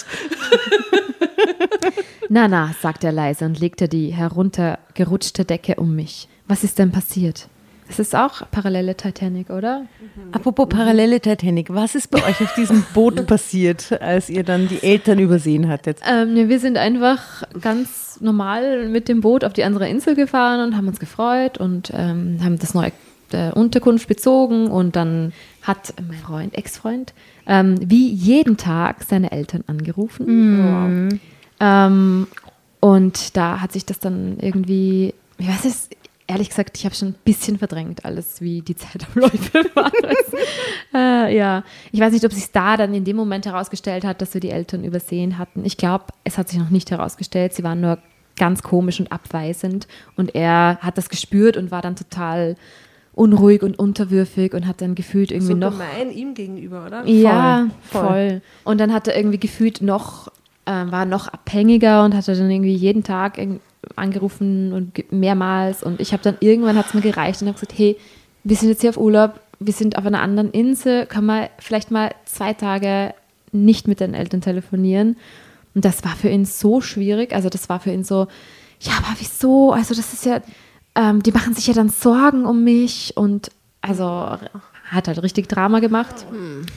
Na, 2.29 2.47
na, 2.47 2.75
sagte 2.81 3.07
er 3.07 3.13
leise 3.13 3.45
und 3.45 3.59
legte 3.59 3.87
die 3.87 4.13
heruntergerutschte 4.13 5.45
Decke 5.45 5.75
um 5.75 5.95
mich. 5.95 6.27
Was 6.47 6.63
ist 6.63 6.77
denn 6.79 6.91
passiert? 6.91 7.47
Es 7.87 7.99
ist 7.99 8.15
auch 8.15 8.49
parallele 8.51 8.95
Titanic, 8.95 9.49
oder? 9.49 9.85
Apropos 10.31 10.67
parallele 10.67 11.19
Titanic, 11.19 11.73
was 11.73 11.95
ist 11.95 12.09
bei 12.09 12.19
euch 12.19 12.41
auf 12.41 12.53
diesem 12.55 12.83
Boot 12.93 13.27
passiert, 13.27 14.01
als 14.01 14.29
ihr 14.29 14.43
dann 14.43 14.67
die 14.67 14.81
Eltern 14.81 15.19
übersehen 15.19 15.67
hattet? 15.67 15.99
Ähm, 16.09 16.35
ja, 16.35 16.49
wir 16.49 16.59
sind 16.59 16.77
einfach 16.77 17.43
ganz 17.61 18.19
normal 18.21 18.89
mit 18.89 19.07
dem 19.07 19.21
Boot 19.21 19.43
auf 19.43 19.53
die 19.53 19.63
andere 19.63 19.87
Insel 19.87 20.15
gefahren 20.15 20.65
und 20.65 20.75
haben 20.75 20.87
uns 20.87 20.99
gefreut 20.99 21.57
und 21.57 21.91
ähm, 21.95 22.39
haben 22.43 22.57
das 22.57 22.73
neue 22.73 22.91
äh, 23.31 23.51
Unterkunft 23.51 24.07
bezogen 24.07 24.67
und 24.67 24.95
dann 24.95 25.33
hat 25.61 25.93
mein 26.07 26.17
Freund, 26.17 26.57
Ex-Freund, 26.57 27.13
ähm, 27.47 27.75
wie 27.81 28.09
jeden 28.09 28.57
Tag 28.57 29.03
seine 29.03 29.31
Eltern 29.31 29.63
angerufen. 29.67 31.19
Ähm, 31.59 32.27
und 32.79 33.37
da 33.37 33.61
hat 33.61 33.71
sich 33.71 33.85
das 33.85 33.99
dann 33.99 34.37
irgendwie, 34.39 35.13
ich 35.37 35.47
weiß 35.47 35.65
es, 35.65 35.89
ehrlich 36.27 36.49
gesagt, 36.49 36.77
ich 36.77 36.85
habe 36.85 36.95
schon 36.95 37.09
ein 37.09 37.15
bisschen 37.23 37.57
verdrängt 37.57 38.03
alles, 38.05 38.41
wie 38.41 38.61
die 38.61 38.75
Zeitabläufe 38.75 39.53
waren. 39.75 39.91
äh, 40.93 41.35
ja, 41.35 41.63
ich 41.91 41.99
weiß 41.99 42.13
nicht, 42.13 42.25
ob 42.25 42.33
sich 42.33 42.51
da 42.51 42.77
dann 42.77 42.93
in 42.93 43.03
dem 43.05 43.15
Moment 43.15 43.45
herausgestellt 43.45 44.03
hat, 44.05 44.21
dass 44.21 44.33
wir 44.33 44.41
die 44.41 44.49
Eltern 44.51 44.83
übersehen 44.83 45.37
hatten. 45.37 45.65
Ich 45.65 45.77
glaube, 45.77 46.05
es 46.23 46.37
hat 46.37 46.49
sich 46.49 46.59
noch 46.59 46.69
nicht 46.69 46.91
herausgestellt. 46.91 47.53
Sie 47.53 47.63
waren 47.63 47.81
nur 47.81 47.99
ganz 48.37 48.63
komisch 48.63 48.99
und 48.99 49.11
abweisend 49.11 49.87
und 50.17 50.35
er 50.35 50.77
hat 50.81 50.97
das 50.97 51.09
gespürt 51.09 51.55
und 51.57 51.71
war 51.71 51.81
dann 51.81 51.95
total 51.95 52.55
unruhig 53.13 53.63
und 53.63 53.79
unterwürfig 53.79 54.53
und 54.53 54.67
hat 54.67 54.81
dann 54.81 54.93
gefühlt 54.93 55.31
irgendwie 55.31 55.53
So 55.53 55.57
noch 55.57 55.71
gemein 55.71 56.11
ihm 56.11 56.33
gegenüber, 56.33 56.85
oder? 56.85 57.05
ja, 57.07 57.67
voll. 57.81 58.01
voll. 58.01 58.41
Und 58.65 58.79
dann 58.81 58.91
hat 58.93 59.07
er 59.07 59.15
irgendwie 59.15 59.37
gefühlt 59.39 59.81
noch, 59.81 60.27
äh, 60.65 60.71
war 60.71 61.05
noch 61.05 61.29
abhängiger 61.29 62.03
und 62.03 62.13
hatte 62.13 62.35
dann 62.35 62.51
irgendwie 62.51 62.75
jeden 62.75 63.03
Tag 63.05 63.37
irg- 63.37 63.59
angerufen 63.95 64.73
und 64.73 65.11
mehrmals. 65.11 65.83
Und 65.83 65.99
ich 65.99 66.13
habe 66.13 66.23
dann 66.23 66.37
irgendwann 66.39 66.77
hat 66.77 66.87
es 66.87 66.93
mir 66.93 67.01
gereicht 67.01 67.41
und 67.41 67.47
habe 67.47 67.59
gesagt, 67.59 67.77
hey, 67.77 67.97
wir 68.43 68.55
sind 68.55 68.69
jetzt 68.69 68.81
hier 68.81 68.91
auf 68.91 68.97
Urlaub, 68.97 69.39
wir 69.59 69.73
sind 69.73 69.97
auf 69.97 70.05
einer 70.05 70.21
anderen 70.21 70.51
Insel, 70.51 71.05
kann 71.05 71.25
man 71.25 71.47
vielleicht 71.59 71.91
mal 71.91 72.13
zwei 72.25 72.53
Tage 72.53 73.13
nicht 73.51 73.87
mit 73.87 73.99
den 73.99 74.13
Eltern 74.13 74.41
telefonieren. 74.41 75.17
Und 75.73 75.85
das 75.85 76.03
war 76.03 76.15
für 76.15 76.29
ihn 76.29 76.45
so 76.45 76.81
schwierig. 76.81 77.33
Also 77.33 77.49
das 77.49 77.69
war 77.69 77.79
für 77.79 77.91
ihn 77.91 78.03
so, 78.03 78.27
ja, 78.79 78.93
aber 78.97 79.15
wieso? 79.19 79.71
Also 79.71 79.93
das 79.93 80.13
ist 80.13 80.25
ja, 80.25 80.41
ähm, 80.95 81.23
die 81.23 81.31
machen 81.31 81.53
sich 81.53 81.67
ja 81.67 81.73
dann 81.73 81.89
Sorgen 81.89 82.45
um 82.45 82.63
mich 82.63 83.13
und 83.15 83.51
also 83.81 84.37
hat 84.85 85.07
halt 85.07 85.21
richtig 85.23 85.47
Drama 85.47 85.79
gemacht. 85.79 86.25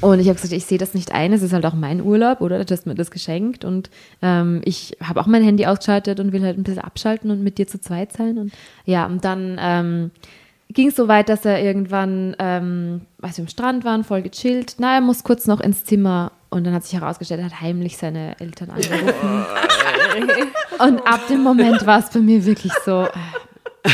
Und 0.01 0.21
ich 0.21 0.29
habe 0.29 0.37
gesagt, 0.37 0.53
ich 0.53 0.65
sehe 0.65 0.79
das 0.79 0.95
nicht 0.95 1.13
ein, 1.13 1.33
es 1.33 1.43
ist 1.43 1.53
halt 1.53 1.67
auch 1.67 1.75
mein 1.75 2.03
Urlaub, 2.03 2.41
oder? 2.41 2.65
Du 2.65 2.73
hast 2.73 2.87
mir 2.87 2.95
das 2.95 3.11
geschenkt 3.11 3.65
und 3.65 3.91
ähm, 4.23 4.63
ich 4.65 4.97
habe 5.03 5.21
auch 5.21 5.27
mein 5.27 5.43
Handy 5.43 5.67
ausgeschaltet 5.67 6.19
und 6.21 6.33
will 6.33 6.43
halt 6.43 6.59
ein 6.59 6.63
bisschen 6.63 6.83
abschalten 6.83 7.31
und 7.31 7.43
mit 7.43 7.59
dir 7.59 7.67
zu 7.67 7.81
zweit 7.81 8.13
sein. 8.13 8.39
Und 8.39 8.53
ja, 8.85 9.07
und 9.07 9.25
dann 9.25 9.59
ähm, 9.61 10.11
ging 10.71 10.89
es 10.89 10.97
so 10.97 11.09
weit, 11.09 11.29
dass 11.29 11.45
er 11.45 11.63
irgendwann, 11.63 12.35
ähm, 12.39 13.03
als 13.21 13.37
wir 13.37 13.45
am 13.45 13.49
Strand 13.49 13.85
waren, 13.85 14.05
voll 14.05 14.23
gechillt, 14.23 14.77
na, 14.79 14.95
er 14.95 15.01
muss 15.01 15.23
kurz 15.23 15.47
noch 15.47 15.61
ins 15.61 15.85
Zimmer 15.85 16.33
und 16.51 16.65
dann 16.65 16.73
hat 16.73 16.85
sich 16.85 16.99
herausgestellt, 16.99 17.41
er 17.41 17.47
hat 17.47 17.61
heimlich 17.61 17.99
seine 17.99 18.41
Eltern 18.41 18.71
angerufen. 18.71 19.45
und 20.79 21.07
ab 21.07 21.27
dem 21.29 21.43
Moment 21.43 21.85
war 21.85 21.99
es 21.99 22.11
bei 22.11 22.21
mir 22.21 22.45
wirklich 22.45 22.73
so. 22.85 23.03
Äh, 23.03 23.91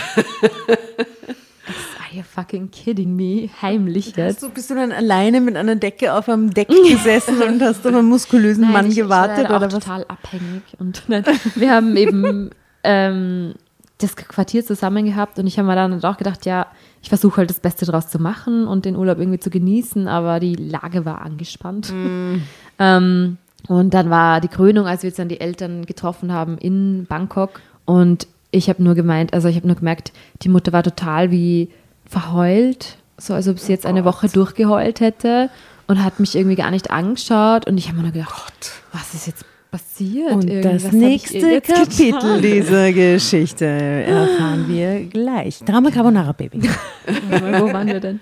you 2.15 2.23
fucking 2.23 2.71
kidding 2.71 3.15
me? 3.15 3.49
Heimlich 3.61 4.17
jetzt. 4.17 4.41
So 4.41 4.49
bist 4.49 4.71
du 4.71 4.75
dann 4.75 4.93
alleine 4.93 5.41
mit 5.41 5.57
einer 5.57 5.77
Decke 5.77 6.12
auf 6.12 6.29
einem 6.29 6.53
Deck 6.53 6.69
gesessen 6.89 7.43
und 7.43 7.62
hast 7.62 7.87
auf 7.87 7.95
einen 7.95 8.09
muskulösen 8.09 8.65
Nein, 8.65 8.73
Mann 8.73 8.87
ich, 8.89 8.97
gewartet 8.97 9.45
ich 9.45 9.51
war 9.51 9.57
oder 9.57 9.67
auch 9.67 9.73
was? 9.73 9.85
total 9.85 10.05
abhängig. 10.05 10.62
Und 10.79 11.03
wir 11.57 11.71
haben 11.71 11.97
eben 11.97 12.51
ähm, 12.83 13.55
das 13.99 14.17
Quartier 14.17 14.65
zusammen 14.65 15.05
gehabt 15.05 15.39
und 15.39 15.47
ich 15.47 15.59
habe 15.59 15.69
mir 15.69 15.75
dann 15.75 16.03
auch 16.05 16.17
gedacht, 16.17 16.47
ja, 16.47 16.67
ich 17.03 17.09
versuche 17.09 17.39
halt 17.39 17.51
das 17.51 17.61
Beste 17.61 17.85
draus 17.87 18.09
zu 18.09 18.19
machen 18.19 18.67
und 18.67 18.85
den 18.85 18.97
Urlaub 18.97 19.19
irgendwie 19.19 19.39
zu 19.39 19.51
genießen, 19.51 20.09
aber 20.09 20.41
die 20.41 20.55
Lage 20.55 21.05
war 21.05 21.23
angespannt. 21.23 21.93
Ähm, 22.77 23.39
und 23.69 23.95
dann 23.95 24.11
war 24.11 24.41
die 24.41 24.49
Krönung, 24.49 24.89
als 24.89 25.05
wir 25.05 25.09
jetzt 25.11 25.21
dann 25.21 25.29
die 25.29 25.41
Eltern 25.41 25.87
getroffen 25.87 26.33
haben 26.33 26.59
in 26.59 27.07
Bangkok 27.07 27.61
und 27.85 28.27
ich 28.55 28.69
habe 28.69 28.83
nur 28.83 28.95
gemeint, 28.95 29.35
also 29.35 29.49
ich 29.49 29.57
habe 29.57 29.67
nur 29.67 29.77
gemerkt, 29.77 30.12
die 30.43 30.49
Mutter 30.49 30.73
war 30.73 30.83
total 30.83 31.31
wie 31.31 31.71
verheult, 32.09 32.97
so 33.19 33.35
als 33.35 33.49
ob 33.49 33.59
sie 33.59 33.73
jetzt 33.73 33.87
eine 33.87 34.05
Woche 34.05 34.29
durchgeheult 34.29 35.01
hätte 35.01 35.51
und 35.87 36.03
hat 36.05 36.21
mich 36.21 36.35
irgendwie 36.35 36.57
gar 36.57 36.71
nicht 36.71 36.91
angeschaut 36.91 37.67
und 37.67 37.79
ich 37.79 37.89
habe 37.89 37.99
mir 37.99 38.05
nur 38.05 38.13
gedacht, 38.13 38.73
was 38.93 39.15
ist 39.15 39.27
jetzt 39.27 39.45
passiert? 39.71 40.31
Und 40.33 40.49
Irgendwie, 40.49 40.69
das 40.85 40.93
nächste 40.93 41.61
Kapitel 41.61 42.13
getan? 42.13 42.43
dieser 42.43 42.93
Geschichte 42.93 43.65
erfahren 43.67 44.67
wir 44.69 45.05
gleich. 45.07 45.59
Drama 45.61 45.91
Carbonara 45.91 46.33
Baby. 46.33 46.63
Wo 47.31 47.73
waren 47.73 47.89
wir 47.89 48.01
denn? 48.01 48.21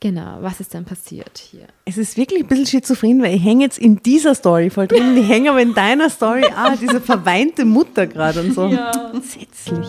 Genau, 0.00 0.38
was 0.40 0.58
ist 0.58 0.74
denn 0.74 0.84
passiert 0.84 1.38
hier? 1.38 1.62
Es 1.84 1.96
ist 1.96 2.16
wirklich 2.16 2.42
ein 2.42 2.48
bisschen 2.48 2.66
schizophren, 2.66 3.22
weil 3.22 3.36
ich 3.36 3.44
hänge 3.44 3.62
jetzt 3.62 3.78
in 3.78 4.02
dieser 4.02 4.34
Story 4.34 4.68
voll 4.68 4.88
drin 4.88 5.10
und 5.10 5.16
ich 5.16 5.28
hänge 5.28 5.50
aber 5.50 5.62
in 5.62 5.74
deiner 5.74 6.10
Story, 6.10 6.42
ah, 6.56 6.74
diese 6.74 7.00
verweinte 7.00 7.64
Mutter 7.64 8.08
gerade 8.08 8.40
und 8.40 8.52
so. 8.52 8.64
Entsetzlich. 9.14 9.86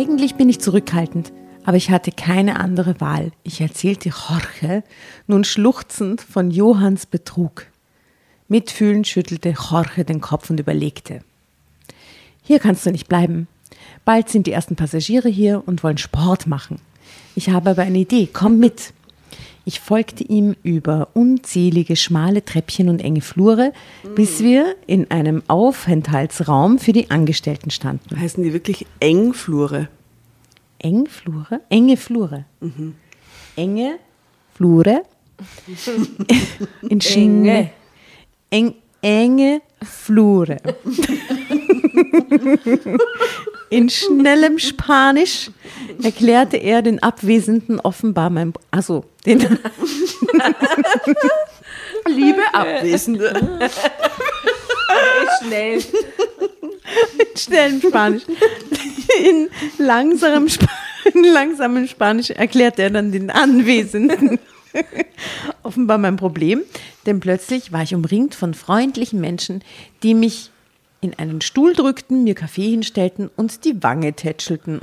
Eigentlich 0.00 0.36
bin 0.36 0.48
ich 0.48 0.60
zurückhaltend, 0.60 1.30
aber 1.62 1.76
ich 1.76 1.90
hatte 1.90 2.10
keine 2.10 2.58
andere 2.58 3.02
Wahl. 3.02 3.32
Ich 3.42 3.60
erzählte 3.60 4.08
Jorge 4.08 4.82
nun 5.26 5.44
schluchzend 5.44 6.22
von 6.22 6.50
Johanns 6.50 7.04
Betrug. 7.04 7.66
Mitfühlend 8.48 9.06
schüttelte 9.06 9.50
Jorge 9.50 10.06
den 10.06 10.22
Kopf 10.22 10.48
und 10.48 10.58
überlegte. 10.58 11.20
Hier 12.42 12.60
kannst 12.60 12.86
du 12.86 12.90
nicht 12.90 13.10
bleiben. 13.10 13.46
Bald 14.06 14.30
sind 14.30 14.46
die 14.46 14.52
ersten 14.52 14.74
Passagiere 14.74 15.28
hier 15.28 15.62
und 15.66 15.84
wollen 15.84 15.98
Sport 15.98 16.46
machen. 16.46 16.80
Ich 17.34 17.50
habe 17.50 17.68
aber 17.68 17.82
eine 17.82 17.98
Idee, 17.98 18.26
komm 18.32 18.58
mit. 18.58 18.94
Ich 19.64 19.80
folgte 19.80 20.24
ihm 20.24 20.56
über 20.62 21.08
unzählige 21.14 21.96
schmale 21.96 22.44
Treppchen 22.44 22.88
und 22.88 23.00
enge 23.00 23.20
Flure, 23.20 23.72
bis 24.14 24.40
wir 24.40 24.74
in 24.86 25.10
einem 25.10 25.42
Aufenthaltsraum 25.48 26.78
für 26.78 26.92
die 26.92 27.10
Angestellten 27.10 27.70
standen. 27.70 28.18
Heißen 28.18 28.42
die 28.42 28.52
wirklich 28.52 28.86
Engflure? 29.00 29.88
Engflure? 30.78 31.60
Enge 31.68 31.96
Flure. 31.96 32.44
Enge 33.56 33.98
Flure. 34.54 35.02
In 36.88 37.00
Schnee. 37.00 37.70
Eng, 38.50 38.74
enge 39.02 39.62
Flure. 39.82 40.56
In 43.70 43.88
schnellem 43.88 44.58
Spanisch 44.58 45.50
erklärte 46.02 46.56
er 46.56 46.82
den 46.82 47.00
Abwesenden 47.02 47.78
offenbar 47.78 48.28
mein. 48.30 48.52
Also, 48.72 49.04
den. 49.26 49.40
Liebe 52.06 52.42
Abwesende. 52.52 53.68
Schnell. 55.40 55.82
in 57.18 57.36
schnellem 57.36 57.80
Spanisch. 57.80 58.22
In 59.18 59.48
langsamem, 59.78 60.46
Sp 60.48 60.66
in 61.14 61.24
langsamem 61.24 61.86
Spanisch 61.86 62.30
erklärte 62.30 62.82
er 62.82 62.90
dann 62.90 63.10
den 63.12 63.30
Anwesenden 63.30 64.38
offenbar 65.62 65.98
mein 65.98 66.16
Problem, 66.16 66.62
denn 67.06 67.20
plötzlich 67.20 67.72
war 67.72 67.82
ich 67.82 67.94
umringt 67.94 68.34
von 68.34 68.54
freundlichen 68.54 69.20
Menschen, 69.20 69.62
die 70.02 70.14
mich 70.14 70.50
in 71.00 71.18
einen 71.18 71.40
Stuhl 71.40 71.72
drückten, 71.72 72.24
mir 72.24 72.34
Kaffee 72.34 72.70
hinstellten 72.70 73.30
und 73.36 73.64
die 73.64 73.82
Wange 73.82 74.12
tätschelten. 74.12 74.80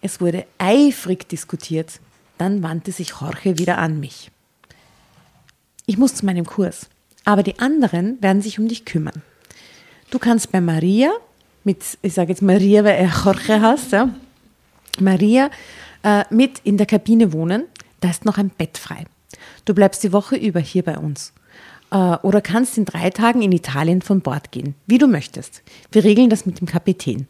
Es 0.00 0.20
wurde 0.20 0.46
eifrig 0.58 1.28
diskutiert. 1.28 2.00
Dann 2.38 2.62
wandte 2.62 2.92
sich 2.92 3.14
Jorge 3.20 3.58
wieder 3.58 3.78
an 3.78 4.00
mich. 4.00 4.30
Ich 5.86 5.98
muss 5.98 6.14
zu 6.14 6.26
meinem 6.26 6.46
Kurs, 6.46 6.88
aber 7.24 7.42
die 7.42 7.58
anderen 7.58 8.20
werden 8.22 8.42
sich 8.42 8.58
um 8.58 8.68
dich 8.68 8.84
kümmern. 8.84 9.22
Du 10.10 10.18
kannst 10.18 10.52
bei 10.52 10.60
Maria, 10.60 11.10
mit, 11.64 11.82
ich 12.02 12.14
sage 12.14 12.30
jetzt 12.30 12.42
Maria, 12.42 12.84
weil 12.84 12.96
er 12.96 13.10
Jorge 13.10 13.60
heißt, 13.60 13.92
ja, 13.92 14.10
Maria, 15.00 15.50
äh, 16.02 16.24
mit 16.30 16.60
in 16.64 16.76
der 16.76 16.86
Kabine 16.86 17.32
wohnen. 17.32 17.64
Da 18.00 18.10
ist 18.10 18.24
noch 18.24 18.38
ein 18.38 18.50
Bett 18.50 18.78
frei. 18.78 19.06
Du 19.64 19.74
bleibst 19.74 20.02
die 20.04 20.12
Woche 20.12 20.36
über 20.36 20.60
hier 20.60 20.82
bei 20.82 20.98
uns. 20.98 21.32
Äh, 21.90 21.96
oder 21.96 22.40
kannst 22.40 22.78
in 22.78 22.84
drei 22.84 23.10
Tagen 23.10 23.42
in 23.42 23.52
Italien 23.52 24.02
von 24.02 24.20
Bord 24.20 24.52
gehen, 24.52 24.74
wie 24.86 24.98
du 24.98 25.06
möchtest. 25.06 25.62
Wir 25.90 26.04
regeln 26.04 26.30
das 26.30 26.46
mit 26.46 26.60
dem 26.60 26.66
Kapitän. 26.66 27.28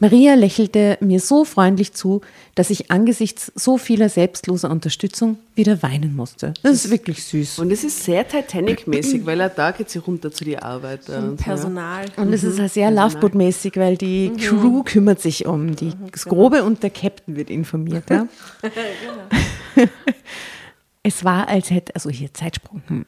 Maria 0.00 0.34
lächelte 0.34 0.96
mir 1.00 1.18
so 1.18 1.44
freundlich 1.44 1.92
zu, 1.92 2.20
dass 2.54 2.70
ich 2.70 2.90
angesichts 2.90 3.50
so 3.54 3.78
vieler 3.78 4.08
selbstloser 4.08 4.70
Unterstützung 4.70 5.38
wieder 5.56 5.82
weinen 5.82 6.14
musste. 6.14 6.54
Das 6.62 6.84
ist 6.84 6.90
wirklich 6.90 7.24
süß. 7.24 7.58
Und 7.58 7.72
es 7.72 7.82
ist 7.82 8.04
sehr 8.04 8.26
Titanic-mäßig, 8.26 9.26
weil 9.26 9.40
er 9.40 9.48
da 9.48 9.72
geht 9.72 9.90
sie 9.90 9.98
runter 9.98 10.30
zu 10.30 10.44
die 10.44 10.58
Arbeit. 10.58 11.08
und 11.08 11.14
so, 11.14 11.30
ja. 11.30 11.34
Personal. 11.36 12.06
Und 12.16 12.32
es 12.32 12.44
ist 12.44 12.60
halt 12.60 12.72
sehr 12.72 12.90
Loveboat-mäßig, 12.92 13.76
weil 13.76 13.96
die 13.96 14.32
Crew 14.36 14.84
kümmert 14.84 15.20
sich 15.20 15.46
um 15.46 15.74
die, 15.74 15.92
das 16.12 16.26
Grobe 16.26 16.62
und 16.62 16.82
der 16.82 16.90
Captain 16.90 17.34
wird 17.34 17.50
informiert. 17.50 18.08
Ja? 18.08 18.28
es 21.02 21.24
war, 21.24 21.48
als 21.48 21.70
hätte, 21.70 21.94
also 21.96 22.08
hier 22.08 22.32
Zeitsprung. 22.32 22.82
Hm. 22.86 23.06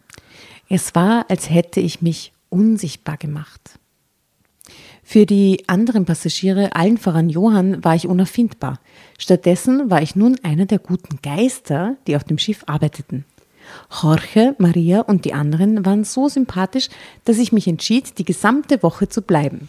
Es 0.68 0.94
war, 0.94 1.26
als 1.28 1.50
hätte 1.50 1.80
ich 1.80 2.02
mich 2.02 2.32
unsichtbar 2.48 3.16
gemacht. 3.16 3.78
Für 5.12 5.26
die 5.26 5.64
anderen 5.66 6.04
Passagiere, 6.04 6.76
allen 6.76 6.96
voran 6.96 7.28
Johann, 7.28 7.82
war 7.82 7.96
ich 7.96 8.06
unerfindbar. 8.06 8.78
Stattdessen 9.18 9.90
war 9.90 10.02
ich 10.02 10.14
nun 10.14 10.36
einer 10.44 10.66
der 10.66 10.78
guten 10.78 11.18
Geister, 11.20 11.96
die 12.06 12.14
auf 12.14 12.22
dem 12.22 12.38
Schiff 12.38 12.62
arbeiteten. 12.66 13.24
Jorge, 13.90 14.54
Maria 14.58 15.00
und 15.00 15.24
die 15.24 15.32
anderen 15.32 15.84
waren 15.84 16.04
so 16.04 16.28
sympathisch, 16.28 16.90
dass 17.24 17.38
ich 17.38 17.50
mich 17.50 17.66
entschied, 17.66 18.18
die 18.18 18.24
gesamte 18.24 18.84
Woche 18.84 19.08
zu 19.08 19.22
bleiben. 19.22 19.68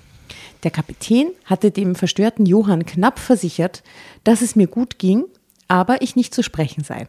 Der 0.62 0.70
Kapitän 0.70 1.30
hatte 1.46 1.72
dem 1.72 1.96
verstörten 1.96 2.46
Johann 2.46 2.86
knapp 2.86 3.18
versichert, 3.18 3.82
dass 4.24 4.44
es 4.44 4.56
mir 4.56 4.68
gut 4.68 5.00
ging, 5.00 5.26
aber 5.68 6.04
ich 6.04 6.16
nicht 6.16 6.36
zu 6.36 6.44
sprechen 6.44 6.84
sei. 6.84 7.08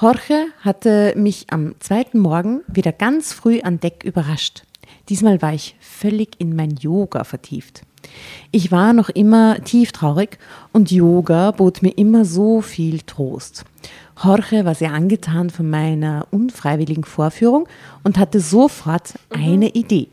Jorge 0.00 0.46
hatte 0.60 1.12
mich 1.14 1.48
am 1.50 1.74
zweiten 1.78 2.20
Morgen 2.20 2.62
wieder 2.68 2.92
ganz 2.92 3.34
früh 3.34 3.60
an 3.60 3.80
Deck 3.80 4.02
überrascht. 4.02 4.62
Diesmal 5.08 5.42
war 5.42 5.52
ich 5.52 5.76
völlig 5.80 6.36
in 6.38 6.56
mein 6.56 6.76
Yoga 6.76 7.24
vertieft. 7.24 7.82
Ich 8.50 8.70
war 8.70 8.92
noch 8.92 9.08
immer 9.08 9.62
tief 9.64 9.92
traurig 9.92 10.38
und 10.72 10.90
Yoga 10.90 11.50
bot 11.50 11.82
mir 11.82 11.96
immer 11.96 12.24
so 12.24 12.60
viel 12.60 13.00
Trost. 13.00 13.64
Jorge 14.22 14.64
war 14.64 14.74
sehr 14.74 14.92
angetan 14.92 15.50
von 15.50 15.68
meiner 15.68 16.26
unfreiwilligen 16.30 17.04
Vorführung 17.04 17.66
und 18.02 18.18
hatte 18.18 18.40
sofort 18.40 19.14
eine 19.30 19.70
Idee. 19.70 20.08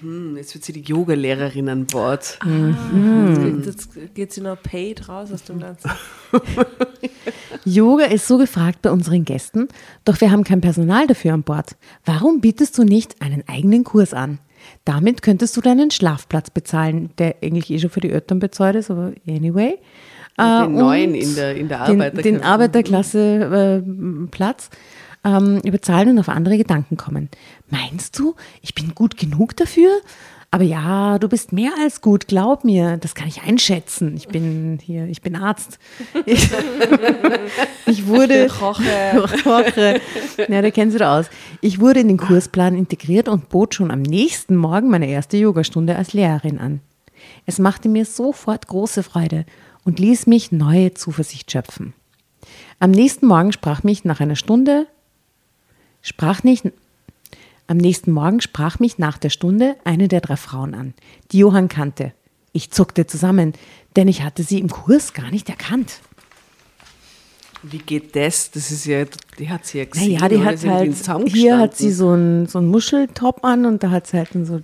Hm, 0.00 0.36
Jetzt 0.36 0.54
wird 0.54 0.64
sie 0.64 0.72
die 0.72 0.82
Yoga-Lehrerin 0.82 1.68
an 1.68 1.86
Bord. 1.86 2.38
Jetzt, 2.44 3.66
jetzt 3.66 4.14
geht 4.14 4.32
sie 4.32 4.40
noch 4.40 4.60
paid 4.60 5.08
raus 5.08 5.30
aus 5.32 5.44
dem 5.44 5.60
Ganzen. 5.60 5.90
Yoga 7.64 8.04
ist 8.06 8.26
so 8.26 8.38
gefragt 8.38 8.82
bei 8.82 8.90
unseren 8.90 9.24
Gästen, 9.24 9.68
doch 10.04 10.20
wir 10.20 10.30
haben 10.30 10.44
kein 10.44 10.60
Personal 10.60 11.06
dafür 11.06 11.34
an 11.34 11.42
Bord. 11.42 11.76
Warum 12.04 12.40
bietest 12.40 12.76
du 12.78 12.82
nicht 12.82 13.20
einen 13.22 13.44
eigenen 13.46 13.84
Kurs 13.84 14.14
an? 14.14 14.38
Damit 14.84 15.22
könntest 15.22 15.56
du 15.56 15.60
deinen 15.60 15.90
Schlafplatz 15.90 16.50
bezahlen, 16.50 17.10
der 17.18 17.36
eigentlich 17.42 17.70
eh 17.70 17.78
schon 17.78 17.90
für 17.90 18.00
die 18.00 18.10
Eltern 18.10 18.38
bezahlt 18.40 18.76
ist, 18.76 18.90
aber 18.90 19.12
anyway. 19.26 19.78
Äh, 20.36 20.62
den 20.62 20.74
neuen 20.74 21.14
in 21.14 21.34
der, 21.34 21.54
in 21.54 21.68
der 21.68 21.80
Arbeiterklasse. 21.80 22.22
Den, 22.22 22.34
den 22.34 22.42
Arbeiterklasse 22.42 23.82
äh, 23.84 24.26
Platz 24.30 24.70
ähm, 25.24 25.60
über 25.64 25.80
Zahlen 25.82 26.10
und 26.10 26.18
auf 26.18 26.28
andere 26.28 26.58
Gedanken 26.58 26.96
kommen. 26.96 27.28
Meinst 27.70 28.18
du, 28.18 28.34
ich 28.62 28.74
bin 28.74 28.94
gut 28.94 29.16
genug 29.16 29.56
dafür? 29.56 29.90
Aber 30.50 30.64
ja, 30.64 31.18
du 31.18 31.28
bist 31.28 31.52
mehr 31.52 31.72
als 31.82 32.00
gut, 32.00 32.26
glaub 32.26 32.64
mir, 32.64 32.96
das 32.96 33.14
kann 33.14 33.28
ich 33.28 33.42
einschätzen. 33.42 34.16
Ich 34.16 34.28
bin 34.28 34.78
hier, 34.82 35.04
ich 35.06 35.20
bin 35.20 35.36
Arzt. 35.36 35.78
Ich, 36.24 36.48
ich 37.86 38.06
wurde. 38.06 38.48
Koche. 38.48 38.82
Ja, 40.48 40.62
da 40.62 40.70
kennen 40.70 40.90
Sie 40.90 40.98
da 40.98 41.18
aus. 41.18 41.26
Ich 41.60 41.80
wurde 41.80 42.00
in 42.00 42.08
den 42.08 42.16
Kursplan 42.16 42.76
integriert 42.76 43.28
und 43.28 43.50
bot 43.50 43.74
schon 43.74 43.90
am 43.90 44.00
nächsten 44.00 44.56
Morgen 44.56 44.88
meine 44.88 45.08
erste 45.08 45.36
Yogastunde 45.36 45.96
als 45.96 46.14
Lehrerin 46.14 46.58
an. 46.58 46.80
Es 47.44 47.58
machte 47.58 47.88
mir 47.88 48.04
sofort 48.04 48.68
große 48.68 49.02
Freude 49.02 49.44
und 49.84 49.98
ließ 49.98 50.26
mich 50.26 50.52
neue 50.52 50.94
Zuversicht 50.94 51.50
schöpfen. 51.50 51.92
Am 52.78 52.90
nächsten 52.90 53.26
Morgen 53.26 53.52
sprach 53.52 53.82
mich 53.82 54.04
nach 54.04 54.20
einer 54.20 54.36
Stunde, 54.36 54.86
sprach 56.08 56.42
nicht, 56.42 56.64
am 57.66 57.76
nächsten 57.76 58.12
Morgen 58.12 58.40
sprach 58.40 58.78
mich 58.78 58.98
nach 58.98 59.18
der 59.18 59.30
Stunde 59.30 59.76
eine 59.84 60.08
der 60.08 60.20
drei 60.20 60.36
Frauen 60.36 60.74
an, 60.74 60.94
die 61.32 61.38
Johann 61.38 61.68
kannte. 61.68 62.12
Ich 62.52 62.70
zuckte 62.70 63.06
zusammen, 63.06 63.52
denn 63.94 64.08
ich 64.08 64.22
hatte 64.22 64.42
sie 64.42 64.58
im 64.58 64.68
Kurs 64.68 65.12
gar 65.12 65.30
nicht 65.30 65.48
erkannt. 65.48 66.00
Wie 67.62 67.78
geht 67.78 68.14
das? 68.16 68.50
Das 68.52 68.70
ist 68.70 68.86
ja, 68.86 69.04
die 69.38 69.50
hat 69.50 69.66
sie 69.66 69.78
ja 69.78 69.84
gesehen. 69.84 70.14
Naja, 70.14 70.28
die 70.28 70.44
hat 70.44 70.64
halt, 70.64 71.28
hier 71.28 71.58
hat 71.58 71.76
sie 71.76 71.92
so 71.92 72.10
einen 72.10 72.46
so 72.46 72.62
Muscheltop 72.62 73.44
an 73.44 73.66
und 73.66 73.82
da 73.82 73.90
hat 73.90 74.06
sie 74.06 74.16
halt 74.16 74.30
so, 74.32 74.44
so 74.44 74.62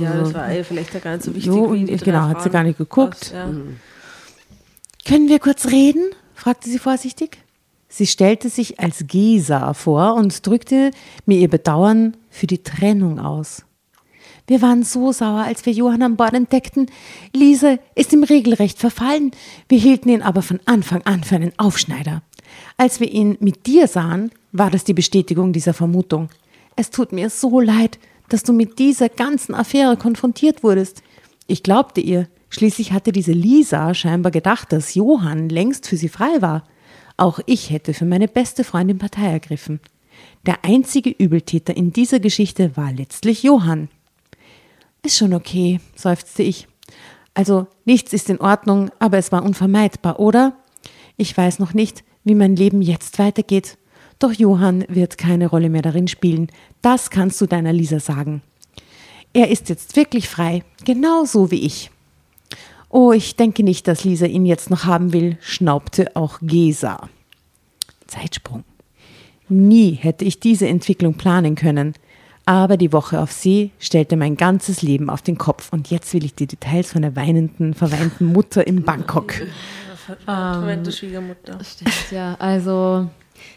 ja, 0.00 0.14
das 0.14 0.34
war 0.34 0.48
vielleicht 0.64 0.94
ja 0.94 1.00
gar 1.00 1.12
nicht 1.12 1.24
so 1.24 1.34
wichtig. 1.34 1.46
Jo, 1.46 1.72
wie 1.72 1.84
die 1.84 1.96
genau, 1.98 2.22
hat 2.22 2.42
sie 2.42 2.50
gar 2.50 2.64
nicht 2.64 2.78
geguckt. 2.78 3.26
Aus, 3.26 3.32
ja. 3.32 3.46
mhm. 3.46 3.76
Können 5.06 5.28
wir 5.28 5.38
kurz 5.38 5.66
reden? 5.68 6.10
fragte 6.34 6.68
sie 6.68 6.78
vorsichtig. 6.78 7.38
Sie 7.88 8.06
stellte 8.06 8.48
sich 8.48 8.80
als 8.80 9.06
Gesa 9.06 9.72
vor 9.74 10.14
und 10.14 10.46
drückte 10.46 10.90
mir 11.24 11.38
ihr 11.38 11.48
Bedauern 11.48 12.16
für 12.30 12.46
die 12.46 12.62
Trennung 12.62 13.18
aus. 13.18 13.64
Wir 14.48 14.62
waren 14.62 14.84
so 14.84 15.12
sauer, 15.12 15.42
als 15.42 15.66
wir 15.66 15.72
Johann 15.72 16.02
an 16.02 16.16
Bord 16.16 16.34
entdeckten. 16.34 16.86
Lisa 17.34 17.78
ist 17.94 18.12
im 18.12 18.22
Regelrecht 18.22 18.78
verfallen. 18.78 19.32
Wir 19.68 19.78
hielten 19.78 20.08
ihn 20.08 20.22
aber 20.22 20.42
von 20.42 20.60
Anfang 20.66 21.02
an 21.02 21.24
für 21.24 21.34
einen 21.34 21.58
Aufschneider. 21.58 22.22
Als 22.76 23.00
wir 23.00 23.10
ihn 23.10 23.36
mit 23.40 23.66
dir 23.66 23.88
sahen, 23.88 24.30
war 24.52 24.70
das 24.70 24.84
die 24.84 24.94
Bestätigung 24.94 25.52
dieser 25.52 25.74
Vermutung. 25.74 26.28
Es 26.76 26.90
tut 26.90 27.10
mir 27.10 27.28
so 27.30 27.60
leid, 27.60 27.98
dass 28.28 28.44
du 28.44 28.52
mit 28.52 28.78
dieser 28.78 29.08
ganzen 29.08 29.54
Affäre 29.54 29.96
konfrontiert 29.96 30.62
wurdest. 30.62 31.02
Ich 31.46 31.62
glaubte 31.62 32.00
ihr. 32.00 32.28
Schließlich 32.48 32.92
hatte 32.92 33.12
diese 33.12 33.32
Lisa 33.32 33.94
scheinbar 33.94 34.30
gedacht, 34.30 34.72
dass 34.72 34.94
Johann 34.94 35.48
längst 35.48 35.88
für 35.88 35.96
sie 35.96 36.08
frei 36.08 36.40
war. 36.40 36.64
Auch 37.16 37.40
ich 37.46 37.70
hätte 37.70 37.94
für 37.94 38.04
meine 38.04 38.28
beste 38.28 38.64
Freundin 38.64 38.98
Partei 38.98 39.30
ergriffen. 39.30 39.80
Der 40.44 40.64
einzige 40.64 41.10
Übeltäter 41.10 41.76
in 41.76 41.92
dieser 41.92 42.20
Geschichte 42.20 42.76
war 42.76 42.92
letztlich 42.92 43.42
Johann. 43.42 43.88
Ist 45.02 45.16
schon 45.16 45.34
okay, 45.34 45.80
seufzte 45.94 46.42
ich. 46.42 46.68
Also 47.34 47.66
nichts 47.84 48.12
ist 48.12 48.30
in 48.30 48.40
Ordnung, 48.40 48.90
aber 48.98 49.18
es 49.18 49.32
war 49.32 49.44
unvermeidbar, 49.44 50.20
oder? 50.20 50.56
Ich 51.16 51.36
weiß 51.36 51.58
noch 51.58 51.74
nicht, 51.74 52.04
wie 52.24 52.34
mein 52.34 52.56
Leben 52.56 52.82
jetzt 52.82 53.18
weitergeht. 53.18 53.78
Doch 54.18 54.32
Johann 54.32 54.84
wird 54.88 55.18
keine 55.18 55.48
Rolle 55.48 55.68
mehr 55.68 55.82
darin 55.82 56.08
spielen. 56.08 56.48
Das 56.80 57.10
kannst 57.10 57.40
du 57.40 57.46
deiner 57.46 57.72
Lisa 57.72 58.00
sagen. 58.00 58.42
Er 59.32 59.50
ist 59.50 59.68
jetzt 59.68 59.96
wirklich 59.96 60.28
frei, 60.28 60.62
genauso 60.84 61.50
wie 61.50 61.66
ich. 61.66 61.90
Oh, 62.88 63.12
ich 63.12 63.36
denke 63.36 63.62
nicht, 63.62 63.88
dass 63.88 64.04
Lisa 64.04 64.26
ihn 64.26 64.46
jetzt 64.46 64.70
noch 64.70 64.84
haben 64.84 65.12
will, 65.12 65.36
schnaubte 65.40 66.14
auch 66.14 66.38
Gesa. 66.40 67.08
Zeitsprung. 68.06 68.64
Nie 69.48 69.92
hätte 69.92 70.24
ich 70.24 70.40
diese 70.40 70.68
Entwicklung 70.68 71.14
planen 71.14 71.54
können. 71.54 71.94
Aber 72.48 72.76
die 72.76 72.92
Woche 72.92 73.20
auf 73.20 73.32
See 73.32 73.70
stellte 73.80 74.16
mein 74.16 74.36
ganzes 74.36 74.80
Leben 74.80 75.10
auf 75.10 75.20
den 75.20 75.36
Kopf 75.36 75.72
und 75.72 75.90
jetzt 75.90 76.14
will 76.14 76.24
ich 76.24 76.36
die 76.36 76.46
Details 76.46 76.92
von 76.92 77.02
der 77.02 77.16
weinenden, 77.16 77.74
verweinten 77.74 78.26
Mutter 78.26 78.64
in 78.64 78.84
Bangkok. 78.84 79.34
Verweinte 80.24 80.92
Schwiegermutter. 80.92 81.58
Stimmt, 81.64 82.12
ja. 82.12 82.36
Also 82.38 83.08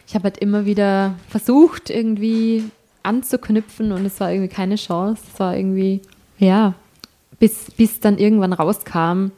ich 0.08 0.16
habe 0.16 0.24
halt 0.24 0.38
immer 0.38 0.64
wieder 0.64 1.14
versucht, 1.28 1.88
irgendwie 1.88 2.64
anzuknüpfen 3.04 3.92
und 3.92 4.04
es 4.04 4.18
war 4.18 4.32
irgendwie 4.32 4.52
keine 4.52 4.74
Chance. 4.74 5.22
Es 5.32 5.38
war 5.38 5.56
irgendwie, 5.56 6.00
ja, 6.38 6.74
bis, 7.40 7.72
bis 7.76 7.98
dann 7.98 8.18
irgendwann 8.18 8.52
rauskam, 8.52 9.32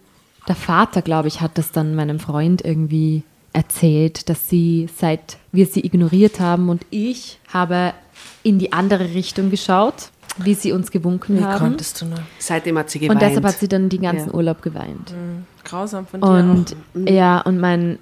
der 0.46 0.56
Vater, 0.56 1.00
glaube 1.00 1.28
ich, 1.28 1.40
hat 1.40 1.56
das 1.56 1.72
dann 1.72 1.94
meinem 1.94 2.18
Freund 2.20 2.62
irgendwie 2.62 3.22
erzählt, 3.54 4.28
dass 4.28 4.48
sie, 4.48 4.88
seit 4.94 5.38
wir 5.52 5.66
sie 5.66 5.84
ignoriert 5.84 6.40
haben 6.40 6.68
und 6.68 6.84
ich 6.90 7.38
habe 7.48 7.94
in 8.42 8.58
die 8.58 8.72
andere 8.72 9.14
Richtung 9.14 9.50
geschaut, 9.50 10.10
wie 10.38 10.54
sie 10.54 10.72
uns 10.72 10.90
gewunken 10.90 11.38
wie 11.38 11.44
haben. 11.44 11.58
konntest 11.58 12.00
du 12.00 12.06
nur? 12.06 12.18
Seitdem 12.38 12.78
hat 12.78 12.90
sie 12.90 12.98
geweint. 12.98 13.20
Und 13.20 13.28
deshalb 13.28 13.44
hat 13.44 13.58
sie 13.58 13.68
dann 13.68 13.88
den 13.88 14.02
ganzen 14.02 14.28
ja. 14.28 14.34
Urlaub 14.34 14.62
geweint. 14.62 15.10
Mhm. 15.10 15.46
Grausam 15.64 16.06
von 16.06 16.20
dir. 16.20 16.26
Und 16.26 16.76
mhm. 16.94 17.06
ja, 17.06 17.40
und 17.42 17.60
mein, 17.60 17.98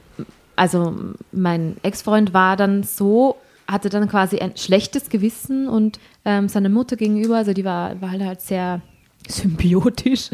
also 0.57 0.95
mein 1.33 1.77
Ex-Freund 1.83 2.33
war 2.33 2.57
dann 2.57 2.85
so, 2.85 3.37
hatte 3.67 3.89
dann 3.89 4.09
quasi 4.09 4.39
ein 4.39 4.57
schlechtes 4.57 5.11
Gewissen 5.11 5.69
und 5.69 5.99
ähm, 6.25 6.49
seiner 6.49 6.69
Mutter 6.69 6.97
gegenüber, 6.97 7.37
also 7.37 7.53
die 7.53 7.65
war, 7.65 8.01
war 8.01 8.11
halt 8.11 8.41
sehr 8.41 8.81
symbiotisch. 9.31 10.31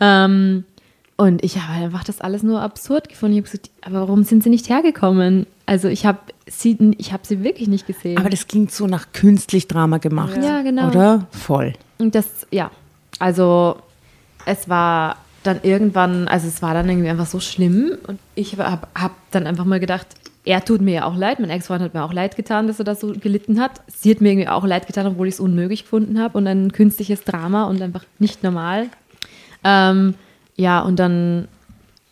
Ähm, 0.00 0.64
und 1.16 1.44
ich 1.44 1.60
habe 1.60 1.84
einfach 1.84 2.04
das 2.04 2.20
alles 2.20 2.42
nur 2.42 2.60
absurd 2.60 3.08
gefunden. 3.08 3.36
Ich 3.36 3.42
habe 3.42 3.50
gesagt, 3.50 3.70
aber 3.82 4.00
warum 4.00 4.24
sind 4.24 4.42
sie 4.42 4.50
nicht 4.50 4.68
hergekommen? 4.68 5.46
Also 5.66 5.88
ich 5.88 6.04
habe 6.06 6.18
sie, 6.46 6.94
ich 6.98 7.12
habe 7.12 7.26
sie 7.26 7.44
wirklich 7.44 7.68
nicht 7.68 7.86
gesehen. 7.86 8.18
Aber 8.18 8.30
das 8.30 8.48
klingt 8.48 8.72
so 8.72 8.86
nach 8.86 9.12
künstlich 9.12 9.68
Drama 9.68 9.98
gemacht. 9.98 10.38
Ja, 10.42 10.62
genau. 10.62 10.88
Oder? 10.88 11.26
Voll. 11.30 11.74
Und 11.98 12.14
das, 12.14 12.46
ja, 12.50 12.70
also 13.18 13.76
es 14.46 14.68
war 14.68 15.16
dann 15.42 15.60
irgendwann, 15.62 16.28
also 16.28 16.48
es 16.48 16.62
war 16.62 16.74
dann 16.74 16.88
irgendwie 16.88 17.08
einfach 17.08 17.26
so 17.26 17.40
schlimm 17.40 17.98
und 18.06 18.18
ich 18.34 18.56
habe 18.58 18.86
hab 18.94 19.12
dann 19.30 19.46
einfach 19.46 19.64
mal 19.64 19.80
gedacht, 19.80 20.06
er 20.44 20.64
tut 20.64 20.80
mir 20.80 20.94
ja 20.94 21.04
auch 21.04 21.16
leid. 21.16 21.38
Mein 21.38 21.50
Ex-Freund 21.50 21.82
hat 21.82 21.94
mir 21.94 22.02
auch 22.02 22.12
leid 22.12 22.36
getan, 22.36 22.66
dass 22.66 22.78
er 22.78 22.84
das 22.84 23.00
so 23.00 23.12
gelitten 23.12 23.60
hat. 23.60 23.80
Sie 23.86 24.10
hat 24.10 24.20
mir 24.20 24.30
irgendwie 24.30 24.48
auch 24.48 24.64
leid 24.64 24.86
getan, 24.86 25.06
obwohl 25.06 25.28
ich 25.28 25.34
es 25.34 25.40
unmöglich 25.40 25.82
gefunden 25.82 26.20
habe 26.20 26.36
und 26.36 26.46
ein 26.46 26.72
künstliches 26.72 27.22
Drama 27.24 27.64
und 27.64 27.80
einfach 27.80 28.04
nicht 28.18 28.42
normal. 28.42 28.88
Ähm, 29.62 30.14
ja, 30.56 30.80
und 30.80 30.98
dann, 30.98 31.46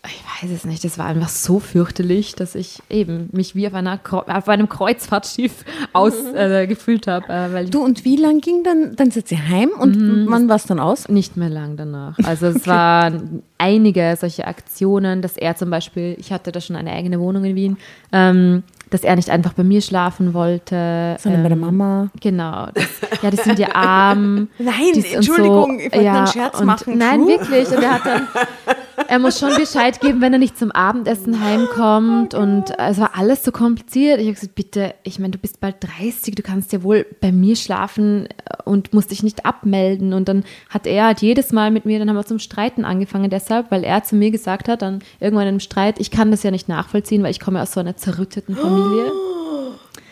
ich 0.06 0.48
weiß 0.48 0.56
es 0.56 0.64
nicht, 0.64 0.82
das 0.82 0.96
war 0.98 1.06
einfach 1.06 1.28
so 1.28 1.58
fürchterlich, 1.58 2.34
dass 2.34 2.54
ich 2.54 2.80
eben 2.88 3.28
mich 3.32 3.54
wie 3.54 3.66
auf, 3.66 3.74
einer, 3.74 4.00
auf 4.10 4.48
einem 4.48 4.68
Kreuzfahrtschiff 4.68 5.64
ausgefühlt 5.92 7.06
mhm. 7.06 7.12
äh, 7.12 7.16
habe. 7.16 7.64
du, 7.66 7.84
und 7.84 8.06
wie 8.06 8.16
lang 8.16 8.40
ging 8.40 8.64
dann, 8.64 8.96
dann 8.96 9.10
sind 9.10 9.28
sie 9.28 9.38
heim 9.38 9.68
und 9.78 9.96
mhm. 9.96 10.26
wann 10.30 10.48
war 10.48 10.56
es 10.56 10.64
dann 10.64 10.80
aus? 10.80 11.08
Nicht 11.10 11.36
mehr 11.36 11.50
lang 11.50 11.76
danach. 11.76 12.16
Also 12.30 12.46
es 12.46 12.56
okay. 12.56 12.70
waren 12.70 13.42
einige 13.58 14.16
solche 14.18 14.46
Aktionen, 14.46 15.20
dass 15.20 15.36
er 15.36 15.56
zum 15.56 15.68
Beispiel, 15.68 16.16
ich 16.18 16.32
hatte 16.32 16.52
da 16.52 16.60
schon 16.60 16.76
eine 16.76 16.92
eigene 16.92 17.18
Wohnung 17.18 17.44
in 17.44 17.56
Wien, 17.56 17.76
ähm, 18.12 18.62
dass 18.90 19.02
er 19.02 19.16
nicht 19.16 19.30
einfach 19.30 19.52
bei 19.52 19.64
mir 19.64 19.80
schlafen 19.80 20.32
wollte. 20.32 21.16
Sondern 21.18 21.40
ähm, 21.40 21.42
bei 21.42 21.48
der 21.48 21.56
ähm, 21.56 21.60
Mama. 21.60 22.10
Genau. 22.20 22.68
Das, 22.72 22.88
ja, 23.22 23.30
die 23.30 23.36
sind 23.36 23.58
ja 23.58 23.74
arm. 23.74 24.48
Nein, 24.58 25.04
Entschuldigung, 25.12 25.78
so, 25.78 25.86
ich 25.86 25.92
wollte 25.92 26.04
ja, 26.04 26.18
einen 26.18 26.26
Scherz 26.26 26.60
machen. 26.62 26.98
Nein, 26.98 27.26
wirklich. 27.26 27.68
Und 27.68 27.82
er 27.82 27.94
hat 27.94 28.06
dann, 28.06 28.28
er 29.10 29.18
muss 29.18 29.40
schon 29.40 29.56
Bescheid 29.56 30.00
geben, 30.00 30.20
wenn 30.20 30.32
er 30.32 30.38
nicht 30.38 30.56
zum 30.56 30.70
Abendessen 30.70 31.44
heimkommt. 31.44 32.32
Und 32.32 32.70
es 32.78 32.98
war 32.98 33.18
alles 33.18 33.42
so 33.42 33.50
kompliziert. 33.50 34.20
Ich 34.20 34.26
habe 34.26 34.34
gesagt, 34.34 34.54
bitte, 34.54 34.94
ich 35.02 35.18
meine, 35.18 35.32
du 35.32 35.38
bist 35.38 35.58
bald 35.58 35.76
30, 35.80 36.36
du 36.36 36.42
kannst 36.42 36.72
ja 36.72 36.84
wohl 36.84 37.04
bei 37.20 37.32
mir 37.32 37.56
schlafen 37.56 38.28
und 38.64 38.94
musst 38.94 39.10
dich 39.10 39.24
nicht 39.24 39.44
abmelden. 39.44 40.12
Und 40.12 40.28
dann 40.28 40.44
hat 40.68 40.86
er 40.86 41.06
halt 41.06 41.22
jedes 41.22 41.50
Mal 41.50 41.72
mit 41.72 41.86
mir, 41.86 41.98
dann 41.98 42.08
haben 42.08 42.16
wir 42.16 42.24
zum 42.24 42.38
Streiten 42.38 42.84
angefangen 42.84 43.30
deshalb, 43.30 43.72
weil 43.72 43.82
er 43.82 44.04
zu 44.04 44.14
mir 44.14 44.30
gesagt 44.30 44.68
hat, 44.68 44.82
dann 44.82 45.00
irgendwann 45.18 45.48
im 45.48 45.58
Streit, 45.58 45.98
ich 45.98 46.12
kann 46.12 46.30
das 46.30 46.44
ja 46.44 46.52
nicht 46.52 46.68
nachvollziehen, 46.68 47.24
weil 47.24 47.32
ich 47.32 47.40
komme 47.40 47.60
aus 47.60 47.72
so 47.72 47.80
einer 47.80 47.96
zerrütteten 47.96 48.54
Familie. 48.54 49.10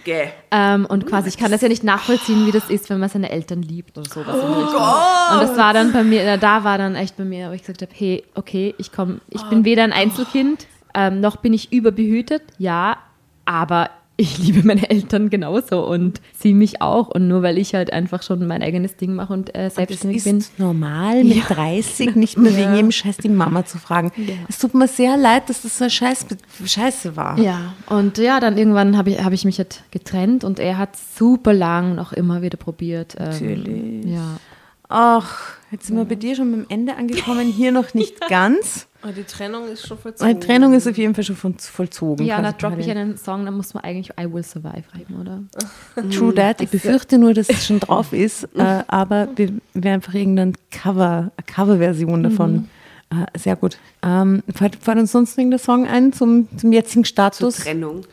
Okay. 0.08 0.30
Ähm, 0.50 0.86
und 0.86 1.06
quasi, 1.06 1.28
ich 1.28 1.36
kann 1.36 1.50
das 1.50 1.60
ja 1.60 1.68
nicht 1.68 1.84
nachvollziehen, 1.84 2.46
wie 2.46 2.50
das 2.50 2.70
ist, 2.70 2.88
wenn 2.88 2.98
man 2.98 3.10
seine 3.10 3.30
Eltern 3.30 3.60
liebt 3.60 3.98
oder 3.98 4.08
sowas. 4.08 4.36
Oh 4.40 5.34
und 5.34 5.42
das 5.42 5.56
war 5.58 5.74
dann 5.74 5.92
bei 5.92 6.02
mir, 6.02 6.38
da 6.38 6.64
war 6.64 6.78
dann 6.78 6.94
echt 6.94 7.18
bei 7.18 7.24
mir, 7.24 7.50
wo 7.50 7.52
ich 7.52 7.60
gesagt 7.60 7.82
habe, 7.82 7.92
hey, 7.94 8.24
okay, 8.34 8.74
ich 8.78 8.90
komme, 8.90 9.20
ich 9.28 9.42
bin 9.50 9.66
weder 9.66 9.84
ein 9.84 9.92
Einzelkind, 9.92 10.66
ähm, 10.94 11.20
noch 11.20 11.36
bin 11.36 11.52
ich 11.52 11.72
überbehütet, 11.72 12.42
ja, 12.56 12.96
aber 13.44 13.90
ich 14.20 14.36
liebe 14.36 14.66
meine 14.66 14.90
Eltern 14.90 15.30
genauso 15.30 15.86
und 15.86 16.20
sie 16.36 16.52
mich 16.52 16.82
auch. 16.82 17.06
Und 17.06 17.28
nur 17.28 17.42
weil 17.42 17.56
ich 17.56 17.74
halt 17.74 17.92
einfach 17.92 18.24
schon 18.24 18.44
mein 18.48 18.62
eigenes 18.64 18.96
Ding 18.96 19.14
mache 19.14 19.32
und 19.32 19.54
äh, 19.54 19.70
selbstständig 19.70 20.24
bin. 20.24 20.38
Es 20.38 20.48
ist 20.48 20.58
normal, 20.58 21.22
mit 21.22 21.36
ja. 21.36 21.44
30 21.44 22.16
nicht 22.16 22.36
mehr 22.36 22.50
ja. 22.50 22.58
wegen 22.58 22.74
jedem 22.74 22.90
Scheiß 22.90 23.18
die 23.18 23.28
Mama 23.28 23.64
zu 23.64 23.78
fragen. 23.78 24.10
Ja. 24.16 24.34
Es 24.48 24.58
tut 24.58 24.74
mir 24.74 24.88
sehr 24.88 25.16
leid, 25.16 25.48
dass 25.48 25.62
das 25.62 25.78
so 25.78 25.88
Scheiß, 25.88 26.26
Scheiße 26.64 27.14
war. 27.14 27.38
Ja, 27.38 27.74
und 27.88 28.18
ja, 28.18 28.40
dann 28.40 28.58
irgendwann 28.58 28.96
habe 28.96 29.10
ich, 29.10 29.22
hab 29.22 29.32
ich 29.32 29.44
mich 29.44 29.58
halt 29.58 29.84
getrennt 29.92 30.42
und 30.42 30.58
er 30.58 30.78
hat 30.78 30.96
super 30.96 31.54
lang 31.54 31.94
noch 31.94 32.12
immer 32.12 32.42
wieder 32.42 32.56
probiert. 32.56 33.14
Ähm, 33.20 33.26
Natürlich. 33.26 34.04
Ja. 34.04 34.40
Ach, 34.88 35.52
jetzt 35.70 35.86
sind 35.86 35.96
wir 35.96 36.06
bei 36.06 36.16
dir 36.16 36.34
schon 36.34 36.50
beim 36.50 36.66
Ende 36.68 36.96
angekommen, 36.96 37.46
hier 37.46 37.70
noch 37.70 37.94
nicht 37.94 38.20
ganz. 38.28 38.87
Aber 39.00 39.12
die 39.12 39.22
Trennung 39.22 39.68
ist 39.68 39.86
schon 39.86 39.96
vollzogen. 39.96 40.40
Die 40.40 40.46
Trennung 40.46 40.72
ist 40.72 40.88
auf 40.88 40.98
jeden 40.98 41.14
Fall 41.14 41.22
schon 41.22 41.36
vollzogen. 41.36 42.26
Ja, 42.26 42.42
da 42.42 42.50
droppe 42.50 42.80
ich 42.80 42.90
einen 42.90 43.16
Song, 43.16 43.44
dann 43.44 43.54
muss 43.54 43.72
man 43.72 43.84
eigentlich 43.84 44.10
I 44.18 44.32
Will 44.32 44.42
Survive 44.42 44.84
reiben, 44.92 45.20
oder? 45.20 45.42
True 46.10 46.34
that. 46.34 46.60
Ich 46.60 46.70
befürchte 46.70 47.16
nur, 47.16 47.32
dass 47.32 47.48
es 47.48 47.64
schon 47.64 47.78
drauf 47.78 48.12
ist, 48.14 48.48
äh, 48.56 48.82
aber 48.88 49.28
wir 49.36 49.52
werden 49.74 49.94
einfach 49.94 50.14
irgendeine 50.14 50.52
Cover, 50.72 51.30
Coverversion 51.46 52.24
davon. 52.24 52.68
Mhm. 53.10 53.22
Äh, 53.22 53.38
sehr 53.38 53.54
gut. 53.54 53.78
Ähm, 54.02 54.42
fällt, 54.52 54.76
fällt 54.76 54.98
uns 54.98 55.12
sonst 55.12 55.38
irgendein 55.38 55.60
Song 55.60 55.86
ein 55.86 56.12
zum, 56.12 56.48
zum 56.58 56.72
jetzigen 56.72 57.04
Status? 57.04 57.54
Zur 57.54 57.64
Trennung. 57.64 58.04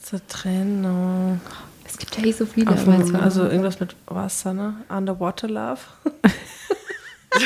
Zur 0.00 0.24
Trennung. 0.28 1.40
Es 1.84 1.98
gibt 1.98 2.16
ja 2.16 2.24
eh 2.24 2.32
so 2.32 2.46
viele. 2.46 2.66
Dem, 2.66 3.16
also 3.16 3.42
irgendwas 3.42 3.80
mit 3.80 3.96
Wasser, 4.06 4.54
ne? 4.54 4.74
Underwater 4.88 5.48
Love. 5.48 5.80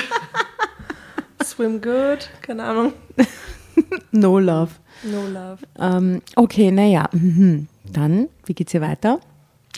Swim 1.42 1.80
Good, 1.80 2.28
keine 2.42 2.64
Ahnung. 2.64 2.92
no 4.12 4.38
Love. 4.38 4.70
No 5.04 5.26
Love. 5.26 5.58
Ähm, 5.78 6.22
okay, 6.36 6.70
naja. 6.70 7.08
Mhm. 7.12 7.68
Dann, 7.90 8.28
wie 8.44 8.54
geht's 8.54 8.72
hier 8.72 8.80
weiter? 8.80 9.20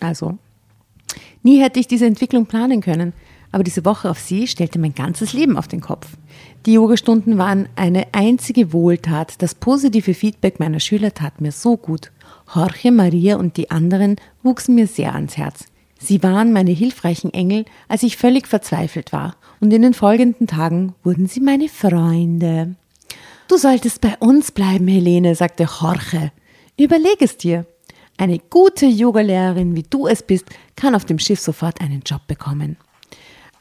Also, 0.00 0.38
nie 1.42 1.60
hätte 1.60 1.80
ich 1.80 1.86
diese 1.86 2.06
Entwicklung 2.06 2.46
planen 2.46 2.80
können, 2.80 3.12
aber 3.52 3.64
diese 3.64 3.84
Woche 3.84 4.10
auf 4.10 4.18
Sie 4.18 4.48
stellte 4.48 4.78
mein 4.78 4.94
ganzes 4.94 5.32
Leben 5.32 5.56
auf 5.56 5.68
den 5.68 5.80
Kopf. 5.80 6.08
Die 6.66 6.72
Yogastunden 6.72 7.38
waren 7.38 7.68
eine 7.76 8.06
einzige 8.12 8.72
Wohltat. 8.72 9.40
Das 9.42 9.54
positive 9.54 10.14
Feedback 10.14 10.58
meiner 10.58 10.80
Schüler 10.80 11.12
tat 11.12 11.40
mir 11.40 11.52
so 11.52 11.76
gut. 11.76 12.10
Jorge, 12.54 12.90
Maria 12.90 13.36
und 13.36 13.56
die 13.56 13.70
anderen 13.70 14.16
wuchsen 14.42 14.74
mir 14.74 14.86
sehr 14.86 15.14
ans 15.14 15.36
Herz. 15.36 15.66
Sie 15.98 16.22
waren 16.22 16.52
meine 16.52 16.72
hilfreichen 16.72 17.32
Engel, 17.32 17.64
als 17.88 18.02
ich 18.02 18.16
völlig 18.16 18.48
verzweifelt 18.48 19.12
war, 19.12 19.36
und 19.62 19.72
in 19.72 19.82
den 19.82 19.94
folgenden 19.94 20.48
Tagen 20.48 20.94
wurden 21.04 21.28
sie 21.28 21.40
meine 21.40 21.68
Freunde. 21.68 22.74
Du 23.46 23.56
solltest 23.56 24.00
bei 24.00 24.16
uns 24.18 24.50
bleiben, 24.50 24.88
Helene, 24.88 25.36
sagte 25.36 25.68
Jorge. 25.80 26.32
Überleg 26.76 27.16
es 27.20 27.36
dir. 27.36 27.64
Eine 28.18 28.40
gute 28.40 28.86
Yogalehrerin, 28.86 29.76
wie 29.76 29.84
du 29.88 30.08
es 30.08 30.24
bist, 30.24 30.46
kann 30.74 30.96
auf 30.96 31.04
dem 31.04 31.20
Schiff 31.20 31.38
sofort 31.38 31.80
einen 31.80 32.02
Job 32.04 32.26
bekommen. 32.26 32.76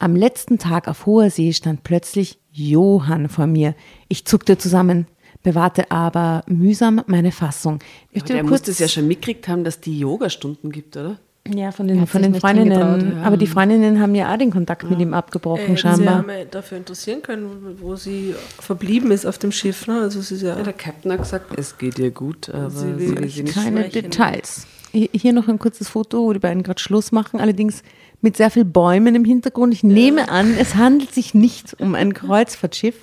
Am 0.00 0.16
letzten 0.16 0.58
Tag 0.58 0.88
auf 0.88 1.06
hoher 1.06 1.30
See 1.30 1.52
stand 1.52 1.84
plötzlich 1.84 2.38
Johann 2.50 3.28
vor 3.28 3.46
mir. 3.46 3.76
Ich 4.08 4.24
zuckte 4.24 4.58
zusammen 4.58 5.06
bewahrte 5.42 5.90
aber 5.90 6.44
mühsam 6.46 7.02
meine 7.06 7.32
Fassung. 7.32 7.80
Ich 8.10 8.22
ja, 8.22 8.36
der 8.36 8.44
muss 8.44 8.62
das 8.62 8.78
ja 8.78 8.88
schon 8.88 9.08
mitgekriegt 9.08 9.48
haben, 9.48 9.64
dass 9.64 9.80
die 9.80 9.98
Yogastunden 9.98 10.70
gibt, 10.70 10.96
oder? 10.96 11.18
Ja, 11.48 11.72
von 11.72 11.88
den, 11.88 12.06
von 12.06 12.22
den 12.22 12.36
Freundinnen. 12.36 13.16
Ja. 13.16 13.22
Aber 13.24 13.36
die 13.36 13.48
Freundinnen 13.48 14.00
haben 14.00 14.14
ja 14.14 14.32
auch 14.32 14.38
den 14.38 14.52
Kontakt 14.52 14.84
ja. 14.84 14.90
mit 14.90 15.00
ihm 15.00 15.12
abgebrochen, 15.12 15.74
äh, 15.74 15.76
scheinbar. 15.76 15.98
Sie 15.98 16.08
haben 16.08 16.30
ja 16.30 16.44
dafür 16.44 16.78
interessieren 16.78 17.20
können, 17.22 17.76
wo 17.80 17.96
sie 17.96 18.34
verblieben 18.60 19.10
ist 19.10 19.26
auf 19.26 19.38
dem 19.38 19.50
Schiff. 19.50 19.88
Ne? 19.88 20.02
Also 20.02 20.20
sie 20.20 20.36
ist 20.36 20.42
ja, 20.42 20.56
ja 20.56 20.62
der 20.62 20.72
Captain 20.72 21.10
hat 21.10 21.18
gesagt, 21.18 21.58
es 21.58 21.76
geht 21.78 21.98
ihr 21.98 22.12
gut, 22.12 22.48
aber 22.48 22.70
sie 22.70 22.96
will, 22.96 23.08
sie 23.08 23.18
will 23.18 23.28
sie 23.28 23.42
nicht 23.42 23.54
keine 23.54 23.80
sprechen. 23.80 24.10
Details. 24.10 24.66
Hier 24.92 25.32
noch 25.32 25.48
ein 25.48 25.58
kurzes 25.58 25.88
Foto, 25.88 26.18
wo 26.18 26.32
die 26.32 26.38
beiden 26.38 26.62
gerade 26.62 26.80
Schluss 26.80 27.12
machen, 27.12 27.40
allerdings 27.40 27.82
mit 28.20 28.36
sehr 28.36 28.50
vielen 28.50 28.70
Bäumen 28.70 29.14
im 29.14 29.24
Hintergrund. 29.24 29.72
Ich 29.72 29.82
nehme 29.82 30.28
an, 30.28 30.54
es 30.56 30.76
handelt 30.76 31.12
sich 31.12 31.34
nicht 31.34 31.80
um 31.80 31.94
ein 31.94 32.14
Kreuzfahrtschiff. 32.14 32.96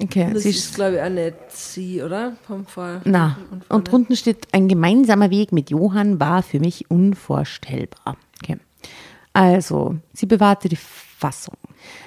Okay, 0.00 0.30
das 0.32 0.44
ist, 0.44 0.74
glaube 0.74 0.96
ich, 0.96 1.02
auch 1.02 1.08
nicht 1.08 1.34
sie, 1.48 2.02
oder? 2.02 2.36
Vom 2.46 2.66
Fall. 2.66 3.00
Na, 3.04 3.38
und, 3.50 3.70
und 3.70 3.90
drunten 3.90 4.16
steht, 4.16 4.48
ein 4.52 4.68
gemeinsamer 4.68 5.30
Weg 5.30 5.52
mit 5.52 5.70
Johann 5.70 6.20
war 6.20 6.42
für 6.42 6.60
mich 6.60 6.90
unvorstellbar. 6.90 8.16
Okay. 8.42 8.58
Also, 9.32 9.96
sie 10.12 10.26
bewahrte 10.26 10.68
die 10.68 10.76
Fassung. 10.76 11.56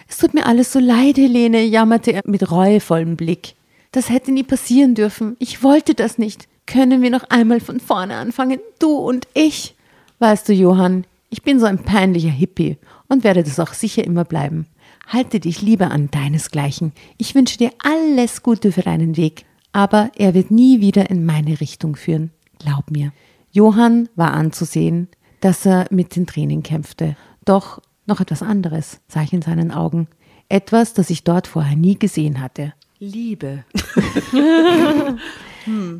Es 0.07 0.17
tut 0.17 0.33
mir 0.33 0.45
alles 0.45 0.71
so 0.71 0.79
leid, 0.79 1.17
Helene, 1.17 1.63
jammerte 1.63 2.11
er 2.11 2.21
mit 2.25 2.51
reuevollem 2.51 3.15
Blick. 3.15 3.55
Das 3.91 4.09
hätte 4.09 4.31
nie 4.31 4.43
passieren 4.43 4.95
dürfen. 4.95 5.35
Ich 5.39 5.63
wollte 5.63 5.93
das 5.95 6.17
nicht. 6.17 6.47
Können 6.65 7.01
wir 7.01 7.09
noch 7.09 7.29
einmal 7.29 7.59
von 7.59 7.79
vorne 7.79 8.15
anfangen? 8.15 8.59
Du 8.79 8.95
und 8.95 9.27
ich. 9.33 9.75
Weißt 10.19 10.47
du, 10.47 10.53
Johann, 10.53 11.05
ich 11.29 11.43
bin 11.43 11.59
so 11.59 11.65
ein 11.65 11.83
peinlicher 11.83 12.29
Hippie 12.29 12.77
und 13.07 13.23
werde 13.23 13.43
das 13.43 13.59
auch 13.59 13.73
sicher 13.73 14.03
immer 14.03 14.23
bleiben. 14.23 14.67
Halte 15.07 15.39
dich 15.39 15.61
lieber 15.61 15.91
an 15.91 16.09
deinesgleichen. 16.11 16.93
Ich 17.17 17.35
wünsche 17.35 17.57
dir 17.57 17.71
alles 17.79 18.43
Gute 18.43 18.71
für 18.71 18.81
deinen 18.81 19.17
Weg, 19.17 19.45
aber 19.71 20.11
er 20.15 20.33
wird 20.33 20.51
nie 20.51 20.79
wieder 20.79 21.09
in 21.09 21.25
meine 21.25 21.59
Richtung 21.59 21.95
führen. 21.95 22.31
Glaub 22.59 22.91
mir. 22.91 23.11
Johann 23.51 24.09
war 24.15 24.33
anzusehen, 24.33 25.09
dass 25.41 25.65
er 25.65 25.87
mit 25.89 26.15
den 26.15 26.27
Tränen 26.27 26.63
kämpfte. 26.63 27.15
Doch 27.43 27.81
noch 28.05 28.21
etwas 28.21 28.41
anderes 28.41 29.01
sah 29.07 29.23
ich 29.23 29.33
in 29.33 29.41
seinen 29.41 29.71
Augen. 29.71 30.07
Etwas, 30.49 30.93
das 30.93 31.09
ich 31.09 31.23
dort 31.23 31.47
vorher 31.47 31.75
nie 31.75 31.97
gesehen 31.97 32.39
hatte. 32.41 32.73
Liebe. 32.99 33.65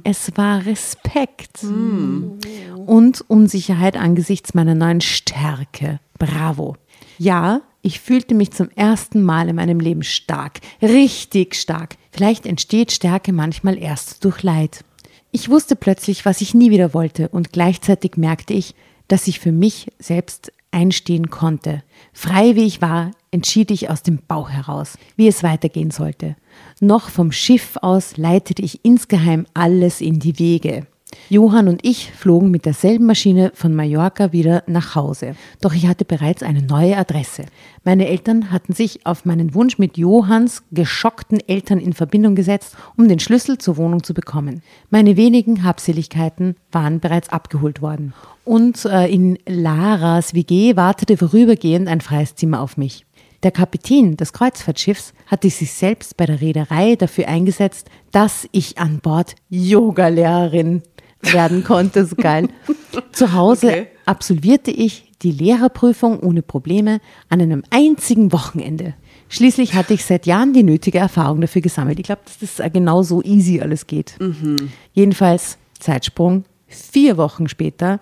Es 0.04 0.36
war 0.36 0.66
Respekt 0.66 1.62
hm. 1.62 2.39
und 2.86 3.22
Unsicherheit 3.22 3.95
angesichts 3.95 4.54
meiner 4.54 4.74
neuen 4.74 5.02
Stärke. 5.02 5.99
Bravo. 6.18 6.78
Ja, 7.20 7.62
ich 7.82 8.00
fühlte 8.00 8.36
mich 8.36 8.52
zum 8.52 8.70
ersten 8.76 9.24
Mal 9.24 9.50
in 9.50 9.56
meinem 9.56 9.80
Leben 9.80 10.04
stark, 10.04 10.60
richtig 10.82 11.56
stark. 11.56 11.98
Vielleicht 12.12 12.46
entsteht 12.46 12.92
Stärke 12.92 13.34
manchmal 13.34 13.78
erst 13.78 14.24
durch 14.24 14.44
Leid. 14.44 14.84
Ich 15.32 15.50
wusste 15.50 15.76
plötzlich, 15.76 16.26
was 16.26 16.42
ich 16.42 16.54
nie 16.54 16.72
wieder 16.72 16.94
wollte 16.94 17.30
und 17.30 17.54
gleichzeitig 17.54 18.18
merkte 18.18 18.54
ich, 18.54 18.76
dass 19.08 19.28
ich 19.28 19.40
für 19.40 19.52
mich 19.52 19.88
selbst 20.00 20.52
einstehen 20.72 21.30
konnte. 21.30 21.84
Frei 22.14 22.56
wie 22.56 22.66
ich 22.66 22.82
war, 22.82 23.12
entschied 23.32 23.72
ich 23.72 23.90
aus 23.90 24.04
dem 24.04 24.20
Bauch 24.28 24.50
heraus, 24.50 24.98
wie 25.16 25.28
es 25.28 25.44
weitergehen 25.44 25.92
sollte. 25.92 26.36
Noch 26.80 27.10
vom 27.10 27.32
Schiff 27.32 27.78
aus 27.82 28.18
leitete 28.18 28.62
ich 28.62 28.84
insgeheim 28.84 29.46
alles 29.54 30.02
in 30.02 30.20
die 30.20 30.38
Wege. 30.40 30.88
Johann 31.30 31.68
und 31.68 31.86
ich 31.86 32.12
flogen 32.12 32.51
mit 32.51 32.66
derselben 32.66 33.05
Maschine 33.05 33.51
von 33.53 33.74
Mallorca 33.74 34.32
wieder 34.32 34.64
nach 34.68 34.95
Hause. 34.95 35.36
Doch 35.62 35.74
ich 35.74 35.88
hatte 35.88 36.05
bereits 36.05 36.43
eine 36.43 36.62
neue 36.62 36.97
Adresse. 36.97 37.45
Meine 37.84 38.07
Eltern 38.07 38.51
hatten 38.51 38.74
sich 38.74 39.05
auf 39.05 39.26
meinen 39.26 39.53
Wunsch 39.53 39.78
mit 39.78 39.97
Johanns 39.97 40.64
geschockten 40.72 41.39
Eltern 41.47 41.80
in 41.80 41.93
Verbindung 41.93 42.36
gesetzt, 42.36 42.76
um 42.97 43.07
den 43.07 43.20
Schlüssel 43.20 43.57
zur 43.57 43.78
Wohnung 43.78 44.03
zu 44.03 44.14
bekommen. 44.14 44.62
Meine 44.89 45.18
wenigen 45.18 45.64
Habseligkeiten 45.64 46.55
waren 46.72 46.99
bereits 46.99 47.30
abgeholt 47.30 47.82
worden. 47.82 48.14
Und 48.43 48.86
äh, 48.86 49.07
in 49.07 49.38
Laras 49.47 50.34
WG 50.34 50.76
wartete 50.76 51.18
vorübergehend 51.18 51.88
ein 51.88 52.01
freies 52.01 52.36
Zimmer 52.36 52.59
auf 52.62 52.78
mich. 52.78 53.05
Der 53.43 53.51
Kapitän 53.51 54.18
des 54.18 54.34
Kreuzfahrtschiffs 54.34 55.14
hatte 55.26 55.49
sich 55.49 55.74
selbst 55.74 56.16
bei 56.16 56.28
der 56.28 56.41
Reederei 56.41 56.95
dafür 56.95 57.28
eingesetzt, 57.28 57.89
dass 58.12 58.47
ich 58.51 58.78
an 58.78 58.99
Bord 58.99 59.36
Yogalehrerin 59.49 60.84
werden 61.24 61.64
konnte. 61.64 62.06
So 62.06 62.16
geil. 62.16 62.50
Zu 63.12 63.34
Hause 63.34 63.68
okay. 63.68 63.88
absolvierte 64.06 64.72
ich 64.72 65.12
die 65.22 65.32
Lehrerprüfung 65.32 66.20
ohne 66.20 66.42
Probleme 66.42 67.00
an 67.30 67.42
einem 67.42 67.64
einzigen 67.70 68.32
Wochenende. 68.32 68.96
Schließlich 69.30 69.76
hatte 69.76 69.94
ich 69.94 70.04
seit 70.04 70.26
Jahren 70.26 70.54
die 70.54 70.64
nötige 70.64 70.98
Erfahrung 70.98 71.40
dafür 71.42 71.62
gesammelt. 71.62 72.00
Ich 72.00 72.06
glaube, 72.06 72.22
dass 72.26 72.56
das 72.58 72.72
genau 72.74 73.02
so 73.04 73.22
easy 73.24 73.62
alles 73.62 73.88
geht. 73.88 74.16
Mhm. 74.20 74.72
Jedenfalls, 74.94 75.58
Zeitsprung, 75.80 76.44
vier 76.68 77.18
Wochen 77.18 77.48
später 77.48 78.00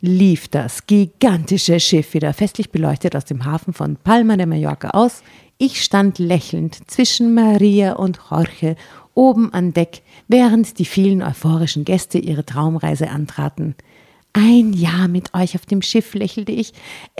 lief 0.00 0.48
das 0.48 0.86
gigantische 0.86 1.78
Schiff 1.78 2.14
wieder 2.14 2.32
festlich 2.34 2.70
beleuchtet 2.70 3.14
aus 3.14 3.24
dem 3.24 3.44
Hafen 3.44 3.72
von 3.72 3.96
Palma 3.96 4.36
de 4.36 4.46
Mallorca 4.46 4.90
aus. 4.90 5.22
Ich 5.58 5.82
stand 5.84 6.18
lächelnd 6.18 6.90
zwischen 6.90 7.34
Maria 7.34 7.92
und 7.92 8.18
Jorge 8.28 8.74
oben 9.14 9.52
an 9.52 9.72
Deck, 9.72 10.02
während 10.32 10.78
die 10.78 10.86
vielen 10.86 11.22
euphorischen 11.22 11.84
Gäste 11.84 12.18
ihre 12.18 12.44
Traumreise 12.44 13.10
antraten. 13.10 13.76
Ein 14.32 14.72
Jahr 14.72 15.06
mit 15.06 15.34
euch 15.34 15.54
auf 15.54 15.66
dem 15.66 15.82
Schiff, 15.82 16.14
lächelte 16.14 16.52
ich. 16.52 16.72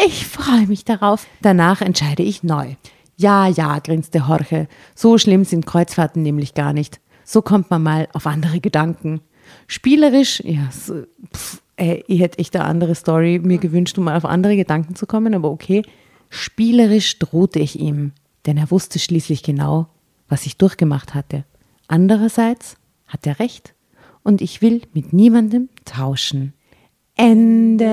Ich 0.03 0.27
freue 0.27 0.67
mich 0.67 0.87
darauf. 0.87 1.27
Danach 1.43 1.83
entscheide 1.83 2.23
ich 2.23 2.43
neu. 2.43 2.75
Ja, 3.19 3.47
ja, 3.47 3.79
grinste 3.81 4.25
Jorge. 4.27 4.67
So 4.95 5.19
schlimm 5.19 5.45
sind 5.45 5.67
Kreuzfahrten 5.67 6.23
nämlich 6.23 6.55
gar 6.55 6.73
nicht. 6.73 7.01
So 7.23 7.43
kommt 7.43 7.71
man 7.71 7.83
mal 7.83 8.09
auf 8.15 8.27
andere 8.27 8.61
Gedanken. 8.61 9.21
Spielerisch, 9.67 10.41
ja, 10.41 10.71
so, 10.73 11.03
pff, 11.37 11.61
ey, 11.77 12.03
ich 12.09 12.21
hätte 12.21 12.39
echt 12.39 12.57
eine 12.57 12.65
andere 12.65 12.95
Story 12.95 13.39
mir 13.43 13.59
gewünscht, 13.59 13.99
um 13.99 14.05
mal 14.05 14.17
auf 14.17 14.25
andere 14.25 14.57
Gedanken 14.57 14.97
zu 14.97 15.07
kommen, 15.07 15.35
aber 15.35 15.51
okay. 15.51 15.83
Spielerisch 16.31 17.19
drohte 17.19 17.59
ich 17.59 17.79
ihm, 17.79 18.13
denn 18.47 18.57
er 18.57 18.71
wusste 18.71 18.99
schließlich 18.99 19.43
genau, 19.43 19.89
was 20.31 20.47
ich 20.47 20.57
durchgemacht 20.57 21.15
hatte. 21.15 21.45
Andererseits 21.89 22.77
hat 23.13 23.27
er 23.27 23.39
recht 23.39 23.75
und 24.23 24.41
ich 24.41 24.63
will 24.63 24.83
mit 24.95 25.13
niemandem 25.13 25.69
tauschen. 25.85 26.55
Ende. 27.15 27.85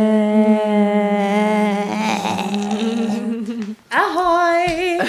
Ahoi! 3.90 5.00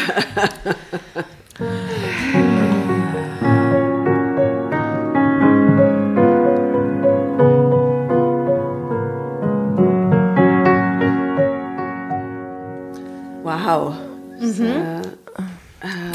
wow. 13.43 13.95
Mhm. 14.41 15.20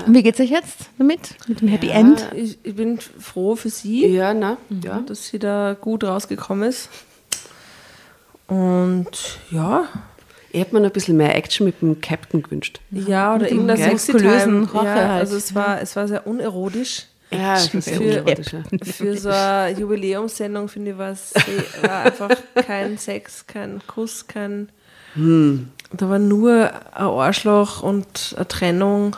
Und 0.06 0.14
wie 0.14 0.24
geht's 0.24 0.40
euch 0.40 0.50
jetzt 0.50 0.90
damit? 0.98 1.36
Mit 1.48 1.62
dem 1.62 1.68
Happy 1.68 1.90
End? 1.90 2.28
Ich, 2.36 2.58
ich 2.64 2.76
bin 2.76 3.00
froh 3.00 3.56
für 3.56 3.70
sie, 3.70 4.06
Ja, 4.08 4.34
na, 4.34 4.58
ja. 4.84 5.00
dass 5.02 5.28
sie 5.28 5.40
da 5.40 5.76
gut 5.80 6.04
rausgekommen 6.04 6.70
ist. 6.70 6.90
Und 8.48 9.40
ja, 9.52 9.86
Ich 10.52 10.62
hätte 10.62 10.74
mir 10.76 10.82
noch 10.82 10.90
ein 10.90 10.94
bisschen 10.94 11.18
mehr 11.18 11.36
Action 11.36 11.66
mit 11.66 11.82
dem 11.82 12.00
Captain 12.02 12.42
gewünscht. 12.44 12.80
ja, 12.92 13.36
oder 13.36 13.48
sexy 13.78 14.14
muskulösen 14.14 14.70
Ja, 14.74 14.84
halt. 14.84 15.10
also 15.22 15.36
es 15.36 15.54
war, 15.56 15.82
es 15.82 15.96
war 15.96 16.08
sehr 16.08 16.26
unerotisch. 16.28 17.08
Ja, 17.32 17.56
Für- 17.58 18.24
ja. 18.28 18.36
Für 18.84 19.18
so 19.18 19.30
eine 19.30 19.78
Jubiläumssendung 19.78 20.70
finde 20.70 20.92
ich, 20.92 20.98
war 20.98 21.10
es 21.12 21.34
war 21.82 22.04
einfach 22.04 22.30
kein 22.68 22.98
Sex, 23.00 23.48
kein 23.48 23.82
Kuss, 23.88 24.28
kein. 24.28 24.70
Da 25.16 26.10
war 26.10 26.20
nur 26.20 26.72
ein 26.72 27.04
Arschloch 27.06 27.82
und 27.82 28.36
eine 28.38 28.48
Trennung. 28.48 29.16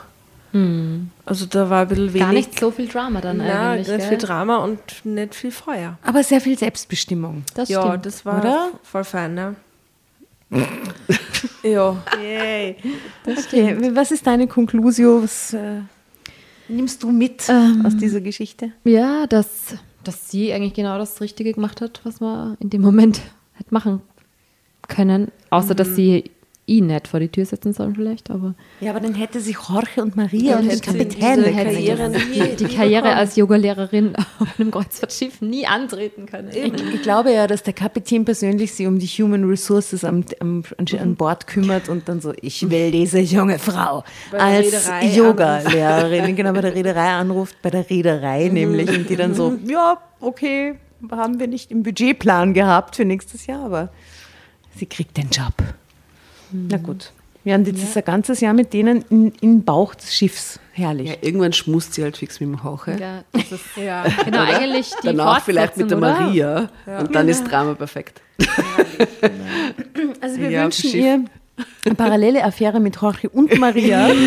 Also 1.25 1.45
da 1.45 1.69
war 1.69 1.81
ein 1.81 1.87
bisschen 1.87 2.13
wenig. 2.13 2.19
Gar 2.21 2.33
nicht 2.33 2.59
so 2.59 2.71
viel 2.71 2.87
Drama 2.87 3.21
dann 3.21 3.37
na, 3.37 3.71
eigentlich. 3.71 3.87
nicht 3.87 3.99
gell? 3.99 4.09
viel 4.09 4.17
Drama 4.17 4.57
und 4.57 4.79
nicht 5.03 5.35
viel 5.35 5.51
Feuer. 5.51 5.97
Aber 6.03 6.23
sehr 6.23 6.41
viel 6.41 6.57
Selbstbestimmung. 6.57 7.43
Das 7.53 7.69
ja, 7.69 7.85
stimmt. 7.85 8.05
das 8.05 8.25
war 8.25 8.39
Oder? 8.39 8.71
voll 8.83 9.03
fein, 9.03 9.33
ne? 9.33 9.55
ja. 11.63 11.97
Yay. 12.21 12.77
Okay, 13.25 13.95
was 13.95 14.11
ist 14.11 14.25
deine 14.25 14.47
Konklusio? 14.47 15.23
Was 15.23 15.53
äh, 15.53 15.81
nimmst 16.69 17.03
du 17.03 17.11
mit 17.11 17.49
Ähm. 17.49 17.85
aus 17.85 17.97
dieser 17.97 18.21
Geschichte? 18.21 18.71
Ja, 18.85 19.27
dass, 19.27 19.75
dass 20.03 20.29
sie 20.31 20.53
eigentlich 20.53 20.73
genau 20.73 20.97
das 20.97 21.19
Richtige 21.19 21.51
gemacht 21.53 21.81
hat, 21.81 21.99
was 22.03 22.21
man 22.21 22.55
in 22.59 22.69
dem 22.69 22.81
Moment 22.81 23.19
hätte 23.53 23.73
machen 23.73 24.01
können. 24.87 25.31
Außer, 25.49 25.75
dass 25.75 25.95
sie 25.95 26.31
ihn 26.67 26.87
nicht 26.87 27.07
vor 27.07 27.19
die 27.19 27.29
Tür 27.29 27.45
setzen 27.45 27.73
sollen 27.73 27.95
vielleicht, 27.95 28.29
aber 28.29 28.53
Ja, 28.81 28.91
aber 28.91 28.99
dann 28.99 29.15
hätte 29.15 29.39
sich 29.39 29.55
Jorge 29.67 30.01
und 30.03 30.15
Maria 30.15 30.59
und 30.59 30.69
sie 30.71 30.79
Kapitän 30.81 31.43
hätten 31.43 31.55
Karriere 31.55 32.09
nie- 32.09 32.55
die 32.59 32.65
Karriere 32.65 33.15
als 33.15 33.35
Yogalehrerin 33.37 34.15
auf 34.39 34.59
einem 34.59 34.69
Kreuzfahrtschiff 34.69 35.41
nie 35.41 35.65
antreten 35.65 36.25
können. 36.25 36.49
Ich 36.93 37.01
glaube 37.01 37.31
ja, 37.31 37.47
dass 37.47 37.63
der 37.63 37.71
Kapitän 37.73 38.25
persönlich 38.25 38.73
sich 38.73 38.85
um 38.85 38.99
die 38.99 39.07
Human 39.07 39.45
Resources 39.45 40.03
am, 40.03 40.25
am, 40.41 40.63
an, 40.77 40.85
an 40.99 41.15
Bord 41.15 41.47
kümmert 41.47 41.87
und 41.89 42.07
dann 42.09 42.19
so, 42.21 42.33
ich 42.41 42.69
will 42.69 42.91
diese 42.91 43.19
junge 43.19 43.59
Frau 43.59 44.03
als 44.37 44.89
Yoga-Lehrerin, 45.15 46.35
genau, 46.35 46.53
bei 46.53 46.61
der 46.61 46.75
Reederei 46.75 47.09
anruft, 47.11 47.55
bei 47.61 47.69
der 47.69 47.89
Reederei 47.89 48.49
nämlich, 48.49 48.89
und 48.89 49.09
die 49.09 49.15
dann 49.15 49.33
so, 49.33 49.57
ja, 49.65 49.97
okay, 50.19 50.75
haben 51.11 51.39
wir 51.39 51.47
nicht 51.47 51.71
im 51.71 51.83
Budgetplan 51.83 52.53
gehabt 52.53 52.95
für 52.97 53.05
nächstes 53.05 53.45
Jahr, 53.45 53.63
aber 53.63 53.89
sie 54.75 54.85
kriegt 54.85 55.15
den 55.17 55.29
Job. 55.29 55.53
Na 56.51 56.77
gut. 56.77 57.11
Ja, 57.43 57.55
und 57.55 57.65
jetzt 57.65 57.81
ist 57.81 57.95
ein 57.95 58.03
ganzes 58.03 58.41
Jahr 58.41 58.53
mit 58.53 58.73
denen 58.73 59.05
in, 59.09 59.31
in 59.39 59.63
Bauch 59.63 59.95
des 59.95 60.13
Schiffs. 60.13 60.59
Herrlich. 60.73 61.09
Ja, 61.09 61.15
irgendwann 61.21 61.53
schmust 61.53 61.93
sie 61.93 62.03
halt 62.03 62.17
fix 62.17 62.39
mit 62.41 62.49
dem 62.49 62.63
Hoche. 62.63 62.97
Ja, 62.99 63.23
das 63.31 63.51
ist 63.53 63.61
Ja. 63.77 64.03
genau 64.25 64.41
eigentlich 64.41 64.91
die 65.01 65.07
Danach 65.07 65.43
vielleicht 65.43 65.77
mit 65.77 65.89
der 65.89 65.97
oder? 65.97 66.11
Maria. 66.19 66.69
Und 66.99 67.15
dann 67.15 67.29
ist 67.29 67.45
Drama 67.49 67.73
perfekt. 67.73 68.21
Also 70.21 70.37
wir 70.37 70.49
Ja, 70.49 70.63
wünschen 70.65 70.91
ihr 70.93 71.25
eine 71.85 71.95
parallele 71.95 72.43
Affäre 72.43 72.79
mit 72.79 72.97
Jorge 73.01 73.29
und 73.29 73.57
Maria. 73.59 74.09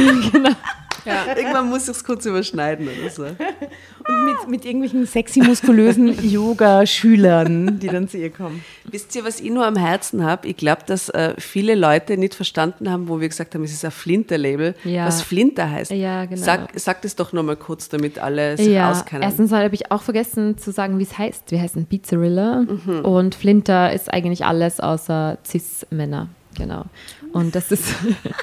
Irgendwann 1.36 1.68
muss 1.68 1.84
ich 1.84 1.90
es 1.96 2.04
kurz 2.04 2.26
überschneiden 2.26 2.88
oder 2.88 3.10
so. 3.10 3.24
Und 3.24 4.24
mit, 4.24 4.48
mit 4.48 4.64
irgendwelchen 4.64 5.06
sexy, 5.06 5.40
muskulösen 5.40 6.08
Yoga-Schülern, 6.28 7.78
die 7.78 7.88
dann 7.88 8.08
zu 8.08 8.18
ihr 8.18 8.30
kommen. 8.30 8.64
Wisst 8.84 9.14
ihr, 9.14 9.24
was 9.24 9.40
ich 9.40 9.50
nur 9.50 9.66
am 9.66 9.76
Herzen 9.76 10.24
habe? 10.24 10.48
Ich 10.48 10.56
glaube, 10.56 10.82
dass 10.86 11.08
äh, 11.10 11.34
viele 11.38 11.74
Leute 11.74 12.16
nicht 12.16 12.34
verstanden 12.34 12.90
haben, 12.90 13.08
wo 13.08 13.20
wir 13.20 13.28
gesagt 13.28 13.54
haben, 13.54 13.62
es 13.64 13.72
ist 13.72 13.84
ein 13.84 13.90
Flinter-Label, 13.90 14.74
Ja. 14.84 15.06
was 15.06 15.22
Flinter 15.22 15.70
heißt. 15.70 15.90
Ja, 15.92 16.24
genau. 16.24 16.40
Sag, 16.42 16.70
sag 16.78 17.02
das 17.02 17.16
doch 17.16 17.32
nochmal 17.32 17.56
kurz, 17.56 17.88
damit 17.88 18.18
alle 18.18 18.56
sich 18.56 18.68
Ja, 18.68 18.90
auskennen. 18.90 19.22
erstens 19.22 19.52
habe 19.52 19.74
ich 19.74 19.90
auch 19.92 20.02
vergessen 20.02 20.58
zu 20.58 20.72
sagen, 20.72 20.98
wie 20.98 21.02
es 21.04 21.16
heißt. 21.18 21.50
Wir 21.50 21.60
heißen 21.60 21.86
Pizzarilla 21.86 22.62
Mhm. 22.62 23.04
und 23.04 23.34
Flinter 23.34 23.92
ist 23.92 24.12
eigentlich 24.12 24.44
alles 24.44 24.80
außer 24.80 25.38
Cis-Männer. 25.46 26.28
Genau. 26.56 26.84
Und 27.32 27.54
das 27.54 27.70
ist, 27.70 27.84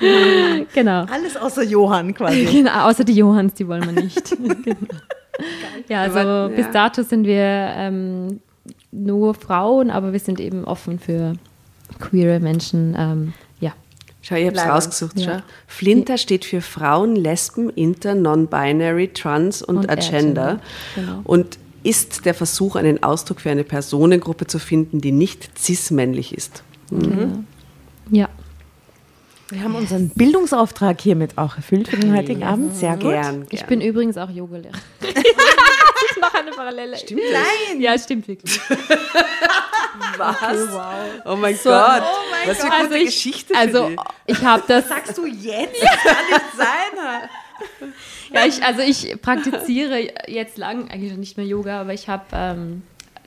genau. 0.73 1.05
Alles 1.05 1.35
außer 1.35 1.63
Johann 1.63 2.13
quasi. 2.13 2.45
genau. 2.51 2.89
Außer 2.89 3.03
die 3.03 3.13
Johanns, 3.13 3.53
die 3.53 3.67
wollen 3.67 3.85
wir 3.85 4.03
nicht. 4.03 4.29
genau. 4.37 4.77
Ja, 5.87 6.01
also 6.01 6.19
Aber, 6.19 6.49
bis 6.49 6.65
ja. 6.65 6.71
dato 6.71 7.03
sind 7.03 7.25
wir 7.25 7.43
ähm, 7.43 8.39
nur 8.91 9.33
Frauen, 9.33 9.89
aber 9.91 10.13
wir 10.13 10.19
sind 10.19 10.39
eben 10.39 10.63
offen 10.63 10.99
für 10.99 11.33
queere 11.99 12.39
Menschen. 12.39 12.95
Ähm, 12.97 13.33
ja. 13.59 13.73
Schau, 14.21 14.35
ich 14.35 14.47
habe 14.47 14.57
es 14.57 14.65
rausgesucht. 14.65 15.19
Ja. 15.19 15.25
Schau. 15.25 15.43
Flinter 15.67 16.17
steht 16.17 16.45
für 16.45 16.61
Frauen, 16.61 17.15
Lesben, 17.15 17.69
Inter, 17.69 18.15
Non-Binary, 18.15 19.09
Trans 19.09 19.61
und, 19.61 19.77
Und 19.77 19.89
Agender. 19.89 20.59
Genau. 20.95 21.21
Und 21.23 21.59
ist 21.83 22.25
der 22.25 22.33
Versuch, 22.33 22.75
einen 22.75 23.03
Ausdruck 23.03 23.41
für 23.41 23.51
eine 23.51 23.63
Personengruppe 23.63 24.47
zu 24.47 24.59
finden, 24.59 24.99
die 24.99 25.11
nicht 25.11 25.57
cis-männlich 25.57 26.35
ist. 26.35 26.63
Ja. 28.11 28.27
Wir 29.49 29.63
haben 29.63 29.75
unseren 29.75 30.09
Bildungsauftrag 30.09 30.99
hiermit 30.99 31.37
auch 31.37 31.55
erfüllt 31.55 31.87
für 31.87 31.95
den 31.97 32.15
heutigen 32.15 32.43
Abend. 32.43 32.75
Sehr 32.75 32.93
gut. 32.93 33.11
Gern, 33.11 33.47
Ich 33.49 33.59
gern. 33.59 33.69
bin 33.69 33.81
übrigens 33.81 34.17
auch 34.17 34.29
Yogalehrer. 34.29 34.73
ich 35.01 36.21
mache 36.21 36.39
eine 36.39 36.51
Parallele. 36.51 36.97
Stimmt 36.97 37.21
Nein! 37.31 37.79
Ja, 37.79 37.97
stimmt 37.97 38.27
wirklich. 38.27 38.59
Was? 40.17 40.37
Oh 41.25 41.35
mein 41.37 41.57
Gott. 41.63 42.03
Was 42.45 42.57
für 42.57 42.71
eine 42.71 42.87
gute 42.87 42.97
ich, 42.97 43.05
Geschichte 43.05 43.53
für 43.53 43.59
also 43.59 43.91
ich 44.25 44.43
habe 44.43 44.63
das, 44.67 44.89
Sagst 44.89 45.17
du 45.17 45.25
jetzt? 45.25 45.81
Das 45.81 46.03
kann 46.03 46.25
nicht 46.29 46.45
sein. 46.57 47.29
ja, 48.33 48.45
ich, 48.45 48.63
also 48.63 48.81
ich 48.81 49.21
praktiziere 49.21 50.09
jetzt 50.27 50.57
lang 50.57 50.89
eigentlich 50.91 51.11
schon 51.11 51.19
nicht 51.21 51.37
mehr 51.37 51.45
Yoga, 51.45 51.81
aber 51.81 51.93
ich 51.93 52.09
habe 52.09 52.25
ähm, 52.33 52.83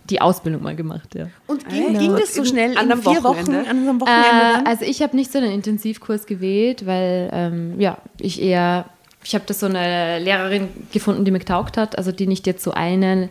die 0.09 0.20
Ausbildung 0.20 0.62
mal 0.62 0.74
gemacht, 0.74 1.14
ja. 1.14 1.28
Und 1.46 1.68
ging, 1.68 1.98
ging 1.98 2.16
das 2.16 2.34
so 2.34 2.44
schnell 2.44 2.76
An 2.76 2.86
in 2.86 2.92
einem 2.92 3.03
vier 3.03 3.22
Wochen, 3.22 3.46
Wochenende? 3.46 3.70
an 3.70 3.76
einem 3.76 4.01
Wochenende 4.01 4.64
Äh, 4.64 4.68
also 4.68 4.84
ich 4.84 5.03
habe 5.03 5.16
nicht 5.16 5.30
so 5.30 5.38
einen 5.38 5.53
Intensivkurs 5.53 6.26
gewählt, 6.26 6.86
weil 6.86 7.30
ähm, 7.32 7.78
ja, 7.78 7.98
ich 8.18 8.40
eher, 8.42 8.86
ich 9.22 9.34
habe 9.34 9.44
da 9.46 9.55
so 9.55 9.66
eine 9.66 10.18
Lehrerin 10.18 10.68
gefunden, 10.92 11.24
die 11.24 11.30
mir 11.30 11.38
getaugt 11.38 11.76
hat, 11.76 11.98
also 11.98 12.12
die 12.12 12.26
nicht 12.26 12.46
jetzt 12.46 12.64
so 12.64 12.72
einen, 12.72 13.28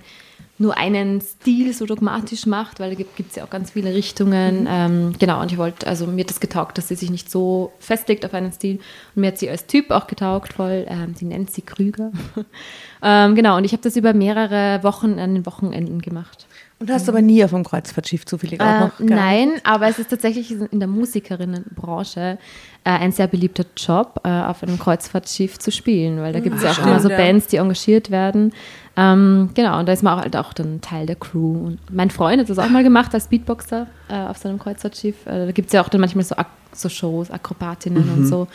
nur 0.60 0.78
einen 0.78 1.22
Stil 1.22 1.74
so 1.74 1.86
dogmatisch 1.86 2.46
macht, 2.46 2.82
weil 2.82 2.90
da 2.90 2.96
gibt 2.96 3.30
es 3.30 3.36
ja 3.38 3.46
auch 3.46 3.50
ganz 3.50 3.72
viele 3.72 3.94
Richtungen. 3.94 4.68
Ähm, 4.70 5.14
genau, 5.18 5.42
und 5.42 5.52
ich 5.54 5.58
wollte, 5.58 5.88
also 5.88 6.06
mir 6.06 6.22
hat 6.22 6.30
das 6.30 6.42
getaugt, 6.42 6.78
dass 6.78 6.90
sie 6.90 6.96
sich 6.96 7.10
nicht 7.10 7.32
so 7.32 7.72
festlegt 7.80 8.26
auf 8.26 8.34
einen 8.34 8.52
Stil. 8.52 8.80
Und 9.16 9.22
mir 9.22 9.28
hat 9.28 9.38
sie 9.38 9.50
als 9.50 9.68
Typ 9.68 9.90
auch 9.90 10.06
getaugt, 10.08 10.54
voll, 10.54 10.86
ähm, 10.90 11.16
die 11.20 11.26
nennt 11.26 11.50
sie 11.50 11.62
Krüger. 11.62 12.12
ähm, 13.02 13.36
genau, 13.36 13.56
und 13.56 13.64
ich 13.64 13.72
habe 13.72 13.84
das 13.84 13.96
über 13.96 14.14
mehrere 14.14 14.84
Wochen 14.84 15.18
an 15.18 15.34
den 15.34 15.46
Wochenenden 15.46 16.02
gemacht. 16.02 16.46
Und 16.80 16.90
hast 16.90 17.10
aber 17.10 17.22
nie 17.22 17.44
auf 17.44 17.50
dem 17.52 17.64
Kreuzfahrtschiff 17.66 18.26
zufällig 18.26 18.62
auch 18.62 18.66
Äh, 18.66 18.80
noch 18.80 18.98
gearbeitet? 18.98 19.10
nein, 19.10 19.50
aber 19.66 19.88
es 19.90 20.00
ist 20.00 20.10
tatsächlich 20.10 20.50
in 20.52 20.80
der 20.80 20.88
Musikerinnenbranche 20.88 22.38
äh, 22.86 22.90
ein 22.90 23.12
sehr 23.12 23.28
beliebter 23.28 23.66
Job, 23.76 24.22
äh, 24.24 24.30
auf 24.30 24.64
einem 24.64 24.80
Kreuzfahrtschiff 24.80 25.60
zu 25.60 25.72
spielen, 25.72 26.20
weil 26.22 26.32
da 26.34 26.40
gibt 26.40 26.56
es 26.58 26.64
ja 26.64 26.72
auch 26.72 26.80
immer 26.86 27.00
so. 27.00 27.10
Bands, 27.10 27.48
die 27.48 27.58
engagiert 27.58 28.12
werden. 28.12 28.54
Ähm, 28.96 29.50
genau, 29.54 29.80
und 29.80 29.88
da 29.88 29.94
ist 29.94 30.04
man 30.04 30.18
auch, 30.18 30.22
halt 30.24 30.36
auch 30.38 30.54
dann 30.54 30.80
Teil 30.82 31.06
der 31.06 31.16
Crew. 31.16 31.66
Und 31.68 31.80
mein 31.92 32.10
Freund 32.12 32.40
hat 32.42 32.50
das 32.50 32.60
auch 32.60 32.70
mal 32.70 32.84
gemacht 32.84 33.14
als 33.14 33.28
Beatboxer 33.28 33.88
äh, 34.10 34.14
auf 34.14 34.38
seinem 34.38 34.60
Kreuzfahrtschiff. 34.60 35.26
Äh, 35.26 35.48
da 35.48 35.52
gibt 35.52 35.68
es 35.68 35.74
ja 35.74 35.84
auch 35.84 35.90
dann 35.90 36.02
manchmal 36.02 36.24
so, 36.24 36.36
Ak 36.36 36.48
so 36.72 36.88
Shows, 36.88 37.32
Akrobatinnen 37.32 38.10
und 38.10 38.26
so. 38.28 38.48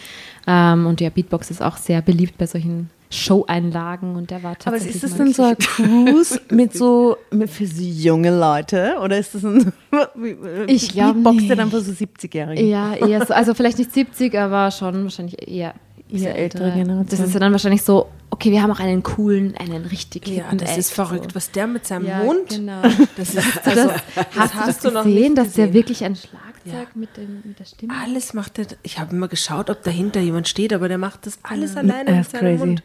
Ähm, 0.47 0.87
und 0.87 1.01
ja, 1.01 1.11
Beatbox 1.11 1.51
ist 1.51 1.61
auch 1.63 1.77
sehr 1.77 2.01
beliebt 2.01 2.39
bei 2.39 2.47
solchen 2.47 2.89
Show-Einlagen 3.15 4.17
und 4.17 4.31
der 4.31 4.43
war 4.43 4.51
Aber 4.53 4.59
tatsächlich 4.59 4.97
ist 4.97 5.05
das 5.05 5.17
dann 5.17 5.33
so 5.33 5.43
ein 5.45 5.57
Cruise 5.59 6.41
mit 6.51 6.73
so 6.75 7.17
mit 7.31 7.51
für 7.51 7.67
so 7.67 7.83
junge 7.83 8.37
Leute 8.37 8.97
oder 9.03 9.19
ist 9.19 9.35
das 9.35 9.43
ein 9.45 9.73
Ich 10.67 10.93
glaub 10.93 11.15
Beatboxt 11.15 11.49
der 11.49 11.57
dann 11.57 11.71
für 11.71 11.81
so 11.81 11.93
70-Jährige? 11.93 12.63
Ja, 12.63 12.95
eher 12.95 13.25
so, 13.27 13.33
also 13.35 13.55
vielleicht 13.55 13.79
nicht 13.79 13.93
70, 13.93 14.37
aber 14.39 14.71
schon 14.71 15.05
wahrscheinlich 15.05 15.49
eher, 15.49 15.75
Eher 16.11 16.37
ältere 16.37 16.71
Generation. 16.71 17.07
Das 17.09 17.19
ist 17.21 17.33
ja 17.35 17.41
dann 17.41 17.51
wahrscheinlich 17.53 17.83
so, 17.83 18.07
okay, 18.31 18.51
wir 18.53 18.63
haben 18.63 18.71
auch 18.71 18.79
einen 18.79 19.03
coolen, 19.03 19.57
einen 19.57 19.85
richtig 19.87 20.29
Ja, 20.29 20.45
das 20.53 20.71
Act, 20.71 20.79
ist 20.79 20.93
verrückt, 20.93 21.31
So. 21.31 21.35
was 21.35 21.51
der 21.51 21.67
mit 21.67 21.87
seinem 21.87 22.07
Ja, 22.07 22.19
Mund. 22.23 22.51
genau. 22.51 22.83
Das 23.17 23.35
ist 23.35 23.45
Hast 23.45 23.67
du 23.67 23.71
also, 23.71 23.89
das, 23.89 24.27
das 24.35 24.55
hast 24.55 24.85
du 24.85 24.91
das 24.91 25.05
gesehen, 25.07 25.35
dass 25.35 25.53
der 25.55 25.67
gesehen. 25.67 25.75
wirklich 25.75 26.05
ein 26.05 26.15
Schlagzeug 26.15 26.65
Ja. 26.67 26.87
mit, 26.95 27.17
dem, 27.17 27.43
mit 27.45 27.59
der 27.59 27.65
Stimme 27.65 27.95
alles 28.05 28.35
macht 28.35 28.59
er. 28.59 28.67
Ich 28.83 28.99
habe 29.01 29.17
immer 29.17 29.29
geschaut, 29.29 29.71
ob 29.71 29.83
dahinter 29.83 30.21
jemand 30.21 30.47
steht, 30.47 30.73
aber 30.73 30.89
der 30.89 30.99
macht 30.99 31.27
das 31.27 31.39
alles 31.43 31.75
alleine 31.77 32.11
mit 32.13 32.21
ist 32.21 32.31
seinem 32.33 32.41
crazy. 32.41 32.67
Mund. 32.67 32.83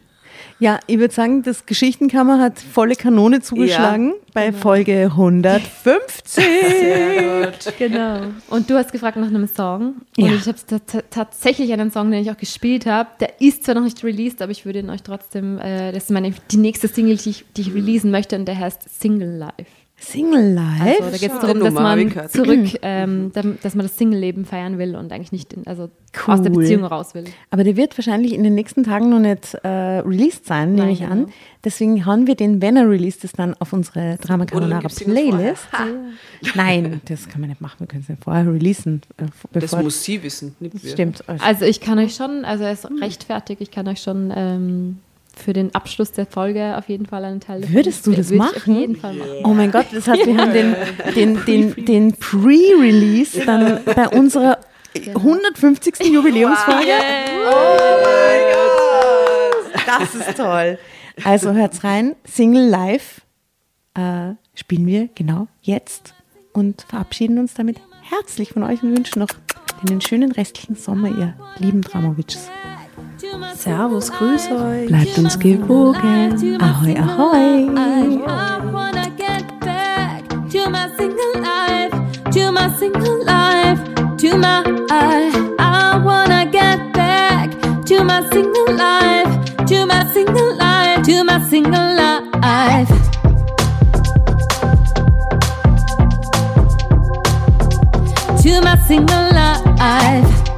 Ja, 0.62 0.80
ich 0.88 1.00
würde 1.00 1.14
sagen, 1.14 1.42
das 1.42 1.66
Geschichtenkammer 1.66 2.40
hat 2.42 2.60
volle 2.60 2.96
Kanone 2.96 3.40
zugeschlagen 3.42 4.14
bei 4.34 4.52
Folge 4.52 5.06
150. 5.12 6.44
Genau. 7.78 8.22
Und 8.50 8.70
du 8.70 8.76
hast 8.76 8.92
gefragt 8.92 9.18
nach 9.18 9.28
einem 9.28 9.48
Song. 9.48 9.96
Und 10.18 10.26
Ja. 10.26 10.34
ich 10.34 10.46
habe 10.48 10.58
tatsächlich 11.10 11.72
einen 11.72 11.92
Song, 11.92 12.12
den 12.12 12.22
ich 12.22 12.32
auch 12.32 12.38
gespielt 12.38 12.86
habe. 12.86 13.10
Der 13.22 13.40
ist 13.42 13.64
zwar 13.64 13.76
noch 13.76 13.84
nicht 13.84 14.04
released, 14.04 14.42
aber 14.42 14.52
ich 14.52 14.66
würde 14.66 14.80
ihn 14.80 14.90
euch 14.90 15.02
trotzdem, 15.04 15.60
äh, 15.60 15.92
das 15.94 16.04
ist 16.04 16.12
meine, 16.12 16.34
die 16.52 16.58
nächste 16.58 16.88
Single, 16.90 17.16
die 17.18 17.30
ich, 17.30 17.46
die 17.56 17.62
ich 17.62 17.74
releasen 17.74 18.12
möchte 18.12 18.36
und 18.36 18.46
der 18.46 18.58
heißt 18.60 19.00
Single 19.00 19.38
Life. 19.38 19.72
Single 20.00 20.54
Life? 20.54 21.04
Also 21.04 21.12
da 21.12 21.18
geht 21.18 21.32
es 21.32 21.40
darum, 21.40 21.60
dass 21.60 21.74
man 21.74 22.30
zurück, 22.30 22.68
ähm, 22.82 23.32
da- 23.34 23.44
dass 23.62 23.76
man 23.76 23.86
das 23.86 23.98
Single-Leben 23.98 24.46
feiern 24.46 24.78
will 24.78 24.96
und 24.96 25.12
eigentlich 25.12 25.32
nicht 25.32 25.54
in, 25.54 25.68
also 25.68 25.90
aus 26.26 26.42
der 26.42 26.52
Cool. 26.52 26.64
Beziehung 26.64 26.84
raus 26.86 27.14
will. 27.14 27.26
Aber 27.52 27.64
der 27.64 27.76
wird 27.78 27.98
wahrscheinlich 27.98 28.34
in 28.34 28.44
den 28.44 28.56
nächsten 28.56 28.84
Tagen 28.84 29.10
noch 29.10 29.20
nicht 29.20 29.54
äh, 29.64 29.68
released 29.68 30.46
sein, 30.46 30.74
nehme 30.74 30.92
ich 30.92 31.00
genau. 31.00 31.12
an. 31.12 31.28
Deswegen 31.64 32.06
hauen 32.06 32.26
wir 32.26 32.36
den, 32.36 32.62
wenn 32.62 32.78
er 32.78 32.90
released 32.90 33.24
ist, 33.26 33.38
dann 33.38 33.54
auf 33.60 33.74
unsere 33.74 34.18
Drama 34.18 34.46
Carbonara 34.46 34.88
Playlist. 34.88 35.68
Nein, 36.56 37.02
das 37.06 37.28
kann 37.28 37.42
man 37.42 37.50
nicht 37.50 37.62
machen. 37.62 37.80
Wir 37.82 37.88
können 37.88 38.02
es 38.04 38.10
nicht 38.10 38.24
vorher 38.24 38.48
releasen. 38.48 39.02
Äh, 39.18 39.26
Das 39.60 39.76
muss 39.76 40.04
sie 40.04 40.24
wissen, 40.24 40.56
nicht 40.60 40.84
wir. 40.84 40.92
Stimmt. 40.92 41.24
Also 41.28 41.66
ich 41.66 41.82
kann 41.82 42.00
euch 42.00 42.16
schon, 42.16 42.46
also 42.46 42.64
er 42.64 42.72
ist 42.72 42.88
recht 43.02 43.26
fertig, 43.26 43.60
ich 43.62 43.72
kann 43.72 43.88
euch 43.88 44.02
schon 44.02 44.32
ähm, 44.36 45.00
für 45.40 45.54
den 45.54 45.74
Abschluss 45.74 46.12
der 46.12 46.26
Folge 46.26 46.78
auf 46.78 46.90
jeden 46.90 47.06
Fall 47.06 47.24
einen 47.26 47.40
Teil 47.40 47.64
Würdest 47.70 48.06
du 48.06 48.12
das 48.12 48.32
machen? 48.32 48.56
auf 48.56 48.68
jeden 48.68 48.96
Fall 48.96 49.14
machen. 49.14 49.30
Oh 49.44 49.54
mein 49.54 49.72
Gott, 49.72 49.88
das 49.92 50.08
heißt, 50.08 50.26
wir 50.26 50.38
haben 50.38 50.54
den, 50.54 50.76
den, 51.16 51.46
den, 51.46 51.86
den 51.86 52.14
Pre-Release 52.14 53.46
dann 53.46 53.84
bei 53.86 54.08
unserer 54.10 54.60
150. 54.96 56.00
Jubiläumsfolge. 56.06 56.94
Das 59.86 60.16
ist 60.16 60.38
toll. 60.38 60.78
Also 61.24 61.54
hört's 61.54 61.84
rein, 61.84 62.16
Single 62.26 62.68
Live 62.70 63.22
äh, 63.96 64.34
spielen 64.54 64.88
wir 64.88 65.10
genau 65.16 65.48
jetzt 65.62 66.14
und 66.54 66.86
verabschieden 66.88 67.38
uns 67.40 67.54
damit 67.54 67.78
herzlich 68.02 68.54
von 68.54 68.64
euch 68.64 68.82
und 68.84 68.96
wünschen 68.96 69.20
noch 69.20 69.30
einen 69.88 70.02
schönen 70.02 70.32
restlichen 70.32 70.76
Sommer, 70.76 71.10
ihr 71.10 71.34
lieben 71.58 71.82
Dramovics. 71.82 72.50
Servus, 73.56 74.12
grüß 74.12 74.52
euch. 74.52 74.88
Bleibt 74.88 75.18
uns 75.18 75.38
gewogen. 75.38 76.62
Ahoi, 76.62 76.98
ahoi. 76.98 77.70
I 77.76 78.74
wanna 78.74 79.10
get 79.18 79.44
back 79.60 80.24
to 80.50 80.70
my 80.70 80.88
single 80.98 81.42
life, 81.42 81.92
to 82.32 82.52
my 82.52 82.70
single 82.80 83.24
life, 83.26 83.80
to 84.18 84.38
my 84.38 84.64
I, 84.90 85.32
I 85.60 86.00
wanna 86.04 86.46
get 86.46 86.94
back 86.94 87.52
to 87.86 88.04
my 88.04 88.22
single 88.32 88.74
life, 88.76 89.30
to 89.68 89.86
my 89.86 90.06
single 90.14 90.56
life, 90.58 91.04
to 91.04 91.24
my 91.24 91.40
single 91.50 91.96
life. 91.96 92.90
To 98.42 98.62
my 98.62 98.78
single 98.88 99.34
life. 99.34 100.49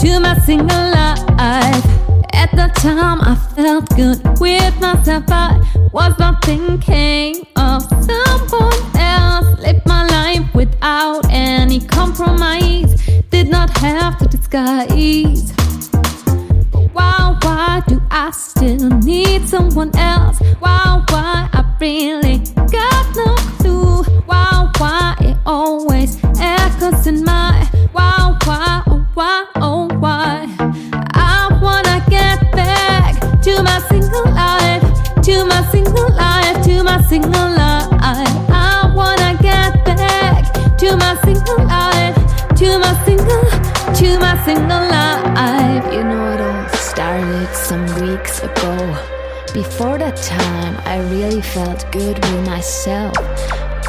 To 0.00 0.20
my 0.20 0.38
single 0.40 0.90
life. 0.90 1.84
At 2.32 2.50
the 2.52 2.70
time, 2.76 3.20
I 3.20 3.34
felt 3.56 3.88
good 3.96 4.20
with 4.38 4.80
myself. 4.80 5.24
I 5.28 5.60
was 5.92 6.16
not 6.20 6.44
thinking 6.44 7.44
of 7.56 7.82
someone 7.82 8.96
else. 8.96 9.60
Lived 9.60 9.84
my 9.86 10.06
life 10.06 10.54
without 10.54 11.26
any 11.30 11.80
compromise. 11.80 12.94
Did 13.30 13.48
not 13.48 13.76
have 13.78 14.18
to 14.18 14.26
disguise. 14.28 15.50
Why, 16.92 17.36
why 17.42 17.82
do 17.88 18.00
I 18.10 18.30
still 18.30 18.90
need 19.00 19.48
someone 19.48 19.90
else? 19.96 20.38
Why, 20.60 21.04
why 21.08 21.48
I 21.52 21.76
really 21.80 22.38
got 22.70 23.16
no 23.16 23.34
clue? 23.58 24.04
Why, 24.26 24.70
why 24.78 25.16
it 25.20 25.36
always 25.44 26.22
echoes 26.38 27.06
in 27.08 27.24
my 27.24 27.68
why, 27.92 28.36
why, 28.44 28.82
why, 29.18 29.44
oh, 29.56 29.88
why? 29.98 30.46
I 31.12 31.48
wanna 31.60 31.98
get 32.08 32.38
back 32.52 33.18
to 33.42 33.62
my 33.64 33.80
single 33.90 34.26
life, 34.30 34.84
to 35.22 35.44
my 35.44 35.60
single 35.72 36.08
life, 36.14 36.64
to 36.66 36.84
my 36.84 37.02
single 37.02 37.32
life. 37.32 37.90
I 38.00 38.92
wanna 38.94 39.36
get 39.42 39.84
back 39.84 40.44
to 40.78 40.96
my 40.96 41.18
single 41.24 41.64
life, 41.66 42.14
to 42.60 42.78
my 42.78 42.94
single, 43.04 43.42
to 43.98 44.20
my 44.20 44.40
single 44.44 44.84
life. 44.96 45.92
You 45.92 46.04
know, 46.04 46.34
it 46.34 46.40
all 46.40 46.68
started 46.78 47.52
some 47.56 47.86
weeks 48.00 48.44
ago. 48.44 48.76
Before 49.52 49.98
that 49.98 50.14
time, 50.14 50.76
I 50.84 51.00
really 51.10 51.42
felt 51.42 51.90
good 51.90 52.24
with 52.24 52.46
myself. 52.46 53.16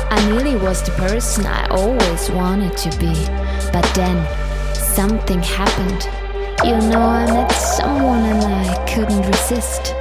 I 0.09 0.17
nearly 0.31 0.55
was 0.55 0.81
the 0.81 0.91
person 0.93 1.45
I 1.45 1.67
always 1.67 2.31
wanted 2.31 2.75
to 2.77 2.89
be. 2.97 3.13
But 3.71 3.85
then, 3.93 4.25
something 4.99 5.41
happened. 5.41 6.03
You 6.65 6.75
know, 6.89 6.99
I 6.99 7.25
met 7.27 7.49
someone 7.53 8.21
and 8.21 8.43
I 8.43 8.85
couldn't 8.85 9.25
resist. 9.27 9.93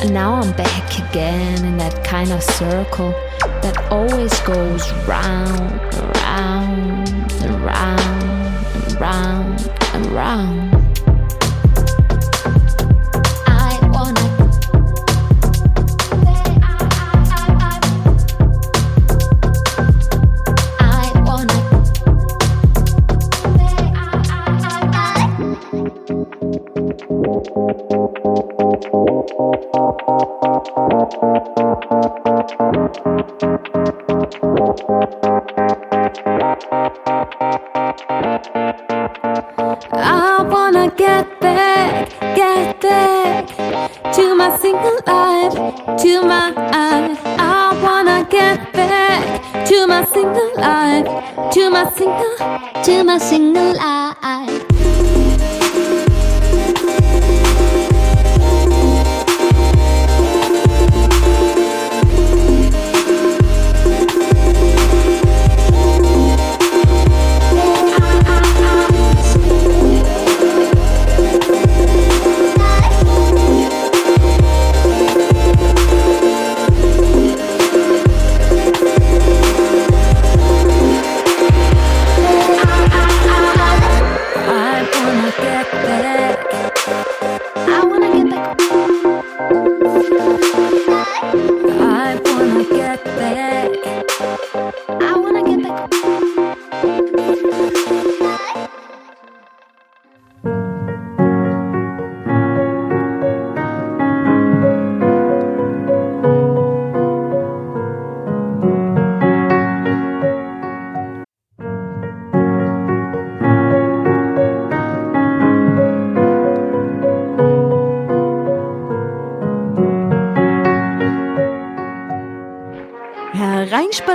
And 0.00 0.14
now 0.14 0.40
I'm 0.40 0.56
back 0.56 1.10
again 1.10 1.66
in 1.66 1.76
that 1.76 2.02
kind 2.02 2.32
of 2.32 2.42
circle 2.42 3.10
that 3.60 3.76
always 3.90 4.32
goes 4.40 4.90
round, 5.06 5.70
round, 6.24 7.10
round, 7.62 8.66
and 8.88 8.98
round, 8.98 9.70
and 9.92 10.06
round. 10.06 10.77